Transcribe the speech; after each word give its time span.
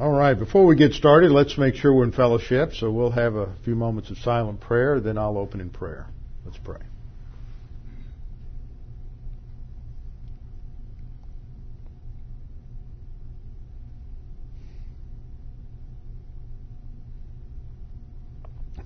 All 0.00 0.12
right, 0.12 0.38
before 0.38 0.64
we 0.64 0.76
get 0.76 0.92
started, 0.92 1.32
let's 1.32 1.58
make 1.58 1.74
sure 1.74 1.92
we're 1.92 2.04
in 2.04 2.12
fellowship. 2.12 2.72
So 2.74 2.88
we'll 2.88 3.10
have 3.10 3.34
a 3.34 3.52
few 3.64 3.74
moments 3.74 4.10
of 4.10 4.18
silent 4.18 4.60
prayer, 4.60 5.00
then 5.00 5.18
I'll 5.18 5.36
open 5.36 5.60
in 5.60 5.70
prayer. 5.70 6.06
Let's 6.44 6.56
pray. 6.58 6.78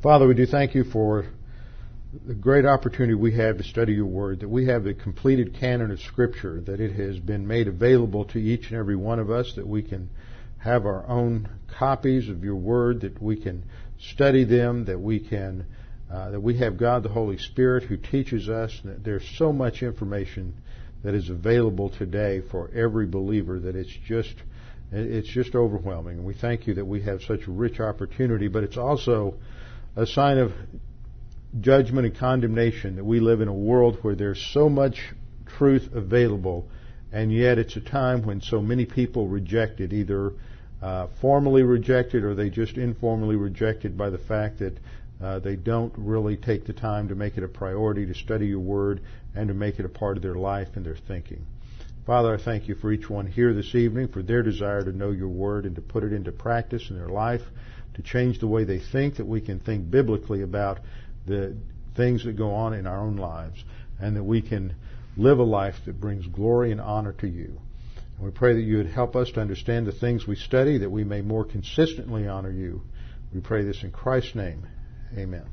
Father, 0.03 0.27
we 0.27 0.33
do 0.33 0.47
thank 0.47 0.75
you 0.75 0.85
for 0.85 1.27
the 2.27 2.35
great 2.35 2.65
opportunity 2.65 3.13
we 3.13 3.37
have 3.37 3.59
to 3.59 3.65
study 3.65 3.93
your 3.93 4.07
word, 4.07 4.41
that 4.41 4.49
we 4.49 4.65
have 4.69 4.83
the 4.83 4.95
completed 4.95 5.55
canon 5.61 5.91
of 5.91 6.01
Scripture, 6.01 6.63
that 6.63 6.81
it 6.81 6.93
has 6.95 7.19
been 7.19 7.47
made 7.47 7.69
available 7.69 8.25
to 8.25 8.39
each 8.39 8.71
and 8.71 8.79
every 8.79 8.97
one 8.97 9.19
of 9.19 9.31
us, 9.31 9.53
that 9.57 9.67
we 9.67 9.83
can 9.83 10.09
have 10.63 10.87
our 10.87 11.07
own 11.09 11.49
copies 11.79 12.29
of 12.29 12.45
your 12.45 12.57
word, 12.57 13.01
that 13.01 13.21
we 13.21 13.37
can 13.37 13.65
study 13.99 14.45
them, 14.45 14.85
that 14.85 15.01
we 15.01 15.19
can, 15.19 15.67
uh, 16.13 16.31
that 16.31 16.41
we 16.41 16.59
have 16.59 16.77
God 16.77 17.03
the 17.03 17.09
Holy 17.09 17.39
Spirit 17.39 17.85
who 17.85 17.97
teaches 17.97 18.49
us. 18.49 18.79
That 18.85 19.03
there's 19.03 19.29
so 19.37 19.53
much 19.53 19.83
information 19.83 20.55
that 21.03 21.15
is 21.15 21.31
available 21.31 21.91
today 21.91 22.43
for 22.51 22.71
every 22.73 23.07
believer 23.07 23.59
that 23.59 23.75
it's 23.75 23.97
just, 24.07 24.35
it's 24.93 25.29
just 25.29 25.55
overwhelming. 25.55 26.19
And 26.19 26.27
we 26.27 26.35
thank 26.35 26.67
you 26.67 26.75
that 26.75 26.85
we 26.85 27.03
have 27.03 27.23
such 27.23 27.47
a 27.49 27.51
rich 27.51 27.81
opportunity, 27.81 28.49
but 28.49 28.63
it's 28.63 28.77
also 28.77 29.35
a 29.97 30.07
sign 30.07 30.39
of 30.39 30.53
judgment 31.61 32.07
and 32.07 32.17
condemnation 32.17 32.97
that 32.97 33.05
we 33.05 33.21
live 33.21 33.41
in 33.41 33.49
a 33.49 33.55
world 33.55 33.99
where 34.03 34.15
there's 34.15 34.41
so 34.53 34.69
much 34.69 35.01
truth 35.59 35.91
available, 35.93 36.69
and 37.13 37.33
yet 37.33 37.59
it's 37.59 37.77
a 37.77 37.81
time 37.81 38.23
when 38.25 38.41
so 38.41 38.61
many 38.61 38.87
people 38.87 39.29
reject 39.29 39.81
it, 39.81 39.93
either 39.93 40.33
uh, 40.83 41.07
formally 41.21 41.63
rejected 41.63 42.25
or 42.25 42.35
they 42.35 42.51
just 42.51 42.77
informally 42.77 43.37
rejected 43.37 43.97
by 43.97 44.11
the 44.11 44.19
fact 44.19 44.59
that 44.59 44.77
uh, 45.23 45.39
they 45.39 45.55
don't 45.55 45.93
really 45.97 46.37
take 46.37 46.67
the 46.67 46.73
time 46.73 47.09
to 47.09 47.15
make 47.15 47.39
it 47.39 47.45
a 47.45 47.49
priority 47.49 48.05
to 48.05 48.15
study 48.15 48.47
your 48.47 48.61
word 48.61 49.01
and 49.35 49.49
to 49.49 49.55
make 49.55 49.79
it 49.79 49.85
a 49.85 49.89
part 49.89 50.17
of 50.17 50.23
their 50.23 50.35
life 50.35 50.69
and 50.75 50.85
their 50.85 50.97
thinking. 50.97 51.47
Father, 52.05 52.35
I 52.35 52.43
thank 52.43 52.67
you 52.67 52.75
for 52.75 52.91
each 52.91 53.09
one 53.09 53.29
here 53.29 53.55
this 53.55 53.77
evening, 53.77 54.09
for 54.09 54.23
their 54.23 54.43
desire 54.43 54.83
to 54.83 54.91
know 54.91 55.13
your 55.13 55.29
word 55.29 55.67
and 55.67 55.77
to 55.77 55.81
put 55.81 56.03
it 56.03 56.13
into 56.13 56.33
practice 56.33 56.91
in 56.91 56.97
their 56.97 57.09
life, 57.09 57.43
to 57.95 58.03
change 58.03 58.41
the 58.41 58.49
way 58.49 58.65
they 58.65 58.81
think, 58.81 59.17
that 59.17 59.27
we 59.27 59.41
can 59.41 59.61
think 59.61 59.89
biblically 59.89 60.43
about 60.43 60.81
the 61.27 61.57
things 61.95 62.25
that 62.25 62.33
go 62.33 62.51
on 62.51 62.75
in 62.75 62.89
our 62.89 62.99
own 62.99 63.17
lives, 63.17 63.63
and 64.01 64.17
that 64.17 64.25
we 64.25 64.43
can 64.43 64.75
live 65.17 65.39
a 65.39 65.45
life 65.45 65.77
that 65.85 66.01
brings 66.01 66.27
glory 66.27 66.73
and 66.73 66.81
honor 66.81 67.13
to 67.13 67.29
you. 67.29 67.61
We 68.23 68.31
pray 68.31 68.55
that 68.55 68.61
you 68.61 68.77
would 68.77 68.87
help 68.87 69.17
us 69.17 69.33
to 69.33 69.41
understand 69.41 69.87
the 69.89 69.93
things 69.93 70.29
we 70.29 70.37
study, 70.37 70.79
that 70.79 70.91
we 70.91 71.03
may 71.03 71.23
more 71.23 71.45
consistently 71.45 72.29
honor 72.29 72.53
you. 72.53 72.83
We 73.35 73.41
pray 73.41 73.65
this 73.65 73.83
in 73.83 73.91
Christ's 73.91 74.37
name. 74.37 74.65
Amen. 75.19 75.45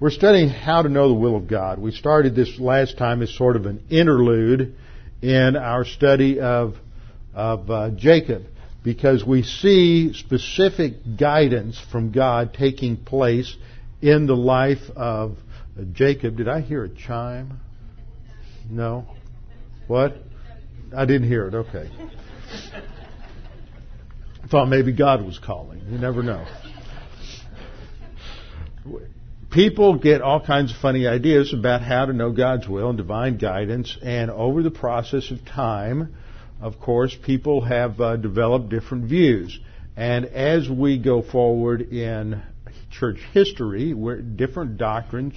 We're 0.00 0.10
studying 0.10 0.48
how 0.48 0.82
to 0.82 0.88
know 0.88 1.06
the 1.06 1.14
will 1.14 1.36
of 1.36 1.46
God. 1.46 1.78
We 1.78 1.92
started 1.92 2.34
this 2.34 2.58
last 2.58 2.98
time 2.98 3.22
as 3.22 3.32
sort 3.32 3.54
of 3.54 3.66
an 3.66 3.84
interlude 3.90 4.74
in 5.22 5.54
our 5.54 5.84
study 5.84 6.40
of, 6.40 6.74
of 7.32 7.70
uh, 7.70 7.90
Jacob 7.90 8.42
because 8.82 9.24
we 9.24 9.44
see 9.44 10.14
specific 10.14 11.16
guidance 11.16 11.80
from 11.92 12.10
God 12.10 12.54
taking 12.54 12.96
place 12.96 13.56
in 14.00 14.26
the 14.26 14.34
life 14.34 14.90
of 14.96 15.36
Jacob. 15.92 16.38
Did 16.38 16.48
I 16.48 16.60
hear 16.60 16.82
a 16.82 16.88
chime? 16.88 17.60
No? 18.68 19.06
What? 19.86 20.16
I 20.94 21.06
didn't 21.06 21.28
hear 21.28 21.48
it. 21.48 21.54
Okay. 21.54 21.90
I 24.42 24.46
thought 24.48 24.66
maybe 24.68 24.92
God 24.92 25.24
was 25.24 25.38
calling. 25.38 25.80
You 25.90 25.98
never 25.98 26.22
know. 26.22 26.46
People 29.50 29.98
get 29.98 30.22
all 30.22 30.44
kinds 30.44 30.72
of 30.72 30.78
funny 30.78 31.06
ideas 31.06 31.52
about 31.52 31.82
how 31.82 32.06
to 32.06 32.12
know 32.12 32.32
God's 32.32 32.66
will 32.66 32.88
and 32.88 32.96
divine 32.96 33.38
guidance, 33.38 33.96
and 34.02 34.30
over 34.30 34.62
the 34.62 34.70
process 34.70 35.30
of 35.30 35.44
time, 35.44 36.14
of 36.60 36.80
course, 36.80 37.16
people 37.24 37.60
have 37.62 38.00
uh, 38.00 38.16
developed 38.16 38.68
different 38.70 39.04
views. 39.04 39.58
And 39.96 40.26
as 40.26 40.68
we 40.70 40.98
go 40.98 41.22
forward 41.22 41.82
in 41.82 42.42
church 42.90 43.18
history, 43.32 43.92
where 43.94 44.20
different 44.20 44.78
doctrines 44.78 45.34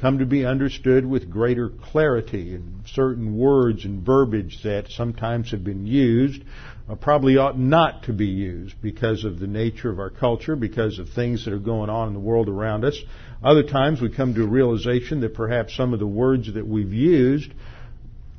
come 0.00 0.18
to 0.18 0.26
be 0.26 0.44
understood 0.44 1.04
with 1.04 1.30
greater 1.30 1.68
clarity 1.68 2.54
and 2.54 2.82
certain 2.86 3.36
words 3.36 3.84
and 3.84 4.04
verbiage 4.04 4.60
that 4.62 4.90
sometimes 4.90 5.50
have 5.50 5.64
been 5.64 5.86
used 5.86 6.42
uh, 6.88 6.94
probably 6.94 7.36
ought 7.36 7.58
not 7.58 8.04
to 8.04 8.12
be 8.12 8.26
used 8.26 8.80
because 8.80 9.24
of 9.24 9.38
the 9.38 9.46
nature 9.46 9.90
of 9.90 9.98
our 9.98 10.10
culture, 10.10 10.56
because 10.56 10.98
of 10.98 11.08
things 11.10 11.44
that 11.44 11.52
are 11.52 11.58
going 11.58 11.90
on 11.90 12.08
in 12.08 12.14
the 12.14 12.20
world 12.20 12.48
around 12.48 12.84
us. 12.84 12.98
Other 13.42 13.62
times 13.62 14.00
we 14.00 14.08
come 14.08 14.34
to 14.34 14.44
a 14.44 14.48
realization 14.48 15.20
that 15.20 15.34
perhaps 15.34 15.76
some 15.76 15.92
of 15.92 15.98
the 15.98 16.06
words 16.06 16.52
that 16.54 16.66
we've 16.66 16.92
used 16.92 17.52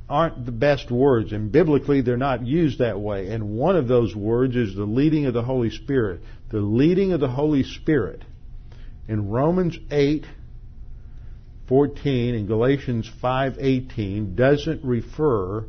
aren't 0.10 0.46
the 0.46 0.52
best 0.52 0.90
words, 0.90 1.32
and 1.32 1.52
biblically 1.52 2.02
they're 2.02 2.18
not 2.18 2.46
used 2.46 2.80
that 2.80 3.00
way. 3.00 3.28
And 3.28 3.52
one 3.52 3.76
of 3.76 3.88
those 3.88 4.16
words 4.16 4.56
is 4.56 4.76
the 4.76 4.84
leading 4.84 5.28
of 5.28 5.36
the 5.36 5.44
Holy 5.44 5.70
Spirit. 5.70 6.22
The 6.50 6.60
leading 6.60 7.14
of 7.14 7.20
the 7.20 7.30
Holy 7.30 7.62
Spirit 7.62 8.24
in 9.08 9.30
Romans 9.30 9.78
8 9.92 10.26
14 11.70 12.34
and 12.34 12.48
Galatians 12.48 13.08
5:18 13.22 14.36
doesn't 14.36 14.84
refer 14.84 15.66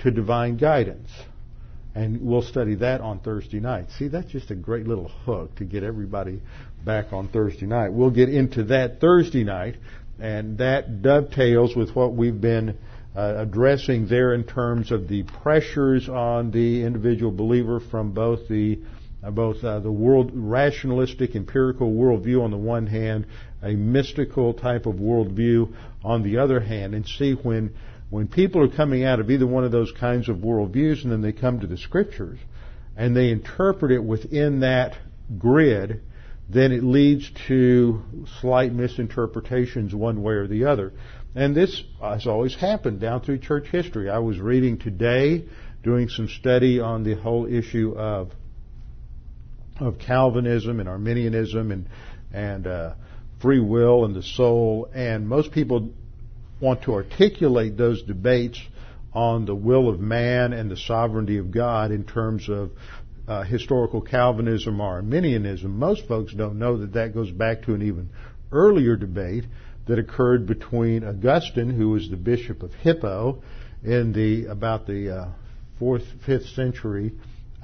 to 0.00 0.10
divine 0.10 0.58
guidance. 0.58 1.08
And 1.94 2.20
we'll 2.22 2.42
study 2.42 2.76
that 2.76 3.00
on 3.00 3.18
Thursday 3.18 3.58
night. 3.58 3.90
See, 3.98 4.06
that's 4.08 4.30
just 4.30 4.50
a 4.50 4.54
great 4.54 4.86
little 4.86 5.08
hook 5.08 5.56
to 5.56 5.64
get 5.64 5.82
everybody 5.82 6.40
back 6.84 7.12
on 7.12 7.28
Thursday 7.28 7.66
night. 7.66 7.92
We'll 7.92 8.10
get 8.10 8.28
into 8.28 8.64
that 8.64 9.00
Thursday 9.00 9.42
night, 9.42 9.76
and 10.20 10.58
that 10.58 11.02
dovetails 11.02 11.74
with 11.74 11.96
what 11.96 12.14
we've 12.14 12.40
been 12.40 12.76
uh, 13.16 13.34
addressing 13.38 14.06
there 14.06 14.34
in 14.34 14.44
terms 14.44 14.92
of 14.92 15.08
the 15.08 15.24
pressures 15.42 16.08
on 16.08 16.50
the 16.52 16.84
individual 16.84 17.32
believer 17.32 17.80
from 17.80 18.12
both 18.12 18.46
the 18.48 18.78
both 19.22 19.62
uh, 19.62 19.80
the 19.80 19.92
world 19.92 20.30
rationalistic 20.32 21.36
empirical 21.36 21.92
worldview 21.92 22.42
on 22.42 22.50
the 22.50 22.56
one 22.56 22.86
hand, 22.86 23.26
a 23.62 23.72
mystical 23.72 24.54
type 24.54 24.86
of 24.86 24.94
worldview 24.94 25.74
on 26.02 26.22
the 26.22 26.38
other 26.38 26.60
hand, 26.60 26.94
and 26.94 27.06
see 27.06 27.32
when 27.32 27.74
when 28.08 28.26
people 28.26 28.62
are 28.62 28.74
coming 28.74 29.04
out 29.04 29.20
of 29.20 29.30
either 29.30 29.46
one 29.46 29.64
of 29.64 29.70
those 29.70 29.92
kinds 29.92 30.28
of 30.28 30.38
worldviews 30.38 31.02
and 31.04 31.12
then 31.12 31.22
they 31.22 31.32
come 31.32 31.60
to 31.60 31.66
the 31.66 31.76
scriptures 31.76 32.38
and 32.96 33.16
they 33.16 33.30
interpret 33.30 33.92
it 33.92 34.02
within 34.02 34.60
that 34.60 34.96
grid, 35.38 36.02
then 36.48 36.72
it 36.72 36.82
leads 36.82 37.30
to 37.46 38.02
slight 38.40 38.72
misinterpretations 38.72 39.94
one 39.94 40.22
way 40.22 40.34
or 40.34 40.48
the 40.48 40.64
other. 40.64 40.92
And 41.36 41.54
this 41.54 41.84
has 42.00 42.26
always 42.26 42.56
happened 42.56 43.00
down 43.00 43.20
through 43.20 43.38
church 43.38 43.68
history. 43.68 44.10
I 44.10 44.18
was 44.18 44.40
reading 44.40 44.78
today, 44.78 45.44
doing 45.84 46.08
some 46.08 46.26
study 46.26 46.80
on 46.80 47.04
the 47.04 47.14
whole 47.14 47.46
issue 47.46 47.94
of 47.96 48.32
of 49.80 49.98
Calvinism 49.98 50.80
and 50.80 50.88
Arminianism 50.88 51.72
and 51.72 51.86
and 52.32 52.66
uh, 52.66 52.94
free 53.40 53.60
will 53.60 54.04
and 54.04 54.14
the 54.14 54.22
soul. 54.22 54.88
And 54.94 55.28
most 55.28 55.52
people 55.52 55.92
want 56.60 56.82
to 56.82 56.94
articulate 56.94 57.76
those 57.76 58.02
debates 58.02 58.60
on 59.12 59.46
the 59.46 59.54
will 59.54 59.88
of 59.88 59.98
man 59.98 60.52
and 60.52 60.70
the 60.70 60.76
sovereignty 60.76 61.38
of 61.38 61.50
God 61.50 61.90
in 61.90 62.04
terms 62.04 62.48
of 62.48 62.70
uh, 63.26 63.42
historical 63.42 64.00
Calvinism 64.00 64.80
or 64.80 64.96
Arminianism. 64.96 65.78
Most 65.78 66.06
folks 66.06 66.32
don't 66.34 66.58
know 66.58 66.78
that 66.78 66.92
that 66.94 67.14
goes 67.14 67.30
back 67.30 67.62
to 67.62 67.74
an 67.74 67.82
even 67.82 68.10
earlier 68.52 68.96
debate 68.96 69.44
that 69.86 69.98
occurred 69.98 70.46
between 70.46 71.04
Augustine, 71.04 71.70
who 71.70 71.90
was 71.90 72.08
the 72.10 72.16
bishop 72.16 72.62
of 72.62 72.72
Hippo, 72.74 73.42
in 73.82 74.12
the 74.12 74.46
about 74.46 74.86
the 74.86 75.16
uh, 75.16 75.28
fourth, 75.78 76.04
fifth 76.26 76.46
century 76.50 77.12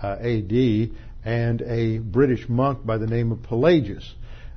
uh, 0.02 0.16
A.D., 0.20 0.92
and 1.26 1.60
a 1.62 1.98
British 1.98 2.48
monk 2.48 2.86
by 2.86 2.98
the 2.98 3.06
name 3.06 3.32
of 3.32 3.42
Pelagius. 3.42 4.14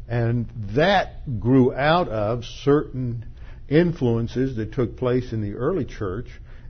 And 0.07 0.47
that 0.75 1.39
grew 1.39 1.73
out 1.73 2.07
of 2.09 2.45
certain 2.45 3.25
influences 3.67 4.55
that 4.57 4.71
took 4.73 4.95
place 4.95 5.33
in 5.33 5.41
the 5.41 5.55
early 5.55 5.85
church 5.85 6.27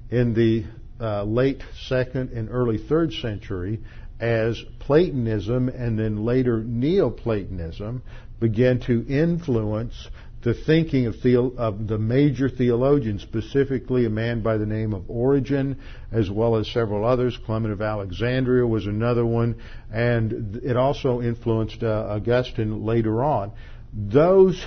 in 0.09 0.33
the 0.33 0.65
uh, 1.01 1.23
late 1.23 1.61
second 1.87 2.31
and 2.31 2.49
early 2.49 2.77
third 2.77 3.11
century 3.11 3.81
as 4.21 4.61
Platonism 4.79 5.67
and 5.67 5.99
then 5.99 6.23
later 6.23 6.63
Neoplatonism 6.63 8.01
began 8.39 8.79
to 8.81 9.05
influence 9.07 10.07
the 10.41 10.53
thinking 10.53 11.05
of, 11.07 11.15
of, 11.57 11.87
the 11.87 11.97
major 11.97 12.49
theologians, 12.49 13.21
specifically 13.21 14.05
a 14.05 14.09
man 14.09 14.41
by 14.41 14.57
the 14.57 14.65
name 14.65 14.93
of 14.93 15.09
Origen, 15.09 15.77
as 16.11 16.29
well 16.29 16.55
as 16.55 16.71
several 16.71 17.05
others. 17.05 17.37
Clement 17.45 17.73
of 17.73 17.81
Alexandria 17.81 18.65
was 18.65 18.85
another 18.85 19.25
one, 19.25 19.61
and 19.91 20.61
it 20.63 20.77
also 20.77 21.21
influenced 21.21 21.83
uh, 21.83 22.07
Augustine 22.09 22.85
later 22.85 23.21
on. 23.21 23.51
Those 23.93 24.63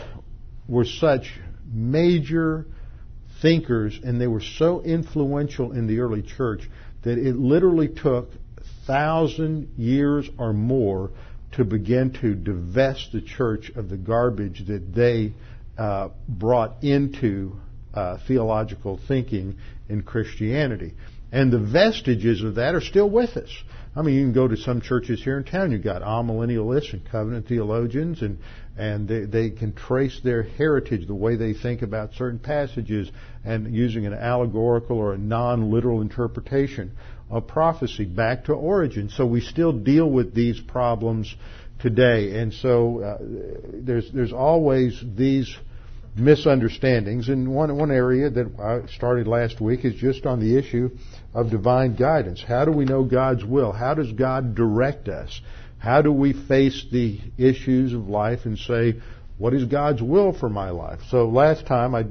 were 0.68 0.84
such 0.84 1.32
major 1.72 2.66
thinkers, 3.40 3.98
and 4.02 4.20
they 4.20 4.26
were 4.26 4.42
so 4.42 4.82
influential 4.82 5.72
in 5.72 5.86
the 5.86 6.00
early 6.00 6.22
church 6.22 6.68
that 7.02 7.18
it 7.18 7.34
literally 7.36 7.88
took 7.88 8.30
thousand 8.86 9.72
years 9.78 10.28
or 10.38 10.52
more 10.52 11.10
to 11.52 11.64
begin 11.64 12.12
to 12.12 12.34
divest 12.34 13.12
the 13.12 13.20
church 13.20 13.70
of 13.74 13.88
the 13.88 13.96
garbage 13.96 14.66
that 14.66 14.94
they 14.94 15.32
uh, 15.82 16.10
brought 16.28 16.84
into 16.84 17.56
uh, 17.92 18.16
theological 18.28 19.00
thinking 19.08 19.56
in 19.88 20.02
Christianity. 20.02 20.94
And 21.32 21.52
the 21.52 21.58
vestiges 21.58 22.44
of 22.44 22.54
that 22.54 22.76
are 22.76 22.80
still 22.80 23.10
with 23.10 23.36
us. 23.36 23.50
I 23.96 24.02
mean, 24.02 24.14
you 24.14 24.22
can 24.22 24.32
go 24.32 24.46
to 24.46 24.56
some 24.56 24.80
churches 24.80 25.20
here 25.24 25.36
in 25.38 25.42
town. 25.42 25.72
You've 25.72 25.82
got 25.82 26.02
amillennialists 26.02 26.92
and 26.92 27.04
covenant 27.10 27.48
theologians, 27.48 28.22
and 28.22 28.38
and 28.78 29.08
they, 29.08 29.24
they 29.24 29.50
can 29.50 29.72
trace 29.72 30.20
their 30.22 30.44
heritage, 30.44 31.08
the 31.08 31.16
way 31.16 31.34
they 31.34 31.52
think 31.52 31.82
about 31.82 32.14
certain 32.14 32.38
passages, 32.38 33.10
and 33.44 33.74
using 33.74 34.06
an 34.06 34.14
allegorical 34.14 34.96
or 34.98 35.14
a 35.14 35.18
non-literal 35.18 36.00
interpretation 36.00 36.92
of 37.28 37.48
prophecy 37.48 38.04
back 38.04 38.44
to 38.44 38.52
Origen. 38.52 39.08
So 39.08 39.26
we 39.26 39.40
still 39.40 39.72
deal 39.72 40.08
with 40.08 40.32
these 40.32 40.60
problems 40.60 41.34
today, 41.80 42.38
and 42.38 42.54
so 42.54 43.00
uh, 43.00 43.18
there's 43.84 44.12
there's 44.12 44.32
always 44.32 45.02
these 45.16 45.52
misunderstandings. 46.16 47.28
And 47.28 47.54
one 47.54 47.76
one 47.76 47.90
area 47.90 48.30
that 48.30 48.58
I 48.58 48.92
started 48.92 49.26
last 49.26 49.60
week 49.60 49.84
is 49.84 49.94
just 49.94 50.26
on 50.26 50.40
the 50.40 50.58
issue 50.58 50.90
of 51.34 51.50
divine 51.50 51.96
guidance. 51.96 52.42
How 52.46 52.64
do 52.64 52.72
we 52.72 52.84
know 52.84 53.04
God's 53.04 53.44
will? 53.44 53.72
How 53.72 53.94
does 53.94 54.12
God 54.12 54.54
direct 54.54 55.08
us? 55.08 55.40
How 55.78 56.02
do 56.02 56.12
we 56.12 56.32
face 56.32 56.86
the 56.92 57.18
issues 57.38 57.92
of 57.92 58.08
life 58.08 58.40
and 58.44 58.56
say, 58.56 59.00
what 59.38 59.54
is 59.54 59.64
God's 59.64 60.00
will 60.00 60.32
for 60.32 60.48
my 60.48 60.70
life? 60.70 61.00
So 61.08 61.28
last 61.28 61.66
time 61.66 61.94
I 61.94 62.04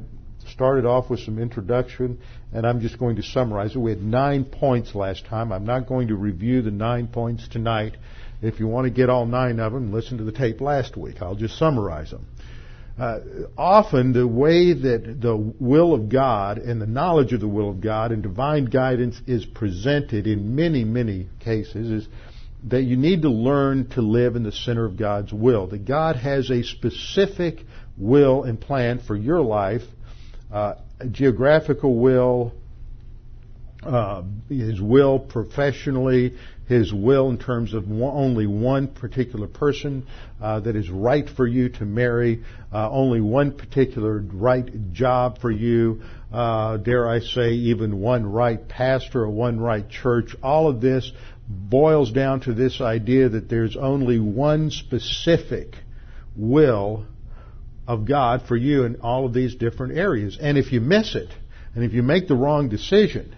started 0.50 0.86
off 0.86 1.10
with 1.10 1.22
some 1.22 1.40
introduction 1.40 2.20
and 2.52 2.66
I'm 2.66 2.82
just 2.82 3.00
going 3.00 3.16
to 3.16 3.24
summarize 3.24 3.76
it. 3.76 3.80
We 3.80 3.92
had 3.92 4.02
nine 4.02 4.44
points 4.44 4.94
last 4.94 5.26
time. 5.26 5.54
I'm 5.54 5.66
not 5.66 5.88
going 5.88 6.10
to 6.10 6.16
review 6.16 6.62
the 6.62 6.72
nine 6.72 7.08
points 7.08 7.48
tonight. 7.48 7.96
If 8.42 8.60
you 8.60 8.68
want 8.68 8.86
to 8.86 8.90
get 8.90 9.10
all 9.10 9.26
nine 9.26 9.60
of 9.60 9.72
them, 9.72 9.94
listen 9.94 10.18
to 10.18 10.24
the 10.24 10.32
tape 10.32 10.60
last 10.60 10.98
week. 10.98 11.22
I'll 11.22 11.36
just 11.36 11.58
summarize 11.58 12.12
them. 12.12 12.26
Uh, 13.02 13.20
often 13.58 14.14
the 14.14 14.28
way 14.28 14.74
that 14.74 15.20
the 15.20 15.36
will 15.36 15.96
of 15.96 16.08
God 16.08 16.60
and 16.60 16.80
the 16.80 16.86
knowledge 16.86 17.34
of 17.34 17.40
the 17.40 17.48
will 17.48 17.72
of 17.72 17.82
God 17.82 18.12
and 18.12 18.22
divine 18.22 18.66
guidance 18.66 19.20
is 19.26 19.44
presented 19.44 20.28
in 20.28 20.56
many, 20.56 20.84
many 20.84 21.28
cases 21.40 22.04
is 22.04 22.08
that 22.66 22.84
you 22.84 22.96
need 22.96 23.24
to 23.24 23.30
learn 23.30 23.90
to 23.90 24.04
live 24.04 24.36
in 24.36 24.44
the 24.44 24.52
center 24.52 24.86
of 24.86 24.98
God's 24.98 25.34
will. 25.34 25.66
That 25.66 25.84
God 25.84 26.16
has 26.16 26.52
a 26.52 26.62
specific 26.62 27.62
will 27.98 28.44
and 28.44 28.62
plan 28.62 29.00
for 29.00 29.16
your 29.16 29.42
life, 29.42 29.82
uh, 30.54 30.76
geographical 31.10 31.96
will, 31.96 32.54
uh, 33.82 34.22
His 34.48 34.80
will 34.80 35.18
professionally, 35.18 36.36
his 36.72 36.94
will 36.94 37.30
in 37.30 37.38
terms 37.38 37.74
of 37.74 37.92
only 37.92 38.48
one 38.48 38.88
particular 38.88 39.46
person 39.46 40.08
uh, 40.42 40.62
that 40.62 40.74
is 40.74 40.90
right 40.90 41.30
for 41.30 41.46
you 41.46 41.68
to 41.68 41.84
marry, 41.84 42.44
uh, 42.72 42.90
only 42.90 43.20
one 43.20 43.52
particular 43.52 44.24
right 44.32 44.94
job 44.94 45.42
for 45.42 45.52
you, 45.52 46.02
uh, 46.32 46.78
dare 46.78 47.10
I 47.10 47.20
say, 47.20 47.50
even 47.52 48.00
one 48.00 48.26
right 48.26 48.66
pastor 48.70 49.24
or 49.24 49.30
one 49.30 49.60
right 49.60 49.88
church. 49.90 50.34
All 50.42 50.70
of 50.70 50.80
this 50.80 51.12
boils 51.50 52.14
down 52.14 52.40
to 52.42 52.54
this 52.54 52.80
idea 52.80 53.28
that 53.28 53.50
there's 53.50 53.76
only 53.76 54.20
one 54.20 54.72
specific 54.72 55.76
will 56.38 57.06
of 57.86 58.06
God 58.06 58.44
for 58.48 58.56
you 58.56 58.86
in 58.86 59.02
all 59.02 59.26
of 59.26 59.34
these 59.34 59.56
different 59.56 59.98
areas. 59.98 60.38
And 60.40 60.58
if 60.58 60.72
you 60.72 60.80
miss 60.80 61.16
it, 61.16 61.28
and 61.76 61.84
if 61.84 61.92
you 61.92 62.02
make 62.02 62.30
the 62.30 62.36
wrong 62.36 62.70
decision, 62.70 63.36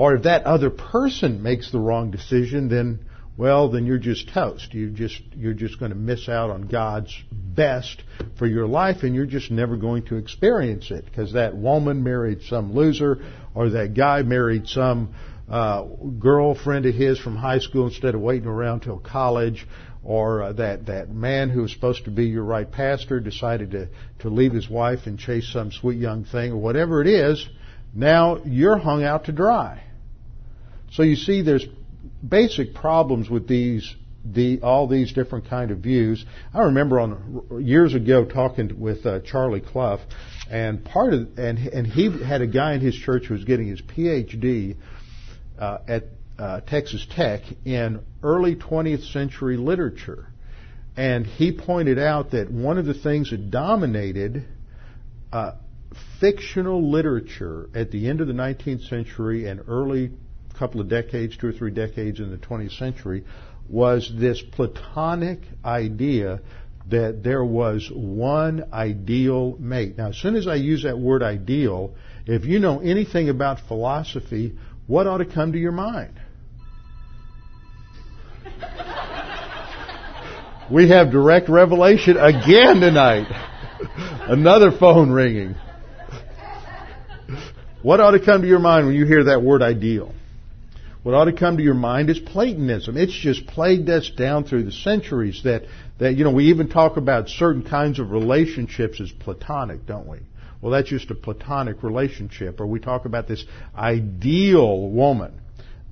or 0.00 0.14
if 0.14 0.22
that 0.22 0.44
other 0.44 0.70
person 0.70 1.42
makes 1.42 1.70
the 1.70 1.78
wrong 1.78 2.10
decision, 2.10 2.70
then 2.70 3.00
well, 3.36 3.68
then 3.70 3.84
you're 3.84 3.98
just 3.98 4.30
toast. 4.32 4.72
You 4.72 4.88
just 4.88 5.20
you're 5.36 5.52
just 5.52 5.78
going 5.78 5.90
to 5.90 5.94
miss 5.94 6.26
out 6.26 6.48
on 6.48 6.68
God's 6.68 7.14
best 7.30 8.02
for 8.38 8.46
your 8.46 8.66
life, 8.66 9.02
and 9.02 9.14
you're 9.14 9.26
just 9.26 9.50
never 9.50 9.76
going 9.76 10.06
to 10.06 10.16
experience 10.16 10.90
it 10.90 11.04
because 11.04 11.34
that 11.34 11.54
woman 11.54 12.02
married 12.02 12.40
some 12.44 12.72
loser, 12.74 13.18
or 13.54 13.68
that 13.68 13.92
guy 13.92 14.22
married 14.22 14.68
some 14.68 15.14
uh, 15.50 15.84
girlfriend 16.18 16.86
of 16.86 16.94
his 16.94 17.18
from 17.18 17.36
high 17.36 17.58
school 17.58 17.88
instead 17.88 18.14
of 18.14 18.22
waiting 18.22 18.48
around 18.48 18.80
till 18.80 19.00
college, 19.00 19.66
or 20.02 20.44
uh, 20.44 20.52
that 20.54 20.86
that 20.86 21.10
man 21.10 21.50
who 21.50 21.60
was 21.60 21.72
supposed 21.72 22.06
to 22.06 22.10
be 22.10 22.24
your 22.24 22.44
right 22.44 22.72
pastor 22.72 23.20
decided 23.20 23.72
to 23.72 23.88
to 24.20 24.30
leave 24.30 24.54
his 24.54 24.70
wife 24.70 25.00
and 25.04 25.18
chase 25.18 25.52
some 25.52 25.70
sweet 25.70 25.98
young 25.98 26.24
thing, 26.24 26.52
or 26.52 26.56
whatever 26.56 27.02
it 27.02 27.06
is. 27.06 27.46
Now 27.92 28.38
you're 28.46 28.78
hung 28.78 29.04
out 29.04 29.26
to 29.26 29.32
dry. 29.32 29.82
So 30.92 31.02
you 31.04 31.16
see, 31.16 31.42
there's 31.42 31.66
basic 32.26 32.74
problems 32.74 33.30
with 33.30 33.46
these, 33.46 33.94
the, 34.24 34.60
all 34.62 34.88
these 34.88 35.12
different 35.12 35.48
kind 35.48 35.70
of 35.70 35.78
views. 35.78 36.24
I 36.52 36.62
remember 36.64 36.98
on 36.98 37.62
years 37.64 37.94
ago 37.94 38.24
talking 38.24 38.80
with 38.80 39.06
uh, 39.06 39.20
Charlie 39.20 39.60
Clough, 39.60 40.00
and 40.50 40.84
part 40.84 41.14
of 41.14 41.38
and 41.38 41.58
and 41.58 41.86
he 41.86 42.10
had 42.24 42.42
a 42.42 42.46
guy 42.46 42.74
in 42.74 42.80
his 42.80 42.96
church 42.96 43.26
who 43.26 43.34
was 43.34 43.44
getting 43.44 43.68
his 43.68 43.80
PhD 43.80 44.76
uh, 45.58 45.78
at 45.86 46.04
uh, 46.38 46.60
Texas 46.62 47.06
Tech 47.08 47.42
in 47.64 48.00
early 48.22 48.56
20th 48.56 49.12
century 49.12 49.56
literature, 49.56 50.26
and 50.96 51.24
he 51.24 51.52
pointed 51.52 52.00
out 52.00 52.32
that 52.32 52.50
one 52.50 52.78
of 52.78 52.84
the 52.86 52.94
things 52.94 53.30
that 53.30 53.52
dominated 53.52 54.44
uh, 55.32 55.52
fictional 56.18 56.90
literature 56.90 57.70
at 57.76 57.92
the 57.92 58.08
end 58.08 58.20
of 58.20 58.26
the 58.26 58.32
19th 58.32 58.88
century 58.88 59.46
and 59.46 59.60
early 59.68 60.10
couple 60.60 60.80
of 60.80 60.88
decades, 60.88 61.36
two 61.38 61.48
or 61.48 61.52
three 61.52 61.72
decades 61.72 62.20
in 62.20 62.30
the 62.30 62.36
20th 62.36 62.78
century, 62.78 63.24
was 63.68 64.12
this 64.14 64.42
Platonic 64.42 65.40
idea 65.64 66.40
that 66.90 67.22
there 67.22 67.42
was 67.44 67.90
one 67.90 68.68
ideal 68.72 69.56
mate. 69.58 69.96
Now, 69.96 70.08
as 70.10 70.16
soon 70.18 70.36
as 70.36 70.46
I 70.46 70.56
use 70.56 70.82
that 70.82 70.98
word 70.98 71.22
ideal, 71.22 71.94
if 72.26 72.44
you 72.44 72.58
know 72.58 72.80
anything 72.80 73.30
about 73.30 73.60
philosophy, 73.68 74.58
what 74.86 75.06
ought 75.06 75.18
to 75.18 75.24
come 75.24 75.52
to 75.52 75.58
your 75.58 75.72
mind? 75.72 76.20
we 80.70 80.90
have 80.90 81.10
direct 81.10 81.48
revelation 81.48 82.18
again 82.18 82.80
tonight. 82.80 83.28
Another 84.28 84.72
phone 84.72 85.10
ringing. 85.10 85.54
What 87.82 88.00
ought 88.00 88.10
to 88.10 88.22
come 88.22 88.42
to 88.42 88.48
your 88.48 88.58
mind 88.58 88.86
when 88.86 88.94
you 88.94 89.06
hear 89.06 89.24
that 89.24 89.42
word 89.42 89.62
ideal? 89.62 90.12
What 91.02 91.14
ought 91.14 91.24
to 91.24 91.32
come 91.32 91.56
to 91.56 91.62
your 91.62 91.74
mind 91.74 92.10
is 92.10 92.18
Platonism. 92.18 92.96
It's 92.96 93.12
just 93.12 93.46
plagued 93.46 93.88
us 93.88 94.10
down 94.10 94.44
through 94.44 94.64
the 94.64 94.72
centuries 94.72 95.42
that, 95.44 95.64
that, 95.98 96.14
you 96.14 96.24
know, 96.24 96.30
we 96.30 96.46
even 96.50 96.68
talk 96.68 96.98
about 96.98 97.28
certain 97.28 97.62
kinds 97.62 97.98
of 97.98 98.10
relationships 98.10 99.00
as 99.00 99.10
platonic, 99.10 99.86
don't 99.86 100.06
we? 100.06 100.18
Well, 100.60 100.72
that's 100.72 100.90
just 100.90 101.10
a 101.10 101.14
platonic 101.14 101.82
relationship. 101.82 102.60
Or 102.60 102.66
we 102.66 102.80
talk 102.80 103.06
about 103.06 103.26
this 103.26 103.44
ideal 103.74 104.88
woman, 104.90 105.40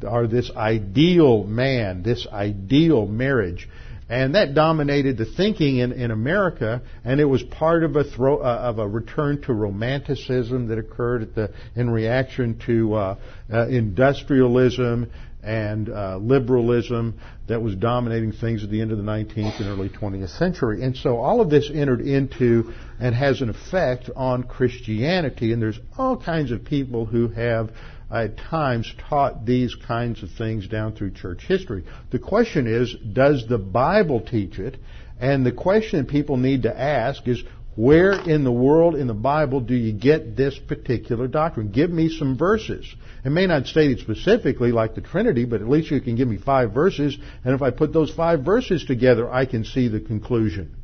or 0.03 0.27
this 0.27 0.51
ideal 0.55 1.45
man, 1.45 2.03
this 2.03 2.27
ideal 2.31 3.07
marriage. 3.07 3.67
And 4.09 4.35
that 4.35 4.55
dominated 4.55 5.19
the 5.19 5.27
thinking 5.27 5.79
in, 5.79 5.93
in 5.93 6.11
America, 6.11 6.81
and 7.05 7.21
it 7.21 7.27
was 7.27 7.43
part 7.43 7.85
of 7.85 7.95
a 7.95 8.05
throw, 8.05 8.39
uh, 8.39 8.59
of 8.63 8.79
a 8.79 8.89
return 8.89 9.43
to 9.43 9.53
romanticism 9.53 10.69
that 10.69 10.79
occurred 10.79 11.35
the, 11.35 11.53
in 11.77 11.91
reaction 11.91 12.59
to 12.67 12.95
uh, 12.95 13.17
uh, 13.53 13.69
industrialism 13.69 15.11
and 15.43 15.89
uh, 15.89 16.17
liberalism 16.17 17.21
that 17.49 17.61
was 17.61 17.75
dominating 17.77 18.33
things 18.33 18.65
at 18.65 18.71
the 18.71 18.81
end 18.81 18.93
of 18.93 18.99
the 18.99 19.05
19th 19.05 19.61
and 19.61 19.69
early 19.69 19.89
20th 19.89 20.37
century. 20.39 20.83
And 20.83 20.97
so 20.97 21.19
all 21.19 21.41
of 21.41 21.51
this 21.51 21.71
entered 21.73 22.01
into 22.01 22.73
and 22.99 23.15
has 23.15 23.41
an 23.41 23.51
effect 23.51 24.11
on 24.17 24.43
Christianity, 24.43 25.53
and 25.53 25.61
there's 25.61 25.79
all 25.97 26.17
kinds 26.17 26.51
of 26.51 26.65
people 26.65 27.05
who 27.05 27.29
have 27.29 27.71
at 28.11 28.39
times 28.39 28.93
taught 29.09 29.45
these 29.45 29.75
kinds 29.75 30.23
of 30.23 30.31
things 30.31 30.67
down 30.67 30.95
through 30.95 31.11
church 31.11 31.43
history. 31.47 31.85
The 32.11 32.19
question 32.19 32.67
is, 32.67 32.95
does 32.95 33.47
the 33.47 33.59
Bible 33.59 34.21
teach 34.21 34.59
it? 34.59 34.79
And 35.21 35.45
the 35.45 35.53
question 35.53 36.07
people 36.07 36.37
need 36.37 36.63
to 36.63 36.79
ask 36.79 37.27
is, 37.29 37.43
Where 37.77 38.13
in 38.13 38.45
the 38.45 38.53
world 38.53 38.95
in 38.95 39.09
the 39.09 39.15
Bible 39.15 39.61
do 39.61 39.75
you 39.75 39.93
get 39.93 40.37
this 40.37 40.59
particular 40.59 41.29
doctrine? 41.29 41.71
Give 41.71 41.91
me 41.91 42.09
some 42.09 42.39
verses. 42.39 42.87
It 43.25 43.31
may 43.31 43.47
not 43.47 43.67
state 43.67 43.91
it 43.91 43.99
specifically 43.99 44.73
like 44.73 44.95
the 44.95 45.01
Trinity, 45.01 45.45
but 45.45 45.61
at 45.61 45.69
least 45.69 45.91
you 45.91 46.01
can 46.01 46.17
give 46.17 46.29
me 46.29 46.39
five 46.39 46.73
verses, 46.73 47.19
and 47.45 47.55
if 47.55 47.63
I 47.63 47.71
put 47.71 47.93
those 47.93 48.13
five 48.13 48.45
verses 48.45 48.85
together, 48.85 49.31
I 49.31 49.45
can 49.45 49.65
see 49.65 49.89
the 49.89 50.01
conclusion. 50.01 50.75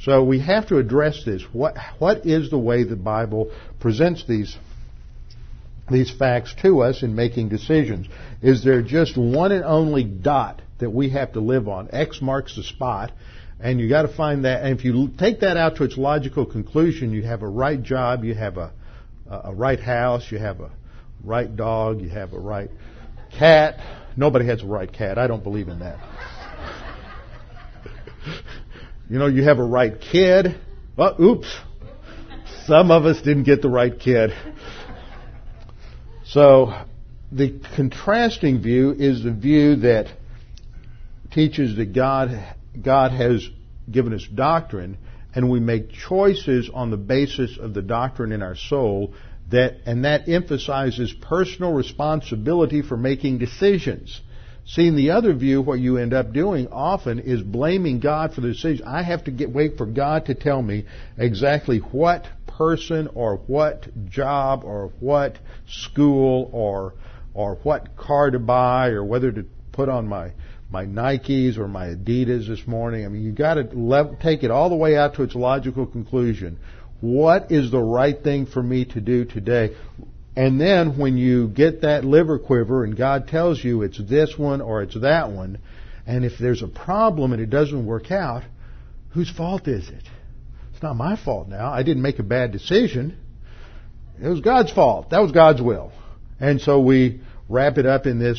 So 0.00 0.24
we 0.24 0.40
have 0.40 0.68
to 0.68 0.78
address 0.78 1.24
this. 1.24 1.42
What, 1.52 1.76
what 1.98 2.26
is 2.26 2.50
the 2.50 2.58
way 2.58 2.84
the 2.84 2.96
Bible 2.96 3.50
presents 3.80 4.26
these, 4.26 4.56
these 5.90 6.10
facts 6.10 6.54
to 6.62 6.80
us 6.82 7.02
in 7.02 7.14
making 7.14 7.48
decisions? 7.48 8.06
Is 8.42 8.64
there 8.64 8.82
just 8.82 9.16
one 9.16 9.52
and 9.52 9.64
only 9.64 10.04
dot 10.04 10.62
that 10.78 10.90
we 10.90 11.10
have 11.10 11.32
to 11.32 11.40
live 11.40 11.68
on? 11.68 11.88
X 11.92 12.20
marks 12.20 12.56
the 12.56 12.62
spot, 12.62 13.12
and 13.60 13.80
you 13.80 13.88
got 13.88 14.02
to 14.02 14.14
find 14.14 14.44
that. 14.44 14.64
And 14.64 14.78
if 14.78 14.84
you 14.84 15.08
take 15.18 15.40
that 15.40 15.56
out 15.56 15.76
to 15.76 15.84
its 15.84 15.96
logical 15.96 16.46
conclusion, 16.46 17.12
you 17.12 17.22
have 17.22 17.42
a 17.42 17.48
right 17.48 17.82
job, 17.82 18.24
you 18.24 18.34
have 18.34 18.56
a, 18.56 18.72
a 19.28 19.54
right 19.54 19.80
house, 19.80 20.30
you 20.30 20.38
have 20.38 20.60
a 20.60 20.70
right 21.22 21.54
dog, 21.54 22.00
you 22.00 22.08
have 22.08 22.32
a 22.32 22.38
right 22.38 22.70
cat. 23.38 23.78
Nobody 24.16 24.46
has 24.46 24.62
a 24.62 24.66
right 24.66 24.90
cat. 24.90 25.18
I 25.18 25.26
don't 25.26 25.42
believe 25.42 25.68
in 25.68 25.80
that. 25.80 25.98
you 29.10 29.18
know, 29.18 29.26
you 29.26 29.44
have 29.44 29.58
a 29.58 29.64
right 29.64 30.00
kid. 30.00 30.58
Oh, 30.96 31.22
oops. 31.22 31.54
Some 32.66 32.90
of 32.90 33.04
us 33.04 33.20
didn't 33.22 33.44
get 33.44 33.62
the 33.62 33.68
right 33.68 33.98
kid. 33.98 34.30
So, 36.28 36.74
the 37.30 37.60
contrasting 37.76 38.60
view 38.60 38.92
is 38.92 39.22
the 39.22 39.32
view 39.32 39.76
that 39.76 40.06
teaches 41.30 41.76
that 41.76 41.92
God 41.92 42.30
God 42.82 43.12
has 43.12 43.48
given 43.90 44.12
us 44.12 44.26
doctrine, 44.34 44.98
and 45.34 45.48
we 45.48 45.60
make 45.60 45.92
choices 45.92 46.68
on 46.72 46.90
the 46.90 46.96
basis 46.96 47.58
of 47.58 47.74
the 47.74 47.82
doctrine 47.82 48.32
in 48.32 48.42
our 48.42 48.56
soul 48.56 49.14
that 49.50 49.76
and 49.86 50.04
that 50.04 50.28
emphasizes 50.28 51.12
personal 51.12 51.72
responsibility 51.72 52.82
for 52.82 52.96
making 52.96 53.38
decisions. 53.38 54.20
Seeing 54.64 54.96
the 54.96 55.10
other 55.10 55.32
view, 55.32 55.62
what 55.62 55.78
you 55.78 55.96
end 55.96 56.12
up 56.12 56.32
doing 56.32 56.66
often 56.72 57.20
is 57.20 57.40
blaming 57.40 58.00
God 58.00 58.34
for 58.34 58.40
the 58.40 58.48
decision. 58.48 58.84
I 58.84 59.04
have 59.04 59.24
to 59.24 59.30
get 59.30 59.52
wait 59.52 59.76
for 59.76 59.86
God 59.86 60.26
to 60.26 60.34
tell 60.34 60.60
me 60.60 60.86
exactly 61.16 61.78
what 61.78 62.26
person 62.56 63.08
or 63.14 63.36
what 63.46 63.86
job 64.06 64.64
or 64.64 64.92
what 65.00 65.38
school 65.68 66.48
or 66.52 66.94
or 67.34 67.56
what 67.62 67.96
car 67.96 68.30
to 68.30 68.38
buy 68.38 68.88
or 68.88 69.04
whether 69.04 69.30
to 69.30 69.44
put 69.72 69.88
on 69.88 70.06
my 70.08 70.32
my 70.70 70.84
Nikes 70.84 71.58
or 71.58 71.68
my 71.68 71.88
Adidas 71.88 72.48
this 72.48 72.66
morning. 72.66 73.04
I 73.04 73.08
mean, 73.08 73.22
you 73.22 73.32
got 73.32 73.54
to 73.54 73.68
le- 73.72 74.16
take 74.20 74.42
it 74.42 74.50
all 74.50 74.68
the 74.68 74.76
way 74.76 74.96
out 74.96 75.14
to 75.14 75.22
its 75.22 75.34
logical 75.34 75.86
conclusion. 75.86 76.58
What 77.00 77.52
is 77.52 77.70
the 77.70 77.80
right 77.80 78.20
thing 78.20 78.46
for 78.46 78.62
me 78.62 78.84
to 78.86 79.00
do 79.00 79.24
today? 79.24 79.76
And 80.34 80.60
then 80.60 80.98
when 80.98 81.16
you 81.16 81.48
get 81.48 81.82
that 81.82 82.04
liver 82.04 82.38
quiver 82.38 82.84
and 82.84 82.96
God 82.96 83.28
tells 83.28 83.62
you 83.62 83.82
it's 83.82 83.98
this 83.98 84.36
one 84.36 84.60
or 84.60 84.82
it's 84.82 84.98
that 85.00 85.30
one, 85.30 85.58
and 86.06 86.24
if 86.24 86.38
there's 86.38 86.62
a 86.62 86.68
problem 86.68 87.32
and 87.32 87.40
it 87.40 87.50
doesn't 87.50 87.86
work 87.86 88.10
out, 88.10 88.42
whose 89.10 89.30
fault 89.30 89.68
is 89.68 89.88
it? 89.88 90.02
It's 90.76 90.82
not 90.82 90.94
my 90.94 91.16
fault 91.16 91.48
now. 91.48 91.72
I 91.72 91.82
didn't 91.82 92.02
make 92.02 92.18
a 92.18 92.22
bad 92.22 92.52
decision. 92.52 93.16
It 94.22 94.28
was 94.28 94.42
God's 94.42 94.70
fault. 94.70 95.08
That 95.08 95.22
was 95.22 95.32
God's 95.32 95.62
will. 95.62 95.90
And 96.38 96.60
so 96.60 96.80
we 96.80 97.22
wrap 97.48 97.78
it 97.78 97.86
up 97.86 98.04
in 98.04 98.18
this 98.18 98.38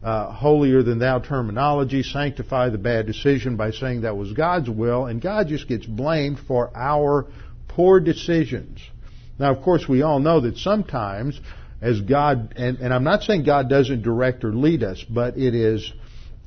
uh, 0.00 0.30
holier 0.30 0.84
than 0.84 1.00
thou 1.00 1.18
terminology, 1.18 2.04
sanctify 2.04 2.68
the 2.68 2.78
bad 2.78 3.08
decision 3.08 3.56
by 3.56 3.72
saying 3.72 4.02
that 4.02 4.16
was 4.16 4.32
God's 4.32 4.70
will, 4.70 5.06
and 5.06 5.20
God 5.20 5.48
just 5.48 5.66
gets 5.66 5.84
blamed 5.84 6.38
for 6.46 6.70
our 6.72 7.26
poor 7.66 7.98
decisions. 7.98 8.78
Now, 9.40 9.52
of 9.52 9.60
course, 9.64 9.88
we 9.88 10.02
all 10.02 10.20
know 10.20 10.42
that 10.42 10.58
sometimes, 10.58 11.40
as 11.80 12.00
God, 12.00 12.54
and, 12.56 12.78
and 12.78 12.94
I'm 12.94 13.02
not 13.02 13.24
saying 13.24 13.42
God 13.42 13.68
doesn't 13.68 14.02
direct 14.02 14.44
or 14.44 14.54
lead 14.54 14.84
us, 14.84 15.02
but 15.02 15.36
it 15.36 15.56
is 15.56 15.92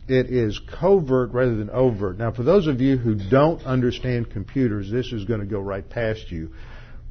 it 0.07 0.27
is 0.27 0.59
covert 0.79 1.31
rather 1.31 1.55
than 1.55 1.69
overt. 1.69 2.17
Now, 2.17 2.31
for 2.31 2.43
those 2.43 2.67
of 2.67 2.81
you 2.81 2.97
who 2.97 3.15
don't 3.15 3.63
understand 3.63 4.29
computers, 4.29 4.91
this 4.91 5.11
is 5.11 5.25
going 5.25 5.39
to 5.39 5.45
go 5.45 5.59
right 5.59 5.87
past 5.87 6.31
you. 6.31 6.51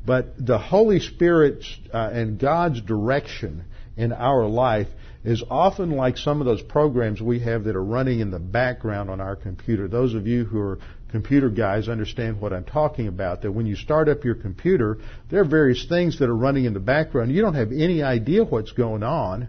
But 0.07 0.35
the 0.39 0.59
Holy 0.59 1.01
Spirit's 1.01 1.67
uh, 1.93 2.11
and 2.13 2.39
God's 2.39 2.81
direction 2.81 3.65
in 3.97 4.13
our 4.13 4.47
life 4.47 4.89
is 5.25 5.43
often 5.51 5.91
like 5.91 6.19
some 6.19 6.41
of 6.41 6.47
those 6.47 6.63
programs 6.63 7.21
we 7.21 7.41
have 7.41 7.65
that 7.65 7.75
are 7.75 7.85
running 7.85 8.21
in 8.21 8.31
the 8.31 8.39
background 8.39 9.09
on 9.09 9.21
our 9.21 9.35
computer. 9.35 9.89
Those 9.89 10.15
of 10.15 10.27
you 10.27 10.45
who 10.45 10.61
are 10.61 10.79
computer 11.15 11.49
guys 11.49 11.89
understand 11.89 12.41
what 12.41 12.53
I'm 12.53 12.65
talking 12.65 13.07
about. 13.07 13.43
That 13.43 13.53
when 13.53 13.67
you 13.67 13.77
start 13.77 14.09
up 14.09 14.25
your 14.25 14.35
computer, 14.35 14.99
there 15.31 15.41
are 15.41 15.49
various 15.49 15.87
things 15.89 16.19
that 16.19 16.29
are 16.29 16.37
running 16.37 16.65
in 16.65 16.75
the 16.75 16.81
background. 16.81 17.33
You 17.33 17.41
don't 17.41 17.55
have 17.55 17.71
any 17.71 18.03
idea 18.03 18.43
what's 18.43 18.73
going 18.73 19.05
on, 19.05 19.47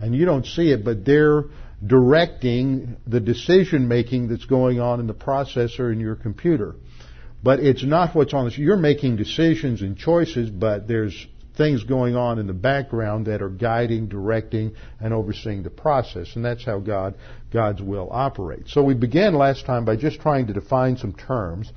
and 0.00 0.16
you 0.16 0.24
don't 0.24 0.46
see 0.46 0.70
it, 0.72 0.86
but 0.86 1.04
they're 1.04 1.44
directing 1.84 2.96
the 3.06 3.20
decision 3.20 3.88
making 3.88 4.28
that's 4.28 4.44
going 4.44 4.80
on 4.80 5.00
in 5.00 5.06
the 5.06 5.14
processor 5.14 5.92
in 5.92 6.00
your 6.00 6.14
computer. 6.14 6.76
But 7.42 7.60
it's 7.60 7.82
not 7.82 8.14
what's 8.14 8.34
on 8.34 8.44
this. 8.44 8.56
You're 8.56 8.76
making 8.76 9.16
decisions 9.16 9.82
and 9.82 9.96
choices, 9.96 10.48
but 10.48 10.86
there's 10.86 11.26
things 11.56 11.82
going 11.84 12.16
on 12.16 12.38
in 12.38 12.46
the 12.46 12.52
background 12.52 13.26
that 13.26 13.42
are 13.42 13.50
guiding, 13.50 14.08
directing, 14.08 14.74
and 15.00 15.12
overseeing 15.12 15.62
the 15.62 15.70
process. 15.70 16.36
And 16.36 16.44
that's 16.44 16.64
how 16.64 16.78
God, 16.78 17.14
God's 17.52 17.82
will 17.82 18.08
operates. 18.10 18.72
So 18.72 18.82
we 18.82 18.94
began 18.94 19.34
last 19.34 19.66
time 19.66 19.84
by 19.84 19.96
just 19.96 20.20
trying 20.20 20.46
to 20.46 20.52
define 20.52 20.96
some 20.96 21.12
terms. 21.12 21.70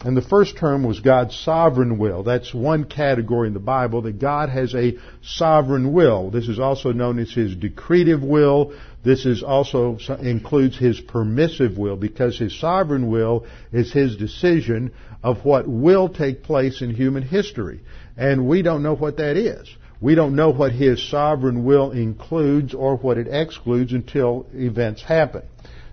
And 0.00 0.16
the 0.16 0.22
first 0.22 0.58
term 0.58 0.84
was 0.84 1.00
God's 1.00 1.34
sovereign 1.34 1.98
will. 1.98 2.22
That's 2.22 2.52
one 2.52 2.84
category 2.84 3.48
in 3.48 3.54
the 3.54 3.60
Bible 3.60 4.02
that 4.02 4.18
God 4.18 4.50
has 4.50 4.74
a 4.74 4.98
sovereign 5.22 5.92
will. 5.94 6.30
This 6.30 6.48
is 6.48 6.58
also 6.58 6.92
known 6.92 7.18
as 7.18 7.32
His 7.32 7.56
decretive 7.56 8.22
will. 8.22 8.74
This 9.06 9.24
is 9.24 9.44
also 9.44 9.98
includes 10.20 10.76
His 10.76 10.98
permissive 10.98 11.78
will 11.78 11.94
because 11.94 12.36
His 12.36 12.58
sovereign 12.58 13.06
will 13.06 13.46
is 13.70 13.92
His 13.92 14.16
decision 14.16 14.90
of 15.22 15.44
what 15.44 15.68
will 15.68 16.08
take 16.08 16.42
place 16.42 16.82
in 16.82 16.90
human 16.90 17.22
history. 17.22 17.82
And 18.16 18.48
we 18.48 18.62
don't 18.62 18.82
know 18.82 18.96
what 18.96 19.18
that 19.18 19.36
is. 19.36 19.72
We 20.00 20.16
don't 20.16 20.34
know 20.34 20.50
what 20.50 20.72
His 20.72 21.08
sovereign 21.08 21.64
will 21.64 21.92
includes 21.92 22.74
or 22.74 22.96
what 22.96 23.16
it 23.16 23.28
excludes 23.30 23.92
until 23.92 24.48
events 24.52 25.02
happen. 25.02 25.42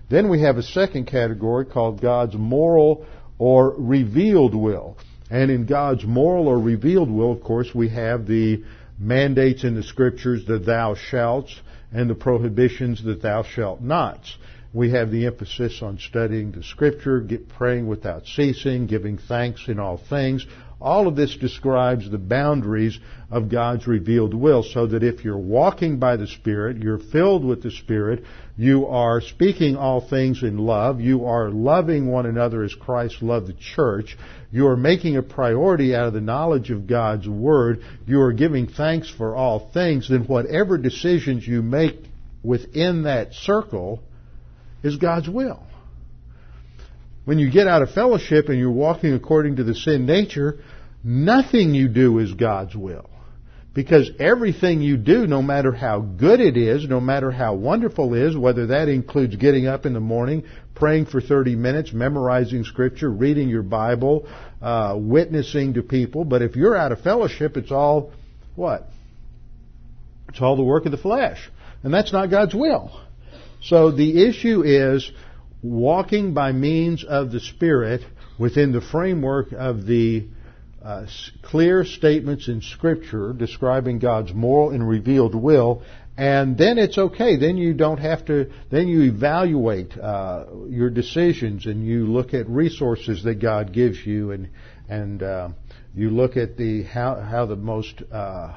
Then 0.08 0.28
we 0.28 0.40
have 0.40 0.56
a 0.56 0.64
second 0.64 1.06
category 1.06 1.66
called 1.66 2.00
God's 2.00 2.34
moral 2.34 3.06
or 3.38 3.76
revealed 3.78 4.56
will. 4.56 4.98
And 5.30 5.52
in 5.52 5.66
God's 5.66 6.04
moral 6.04 6.48
or 6.48 6.58
revealed 6.58 7.12
will, 7.12 7.30
of 7.30 7.44
course, 7.44 7.72
we 7.72 7.90
have 7.90 8.26
the 8.26 8.64
mandates 8.98 9.62
in 9.62 9.76
the 9.76 9.84
scriptures, 9.84 10.44
the 10.46 10.58
thou 10.58 10.96
shalts, 10.96 11.60
and 11.94 12.10
the 12.10 12.14
prohibitions, 12.14 13.02
that 13.04 13.22
thou 13.22 13.42
shalt 13.42 13.80
nots. 13.80 14.36
We 14.74 14.90
have 14.90 15.12
the 15.12 15.26
emphasis 15.26 15.80
on 15.82 15.98
studying 15.98 16.50
the 16.50 16.64
scripture, 16.64 17.26
praying 17.56 17.86
without 17.86 18.26
ceasing, 18.26 18.86
giving 18.86 19.18
thanks 19.18 19.68
in 19.68 19.78
all 19.78 19.96
things, 19.96 20.44
all 20.84 21.08
of 21.08 21.16
this 21.16 21.34
describes 21.36 22.10
the 22.10 22.18
boundaries 22.18 22.98
of 23.30 23.48
God's 23.48 23.86
revealed 23.86 24.34
will 24.34 24.62
so 24.62 24.86
that 24.86 25.02
if 25.02 25.24
you're 25.24 25.38
walking 25.38 25.98
by 25.98 26.16
the 26.16 26.26
Spirit, 26.26 26.76
you're 26.76 26.98
filled 26.98 27.42
with 27.42 27.62
the 27.62 27.70
Spirit, 27.70 28.22
you 28.58 28.86
are 28.86 29.22
speaking 29.22 29.76
all 29.76 30.06
things 30.06 30.42
in 30.42 30.58
love, 30.58 31.00
you 31.00 31.24
are 31.24 31.48
loving 31.48 32.06
one 32.06 32.26
another 32.26 32.62
as 32.62 32.74
Christ 32.74 33.22
loved 33.22 33.46
the 33.46 33.54
church, 33.54 34.18
you 34.52 34.66
are 34.66 34.76
making 34.76 35.16
a 35.16 35.22
priority 35.22 35.94
out 35.94 36.06
of 36.06 36.12
the 36.12 36.20
knowledge 36.20 36.70
of 36.70 36.86
God's 36.86 37.26
Word, 37.26 37.82
you 38.06 38.20
are 38.20 38.34
giving 38.34 38.66
thanks 38.66 39.08
for 39.08 39.34
all 39.34 39.70
things, 39.72 40.10
then 40.10 40.26
whatever 40.26 40.76
decisions 40.76 41.48
you 41.48 41.62
make 41.62 41.96
within 42.42 43.04
that 43.04 43.32
circle 43.32 44.02
is 44.82 44.96
God's 44.96 45.30
will. 45.30 45.64
When 47.24 47.38
you 47.38 47.50
get 47.50 47.66
out 47.66 47.80
of 47.80 47.90
fellowship 47.92 48.50
and 48.50 48.58
you're 48.58 48.70
walking 48.70 49.14
according 49.14 49.56
to 49.56 49.64
the 49.64 49.74
sin 49.74 50.04
nature, 50.04 50.58
Nothing 51.04 51.74
you 51.74 51.88
do 51.88 52.18
is 52.18 52.32
God's 52.32 52.74
will. 52.74 53.10
Because 53.74 54.10
everything 54.20 54.80
you 54.80 54.96
do, 54.96 55.26
no 55.26 55.42
matter 55.42 55.72
how 55.72 55.98
good 56.00 56.40
it 56.40 56.56
is, 56.56 56.88
no 56.88 57.00
matter 57.00 57.32
how 57.32 57.54
wonderful 57.54 58.14
it 58.14 58.22
is, 58.22 58.36
whether 58.36 58.68
that 58.68 58.88
includes 58.88 59.34
getting 59.34 59.66
up 59.66 59.84
in 59.84 59.92
the 59.92 60.00
morning, 60.00 60.44
praying 60.76 61.06
for 61.06 61.20
30 61.20 61.56
minutes, 61.56 61.92
memorizing 61.92 62.64
scripture, 62.64 63.10
reading 63.10 63.48
your 63.48 63.64
Bible, 63.64 64.28
uh, 64.62 64.94
witnessing 64.96 65.74
to 65.74 65.82
people, 65.82 66.24
but 66.24 66.40
if 66.40 66.54
you're 66.54 66.76
out 66.76 66.92
of 66.92 67.00
fellowship, 67.00 67.56
it's 67.56 67.72
all 67.72 68.12
what? 68.54 68.88
It's 70.28 70.40
all 70.40 70.56
the 70.56 70.62
work 70.62 70.86
of 70.86 70.92
the 70.92 70.98
flesh. 70.98 71.50
And 71.82 71.92
that's 71.92 72.12
not 72.12 72.30
God's 72.30 72.54
will. 72.54 72.92
So 73.60 73.90
the 73.90 74.26
issue 74.28 74.62
is 74.62 75.10
walking 75.62 76.32
by 76.32 76.52
means 76.52 77.04
of 77.04 77.32
the 77.32 77.40
Spirit 77.40 78.02
within 78.38 78.72
the 78.72 78.80
framework 78.80 79.52
of 79.52 79.84
the 79.84 80.28
uh, 80.84 81.06
clear 81.42 81.84
statements 81.84 82.48
in 82.48 82.60
Scripture 82.60 83.32
describing 83.32 83.98
God's 83.98 84.34
moral 84.34 84.70
and 84.70 84.86
revealed 84.86 85.34
will 85.34 85.82
and 86.16 86.56
then 86.56 86.78
it's 86.78 86.96
okay. 86.96 87.36
Then 87.36 87.56
you 87.56 87.74
don't 87.74 87.98
have 87.98 88.24
to. 88.26 88.50
Then 88.70 88.86
you 88.86 89.02
evaluate 89.12 89.98
uh, 89.98 90.44
your 90.68 90.88
decisions, 90.88 91.66
and 91.66 91.84
you 91.84 92.06
look 92.06 92.34
at 92.34 92.48
resources 92.48 93.24
that 93.24 93.40
God 93.40 93.72
gives 93.72 94.04
you, 94.06 94.30
and 94.30 94.48
and 94.88 95.22
uh, 95.22 95.48
you 95.94 96.10
look 96.10 96.36
at 96.36 96.56
the 96.56 96.84
how 96.84 97.16
how 97.16 97.46
the 97.46 97.56
most 97.56 98.02
uh, 98.12 98.14
uh 98.16 98.54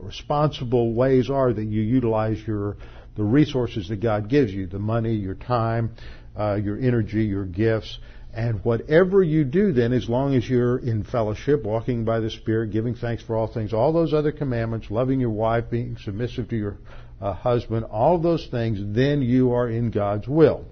responsible 0.00 0.92
ways 0.92 1.30
are 1.30 1.52
that 1.52 1.64
you 1.64 1.80
utilize 1.80 2.38
your 2.46 2.76
the 3.16 3.24
resources 3.24 3.88
that 3.88 4.00
God 4.00 4.28
gives 4.28 4.52
you, 4.52 4.66
the 4.66 4.78
money, 4.78 5.14
your 5.14 5.34
time, 5.34 5.92
uh, 6.38 6.56
your 6.56 6.78
energy, 6.78 7.24
your 7.24 7.46
gifts. 7.46 7.98
And 8.32 8.64
whatever 8.64 9.22
you 9.22 9.44
do 9.44 9.72
then, 9.72 9.92
as 9.92 10.08
long 10.08 10.36
as 10.36 10.48
you're 10.48 10.78
in 10.78 11.02
fellowship, 11.02 11.64
walking 11.64 12.04
by 12.04 12.20
the 12.20 12.30
Spirit, 12.30 12.70
giving 12.70 12.94
thanks 12.94 13.24
for 13.24 13.36
all 13.36 13.48
things, 13.48 13.72
all 13.72 13.92
those 13.92 14.14
other 14.14 14.30
commandments, 14.30 14.90
loving 14.90 15.18
your 15.18 15.30
wife, 15.30 15.64
being 15.68 15.96
submissive 16.04 16.48
to 16.50 16.56
your 16.56 16.76
uh, 17.20 17.32
husband, 17.32 17.84
all 17.86 18.18
those 18.18 18.46
things, 18.48 18.78
then 18.94 19.20
you 19.20 19.52
are 19.52 19.68
in 19.68 19.90
God's 19.90 20.28
will. 20.28 20.64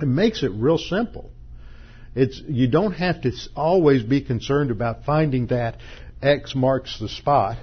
It 0.00 0.08
makes 0.08 0.42
it 0.42 0.50
real 0.52 0.78
simple. 0.78 1.30
It's, 2.16 2.42
you 2.48 2.66
don't 2.66 2.92
have 2.92 3.22
to 3.22 3.32
always 3.54 4.02
be 4.02 4.20
concerned 4.20 4.72
about 4.72 5.04
finding 5.04 5.46
that 5.48 5.76
X 6.20 6.56
marks 6.56 6.98
the 6.98 7.08
spot 7.08 7.56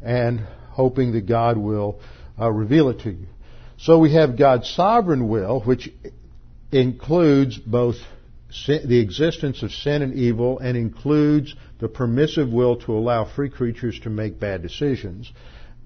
and 0.00 0.40
hoping 0.70 1.12
that 1.12 1.26
God 1.26 1.58
will 1.58 2.00
uh, 2.40 2.50
reveal 2.50 2.88
it 2.88 3.00
to 3.00 3.10
you. 3.10 3.26
So 3.78 3.98
we 3.98 4.14
have 4.14 4.38
God's 4.38 4.70
sovereign 4.70 5.28
will, 5.28 5.60
which 5.60 5.90
includes 6.72 7.58
both 7.58 7.96
the 8.66 8.98
existence 8.98 9.62
of 9.62 9.70
sin 9.72 10.02
and 10.02 10.14
evil 10.14 10.58
and 10.58 10.76
includes 10.76 11.54
the 11.78 11.88
permissive 11.88 12.50
will 12.50 12.76
to 12.76 12.92
allow 12.92 13.24
free 13.24 13.50
creatures 13.50 13.98
to 14.00 14.10
make 14.10 14.38
bad 14.38 14.62
decisions. 14.62 15.32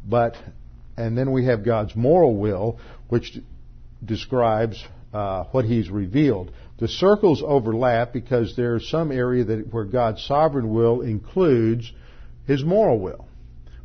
But, 0.08 0.36
and 0.96 1.16
then 1.16 1.32
we 1.32 1.46
have 1.46 1.64
God's 1.64 1.94
moral 1.94 2.36
will, 2.36 2.78
which 3.08 3.38
describes 4.04 4.84
uh, 5.12 5.44
what 5.44 5.64
He's 5.64 5.90
revealed. 5.90 6.52
The 6.78 6.88
circles 6.88 7.42
overlap 7.44 8.12
because 8.12 8.54
there's 8.56 8.88
some 8.88 9.10
area 9.10 9.44
that 9.44 9.72
where 9.72 9.84
God's 9.84 10.24
sovereign 10.24 10.72
will 10.74 11.00
includes 11.02 11.90
His 12.46 12.64
moral 12.64 13.00
will. 13.00 13.26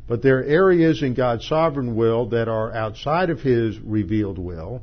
But 0.08 0.22
there 0.22 0.40
are 0.40 0.44
areas 0.44 1.02
in 1.02 1.14
God's 1.14 1.46
sovereign 1.46 1.94
will 1.94 2.30
that 2.30 2.48
are 2.48 2.72
outside 2.72 3.30
of 3.30 3.40
His 3.40 3.78
revealed 3.78 4.38
will, 4.38 4.82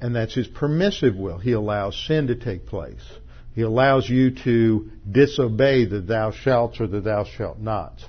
and 0.00 0.14
that's 0.16 0.34
His 0.34 0.46
permissive 0.46 1.16
will. 1.16 1.38
He 1.38 1.52
allows 1.52 1.96
sin 2.06 2.28
to 2.28 2.34
take 2.34 2.66
place. 2.66 3.04
He 3.54 3.62
allows 3.62 4.08
you 4.08 4.32
to 4.44 4.90
disobey 5.10 5.84
the 5.84 6.00
thou 6.00 6.32
shalt 6.32 6.80
or 6.80 6.86
the 6.86 7.00
thou 7.00 7.24
shalt 7.24 7.58
nots. 7.58 8.04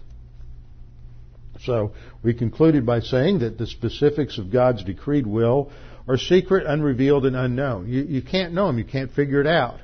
So 1.62 1.94
we 2.24 2.34
concluded 2.34 2.86
by 2.86 3.00
saying 3.00 3.40
that 3.40 3.58
the 3.58 3.68
specifics 3.68 4.38
of 4.38 4.52
God's 4.52 4.84
decreed 4.84 5.26
will 5.26 5.72
are 6.08 6.18
secret, 6.18 6.66
unrevealed, 6.68 7.26
and 7.26 7.36
unknown. 7.36 7.88
You, 7.90 8.04
you 8.04 8.22
can't 8.22 8.54
know 8.54 8.68
them. 8.68 8.78
You 8.78 8.86
can't 8.86 9.12
figure 9.12 9.42
it 9.42 9.48
out. 9.48 9.80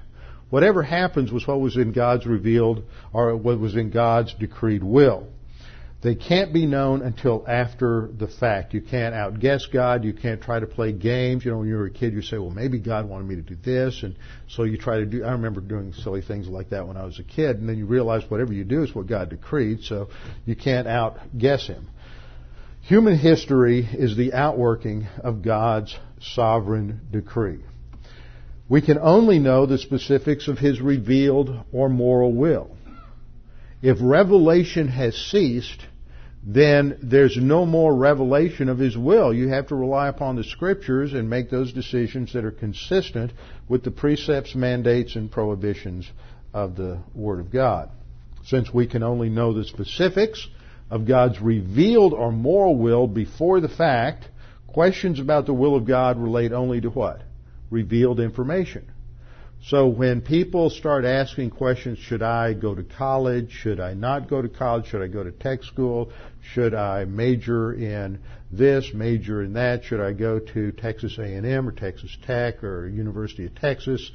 Whatever 0.49 0.83
happens 0.83 1.31
was 1.31 1.47
what 1.47 1.59
was 1.59 1.77
in 1.77 1.93
God's 1.93 2.25
revealed 2.25 2.83
or 3.13 3.35
what 3.37 3.59
was 3.59 3.75
in 3.75 3.89
God's 3.89 4.33
decreed 4.33 4.83
will. 4.83 5.27
They 6.01 6.15
can't 6.15 6.51
be 6.51 6.65
known 6.65 7.03
until 7.03 7.45
after 7.47 8.09
the 8.17 8.27
fact. 8.27 8.73
You 8.73 8.81
can't 8.81 9.13
outguess 9.13 9.67
God. 9.71 10.03
You 10.03 10.13
can't 10.13 10.41
try 10.41 10.59
to 10.59 10.65
play 10.65 10.91
games. 10.91 11.45
You 11.45 11.51
know, 11.51 11.59
when 11.59 11.67
you 11.67 11.75
were 11.75 11.85
a 11.85 11.91
kid, 11.91 12.13
you 12.13 12.23
say, 12.23 12.39
well, 12.39 12.49
maybe 12.49 12.79
God 12.79 13.07
wanted 13.07 13.27
me 13.27 13.35
to 13.35 13.43
do 13.43 13.55
this. 13.55 14.01
And 14.01 14.15
so 14.47 14.63
you 14.63 14.79
try 14.79 14.97
to 14.97 15.05
do, 15.05 15.23
I 15.23 15.33
remember 15.33 15.61
doing 15.61 15.93
silly 15.93 16.23
things 16.23 16.47
like 16.47 16.71
that 16.71 16.87
when 16.87 16.97
I 16.97 17.05
was 17.05 17.19
a 17.19 17.23
kid. 17.23 17.57
And 17.57 17.69
then 17.69 17.77
you 17.77 17.85
realize 17.85 18.23
whatever 18.29 18.51
you 18.51 18.63
do 18.63 18.81
is 18.81 18.95
what 18.95 19.05
God 19.05 19.29
decreed. 19.29 19.83
So 19.83 20.09
you 20.43 20.55
can't 20.55 20.87
outguess 20.87 21.67
Him. 21.67 21.87
Human 22.81 23.15
history 23.15 23.87
is 23.87 24.17
the 24.17 24.33
outworking 24.33 25.07
of 25.23 25.43
God's 25.43 25.95
sovereign 26.19 27.01
decree. 27.11 27.59
We 28.67 28.81
can 28.81 28.97
only 28.97 29.37
know 29.37 29.67
the 29.67 29.77
specifics 29.77 30.47
of 30.47 30.57
His 30.57 30.81
revealed 30.81 31.55
or 31.71 31.89
moral 31.89 32.33
will. 32.33 32.75
If 33.83 33.97
revelation 34.01 34.87
has 34.87 35.15
ceased, 35.15 35.85
then 36.43 36.97
there's 37.03 37.37
no 37.37 37.65
more 37.65 37.95
revelation 37.95 38.67
of 38.67 38.79
His 38.79 38.97
will. 38.97 39.33
You 39.33 39.49
have 39.49 39.67
to 39.67 39.75
rely 39.75 40.07
upon 40.07 40.35
the 40.35 40.43
Scriptures 40.43 41.13
and 41.13 41.29
make 41.29 41.49
those 41.49 41.71
decisions 41.71 42.33
that 42.33 42.45
are 42.45 42.51
consistent 42.51 43.31
with 43.69 43.83
the 43.83 43.91
precepts, 43.91 44.55
mandates, 44.55 45.15
and 45.15 45.31
prohibitions 45.31 46.09
of 46.53 46.75
the 46.75 46.99
Word 47.13 47.39
of 47.39 47.51
God. 47.51 47.89
Since 48.45 48.73
we 48.73 48.87
can 48.87 49.03
only 49.03 49.29
know 49.29 49.53
the 49.53 49.65
specifics 49.65 50.47
of 50.89 51.07
God's 51.07 51.39
revealed 51.39 52.13
or 52.13 52.31
moral 52.31 52.75
will 52.75 53.07
before 53.07 53.61
the 53.61 53.69
fact, 53.69 54.27
questions 54.67 55.19
about 55.19 55.45
the 55.45 55.53
will 55.53 55.75
of 55.75 55.85
God 55.85 56.17
relate 56.17 56.51
only 56.51 56.81
to 56.81 56.89
what? 56.89 57.21
Revealed 57.69 58.19
information. 58.19 58.90
So 59.63 59.87
when 59.87 60.21
people 60.21 60.71
start 60.71 61.05
asking 61.05 61.51
questions, 61.51 61.99
should 61.99 62.23
I 62.23 62.53
go 62.53 62.73
to 62.73 62.83
college? 62.83 63.51
Should 63.51 63.79
I 63.79 63.93
not 63.93 64.27
go 64.27 64.41
to 64.41 64.49
college? 64.49 64.87
Should 64.87 65.03
I 65.03 65.07
go 65.07 65.23
to 65.23 65.31
tech 65.31 65.63
school? 65.63 66.11
Should 66.53 66.73
I 66.73 67.05
major 67.05 67.71
in 67.71 68.19
this, 68.51 68.91
major 68.91 69.43
in 69.43 69.53
that? 69.53 69.83
Should 69.83 70.01
I 70.01 70.13
go 70.13 70.39
to 70.39 70.71
Texas 70.71 71.15
A&M 71.19 71.67
or 71.67 71.71
Texas 71.71 72.17
Tech 72.25 72.63
or 72.63 72.87
University 72.87 73.45
of 73.45 73.53
Texas? 73.53 74.11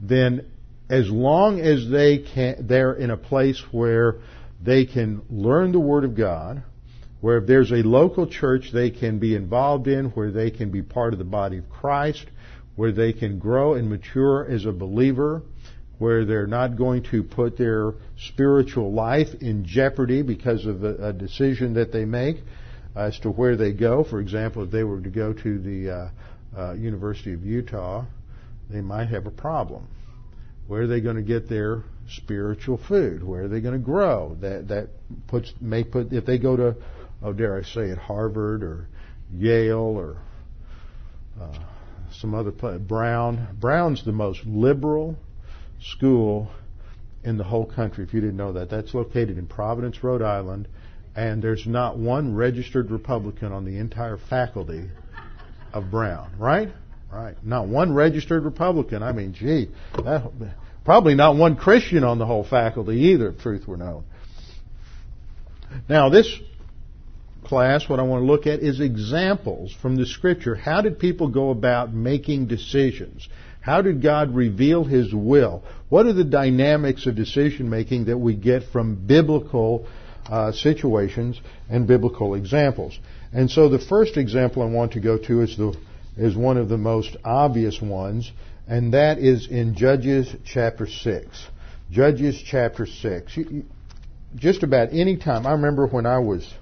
Then 0.00 0.46
as 0.88 1.10
long 1.10 1.60
as 1.60 1.88
they 1.90 2.18
can, 2.18 2.68
they're 2.68 2.94
in 2.94 3.10
a 3.10 3.16
place 3.16 3.60
where 3.72 4.16
they 4.62 4.86
can 4.86 5.22
learn 5.28 5.72
the 5.72 5.80
Word 5.80 6.04
of 6.04 6.16
God, 6.16 6.62
where 7.20 7.38
if 7.38 7.46
there's 7.48 7.72
a 7.72 7.82
local 7.82 8.28
church 8.28 8.70
they 8.72 8.90
can 8.90 9.18
be 9.18 9.34
involved 9.34 9.88
in, 9.88 10.06
where 10.10 10.30
they 10.30 10.52
can 10.52 10.70
be 10.70 10.82
part 10.82 11.12
of 11.12 11.18
the 11.18 11.24
body 11.24 11.58
of 11.58 11.68
Christ, 11.68 12.24
where 12.76 12.92
they 12.92 13.12
can 13.12 13.38
grow 13.38 13.74
and 13.74 13.88
mature 13.88 14.46
as 14.48 14.64
a 14.66 14.72
believer, 14.72 15.42
where 15.98 16.24
they're 16.24 16.46
not 16.46 16.76
going 16.76 17.02
to 17.02 17.22
put 17.22 17.56
their 17.56 17.94
spiritual 18.18 18.92
life 18.92 19.28
in 19.40 19.64
jeopardy 19.64 20.22
because 20.22 20.66
of 20.66 20.84
a, 20.84 21.08
a 21.08 21.12
decision 21.12 21.74
that 21.74 21.90
they 21.90 22.04
make 22.04 22.36
as 22.94 23.18
to 23.20 23.30
where 23.30 23.56
they 23.56 23.72
go. 23.72 24.04
For 24.04 24.20
example, 24.20 24.64
if 24.64 24.70
they 24.70 24.84
were 24.84 25.00
to 25.00 25.10
go 25.10 25.32
to 25.32 25.58
the 25.58 25.90
uh, 25.90 26.08
uh, 26.58 26.72
University 26.74 27.32
of 27.32 27.44
Utah, 27.44 28.04
they 28.70 28.82
might 28.82 29.08
have 29.08 29.26
a 29.26 29.30
problem. 29.30 29.88
Where 30.66 30.82
are 30.82 30.86
they 30.86 31.00
going 31.00 31.16
to 31.16 31.22
get 31.22 31.48
their 31.48 31.84
spiritual 32.08 32.78
food? 32.88 33.22
Where 33.22 33.44
are 33.44 33.48
they 33.48 33.60
going 33.60 33.78
to 33.78 33.84
grow? 33.84 34.36
That 34.40 34.68
that 34.68 34.88
puts 35.28 35.52
may 35.60 35.84
put 35.84 36.12
if 36.12 36.26
they 36.26 36.38
go 36.38 36.56
to 36.56 36.76
oh 37.22 37.32
dare 37.32 37.56
I 37.56 37.62
say 37.62 37.82
it 37.82 37.98
Harvard 37.98 38.62
or 38.62 38.88
Yale 39.32 39.78
or 39.78 40.16
uh, 41.40 41.58
some 42.20 42.34
other. 42.34 42.50
Brown. 42.50 43.56
Brown's 43.60 44.04
the 44.04 44.12
most 44.12 44.44
liberal 44.46 45.16
school 45.80 46.50
in 47.24 47.36
the 47.36 47.44
whole 47.44 47.66
country, 47.66 48.04
if 48.04 48.14
you 48.14 48.20
didn't 48.20 48.36
know 48.36 48.52
that. 48.52 48.70
That's 48.70 48.94
located 48.94 49.36
in 49.36 49.46
Providence, 49.46 50.02
Rhode 50.02 50.22
Island, 50.22 50.68
and 51.14 51.42
there's 51.42 51.66
not 51.66 51.98
one 51.98 52.34
registered 52.34 52.90
Republican 52.90 53.52
on 53.52 53.64
the 53.64 53.78
entire 53.78 54.16
faculty 54.16 54.88
of 55.72 55.90
Brown, 55.90 56.32
right? 56.38 56.70
Right. 57.12 57.36
Not 57.44 57.68
one 57.68 57.94
registered 57.94 58.44
Republican. 58.44 59.02
I 59.02 59.12
mean, 59.12 59.32
gee, 59.32 59.70
that, 59.94 60.30
probably 60.84 61.14
not 61.14 61.36
one 61.36 61.56
Christian 61.56 62.04
on 62.04 62.18
the 62.18 62.26
whole 62.26 62.44
faculty 62.44 62.96
either, 63.12 63.28
if 63.28 63.40
truth 63.40 63.66
were 63.66 63.76
known. 63.76 64.04
Now, 65.88 66.08
this 66.08 66.28
class, 67.46 67.88
what 67.88 68.00
I 68.00 68.02
want 68.02 68.22
to 68.22 68.26
look 68.26 68.46
at 68.46 68.60
is 68.60 68.80
examples 68.80 69.72
from 69.80 69.96
the 69.96 70.06
scripture. 70.06 70.54
How 70.54 70.80
did 70.82 70.98
people 70.98 71.28
go 71.28 71.50
about 71.50 71.92
making 71.92 72.46
decisions? 72.46 73.28
How 73.60 73.82
did 73.82 74.02
God 74.02 74.34
reveal 74.34 74.84
His 74.84 75.14
will? 75.14 75.62
What 75.88 76.06
are 76.06 76.12
the 76.12 76.24
dynamics 76.24 77.06
of 77.06 77.16
decision 77.16 77.70
making 77.70 78.06
that 78.06 78.18
we 78.18 78.34
get 78.34 78.64
from 78.72 79.06
biblical 79.06 79.86
uh, 80.28 80.52
situations 80.52 81.40
and 81.68 81.86
biblical 81.86 82.34
examples? 82.34 82.98
And 83.32 83.50
so 83.50 83.68
the 83.68 83.78
first 83.78 84.16
example 84.16 84.62
I 84.62 84.66
want 84.66 84.92
to 84.92 85.00
go 85.00 85.18
to 85.18 85.42
is 85.42 85.56
the 85.56 85.76
is 86.16 86.34
one 86.34 86.56
of 86.56 86.68
the 86.68 86.78
most 86.78 87.16
obvious 87.24 87.80
ones, 87.82 88.32
and 88.66 88.94
that 88.94 89.18
is 89.18 89.48
in 89.48 89.74
Judges 89.74 90.34
chapter 90.44 90.86
six. 90.86 91.46
Judges 91.90 92.42
chapter 92.44 92.86
six. 92.86 93.38
Just 94.34 94.62
about 94.62 94.92
any 94.92 95.16
time, 95.16 95.46
I 95.46 95.52
remember 95.52 95.86
when 95.86 96.06
I 96.06 96.18
was 96.18 96.52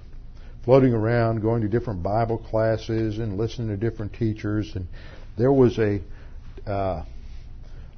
floating 0.65 0.93
around, 0.93 1.41
going 1.41 1.61
to 1.61 1.67
different 1.67 2.03
Bible 2.03 2.39
classes 2.39 3.19
and 3.19 3.37
listening 3.37 3.67
to 3.69 3.77
different 3.77 4.13
teachers. 4.13 4.75
And 4.75 4.87
there 5.37 5.53
was 5.53 5.77
a, 5.77 6.01
uh, 6.67 7.05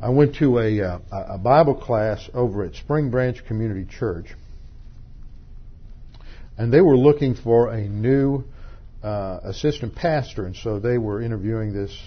I 0.01 0.09
went 0.09 0.35
to 0.35 0.59
a, 0.59 0.81
uh, 0.81 0.99
a 1.11 1.37
Bible 1.37 1.75
class 1.75 2.29
over 2.33 2.63
at 2.65 2.75
Spring 2.75 3.09
Branch 3.09 3.43
Community 3.47 3.87
Church, 3.89 4.27
and 6.57 6.71
they 6.71 6.81
were 6.81 6.97
looking 6.97 7.35
for 7.35 7.71
a 7.71 7.81
new 7.81 8.43
uh, 9.01 9.39
assistant 9.43 9.95
pastor, 9.95 10.45
and 10.45 10.55
so 10.55 10.79
they 10.79 10.97
were 10.97 11.21
interviewing 11.21 11.73
this 11.73 11.97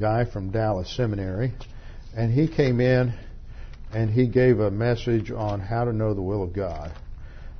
guy 0.00 0.24
from 0.24 0.50
Dallas 0.50 0.90
Seminary, 0.96 1.52
and 2.16 2.32
he 2.32 2.48
came 2.48 2.80
in 2.80 3.12
and 3.92 4.10
he 4.10 4.26
gave 4.26 4.60
a 4.60 4.70
message 4.70 5.30
on 5.30 5.60
how 5.60 5.84
to 5.84 5.92
know 5.92 6.14
the 6.14 6.22
will 6.22 6.42
of 6.42 6.52
God. 6.52 6.92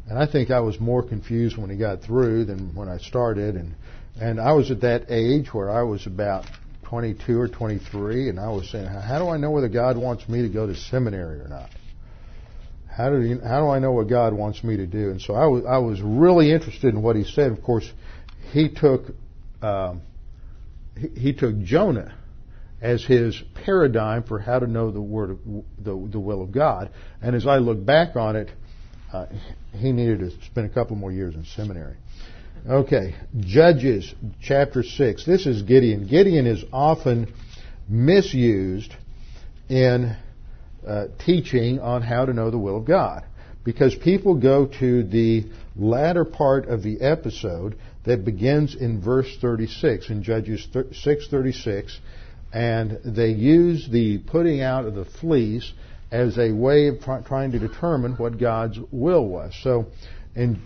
And 0.09 0.19
I 0.19 0.27
think 0.27 0.51
I 0.51 0.61
was 0.61 0.81
more 0.81 1.03
confused 1.03 1.59
when 1.59 1.69
he 1.69 1.77
got 1.77 2.03
through 2.03 2.47
than 2.47 2.75
when 2.75 2.89
I 2.89 2.99
started. 2.99 3.57
And, 3.57 3.75
and 4.19 4.41
I 4.41 4.53
was 4.53 4.71
at 4.71 4.81
that 4.81 5.11
age 5.11 5.53
where 5.53 5.71
I 5.71 5.83
was 5.83 6.07
about 6.07 6.47
22 6.85 7.39
or 7.39 7.49
23, 7.49 8.31
and 8.31 8.41
I 8.41 8.49
was 8.49 8.71
saying, 8.71 8.87
how 8.87 9.19
do 9.19 9.29
I 9.29 9.37
know 9.37 9.51
whether 9.51 9.69
God 9.69 9.99
wants 9.99 10.27
me 10.27 10.43
to 10.43 10.49
go 10.49 10.67
to 10.67 10.75
seminary 10.75 11.41
or 11.41 11.49
not? 11.49 11.69
How 12.91 13.11
do, 13.11 13.21
you, 13.21 13.39
how 13.41 13.61
do 13.61 13.69
I 13.69 13.79
know 13.79 13.93
what 13.93 14.09
God 14.09 14.33
wants 14.33 14.65
me 14.65 14.79
to 14.79 14.87
do? 14.87 15.11
And 15.11 15.21
so 15.21 15.35
I 15.35 15.47
was, 15.47 15.65
I 15.69 15.79
was 15.79 16.01
really 16.01 16.51
interested 16.51 16.95
in 16.95 17.03
what 17.03 17.15
he 17.15 17.25
said. 17.25 17.53
Of 17.53 17.63
course, 17.63 17.89
he 18.51 18.71
took, 18.71 19.03
um, 19.63 20.01
he, 20.97 21.21
he 21.21 21.33
took 21.35 21.61
Jonah 21.61 22.17
as 22.81 23.05
his 23.05 23.41
paradigm 23.65 24.23
for 24.23 24.39
how 24.39 24.59
to 24.59 24.67
know 24.67 24.91
the 24.91 25.03
word 25.03 25.31
of, 25.31 25.39
the, 25.79 26.09
the 26.11 26.19
will 26.19 26.43
of 26.43 26.51
God. 26.51 26.91
And 27.21 27.37
as 27.37 27.47
I 27.47 27.59
look 27.59 27.85
back 27.85 28.17
on 28.17 28.35
it, 28.35 28.49
uh, 29.13 29.27
he 29.73 29.93
needed 29.93 30.21
to 30.21 30.31
spend 30.47 30.71
a 30.71 30.75
couple 30.75 30.97
more 30.97 31.13
years 31.13 31.35
in 31.35 31.45
seminary. 31.45 31.97
Okay, 32.69 33.15
Judges 33.39 34.15
chapter 34.43 34.83
6. 34.83 35.25
This 35.25 35.47
is 35.47 35.63
Gideon. 35.63 36.07
Gideon 36.07 36.47
is 36.47 36.65
often 36.73 37.33
misused 37.89 38.93
in 39.69 40.17
uh, 40.87 41.07
teaching 41.25 41.81
on 41.81 42.03
how 42.03 42.25
to 42.25 42.33
know 42.33 42.51
the 42.51 42.59
will 42.59 42.77
of 42.77 42.85
God 42.85 43.25
because 43.65 43.95
people 43.95 44.35
go 44.35 44.67
to 44.67 45.03
the 45.05 45.45
latter 45.77 46.25
part 46.25 46.67
of 46.69 46.83
the 46.83 47.01
episode 47.01 47.77
that 48.05 48.25
begins 48.25 48.75
in 48.75 49.01
verse 49.01 49.37
36 49.41 50.11
in 50.11 50.23
Judges 50.23 50.67
6:36 50.73 51.99
and 52.53 52.99
they 53.05 53.29
use 53.29 53.89
the 53.91 54.19
putting 54.19 54.63
out 54.63 54.87
of 54.87 54.95
the 54.95 55.05
fleece 55.05 55.71
as 56.11 56.39
a 56.39 56.53
way 56.53 56.89
of 56.89 57.01
trying 57.27 57.53
to 57.53 57.59
determine 57.59 58.13
what 58.15 58.39
God's 58.39 58.79
will 58.91 59.27
was. 59.27 59.55
So 59.63 59.87
in 60.35 60.61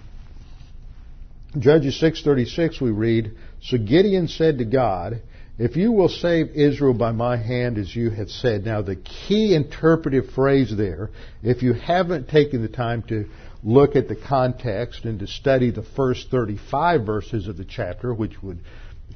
Judges 1.59 2.01
6:36 2.01 2.81
we 2.81 2.91
read, 2.91 3.33
"So 3.61 3.77
Gideon 3.77 4.29
said 4.29 4.59
to 4.59 4.65
God, 4.65 5.21
if 5.59 5.77
you 5.77 5.93
will 5.93 6.09
save 6.09 6.51
Israel 6.55 6.95
by 6.95 7.13
my 7.13 7.37
hand 7.37 7.77
as 7.77 7.95
you 7.95 8.11
have 8.11 8.31
said." 8.31 8.65
Now 8.65 8.83
the 8.83 8.97
key 8.97 9.55
interpretive 9.55 10.31
phrase 10.31 10.75
there, 10.75 11.11
if 11.43 11.63
you 11.63 11.75
haven't 11.75 12.29
taken 12.29 12.63
the 12.63 12.69
time 12.69 13.03
to 13.09 13.27
look 13.63 13.95
at 13.97 14.09
the 14.09 14.17
context 14.17 15.05
and 15.05 15.19
to 15.21 15.27
study 15.27 15.71
the 15.71 15.83
first 15.83 16.31
35 16.31 17.05
verses 17.05 17.49
of 17.49 17.57
the 17.57 17.65
chapter, 17.65 18.15
which 18.15 18.43
would 18.43 18.59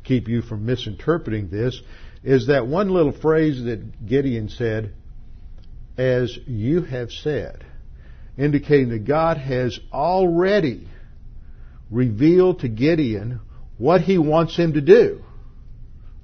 keep 0.05 0.29
you 0.29 0.43
from 0.43 0.67
misinterpreting 0.67 1.49
this, 1.49 1.81
is 2.23 2.47
that 2.47 2.67
one 2.67 2.91
little 2.91 3.13
phrase 3.13 3.65
that 3.65 4.07
Gideon 4.07 4.49
said, 4.49 4.91
as 5.97 6.37
you 6.47 6.83
have 6.83 7.11
said, 7.11 7.65
indicating 8.37 8.91
that 8.91 9.07
God 9.07 9.39
has 9.39 9.79
already 9.93 10.89
revealed 11.91 12.61
to 12.61 12.69
Gideon 12.69 13.41
what 13.79 14.01
he 14.01 14.19
wants 14.19 14.57
him 14.57 14.75
to 14.75 14.81
do. 14.81 15.23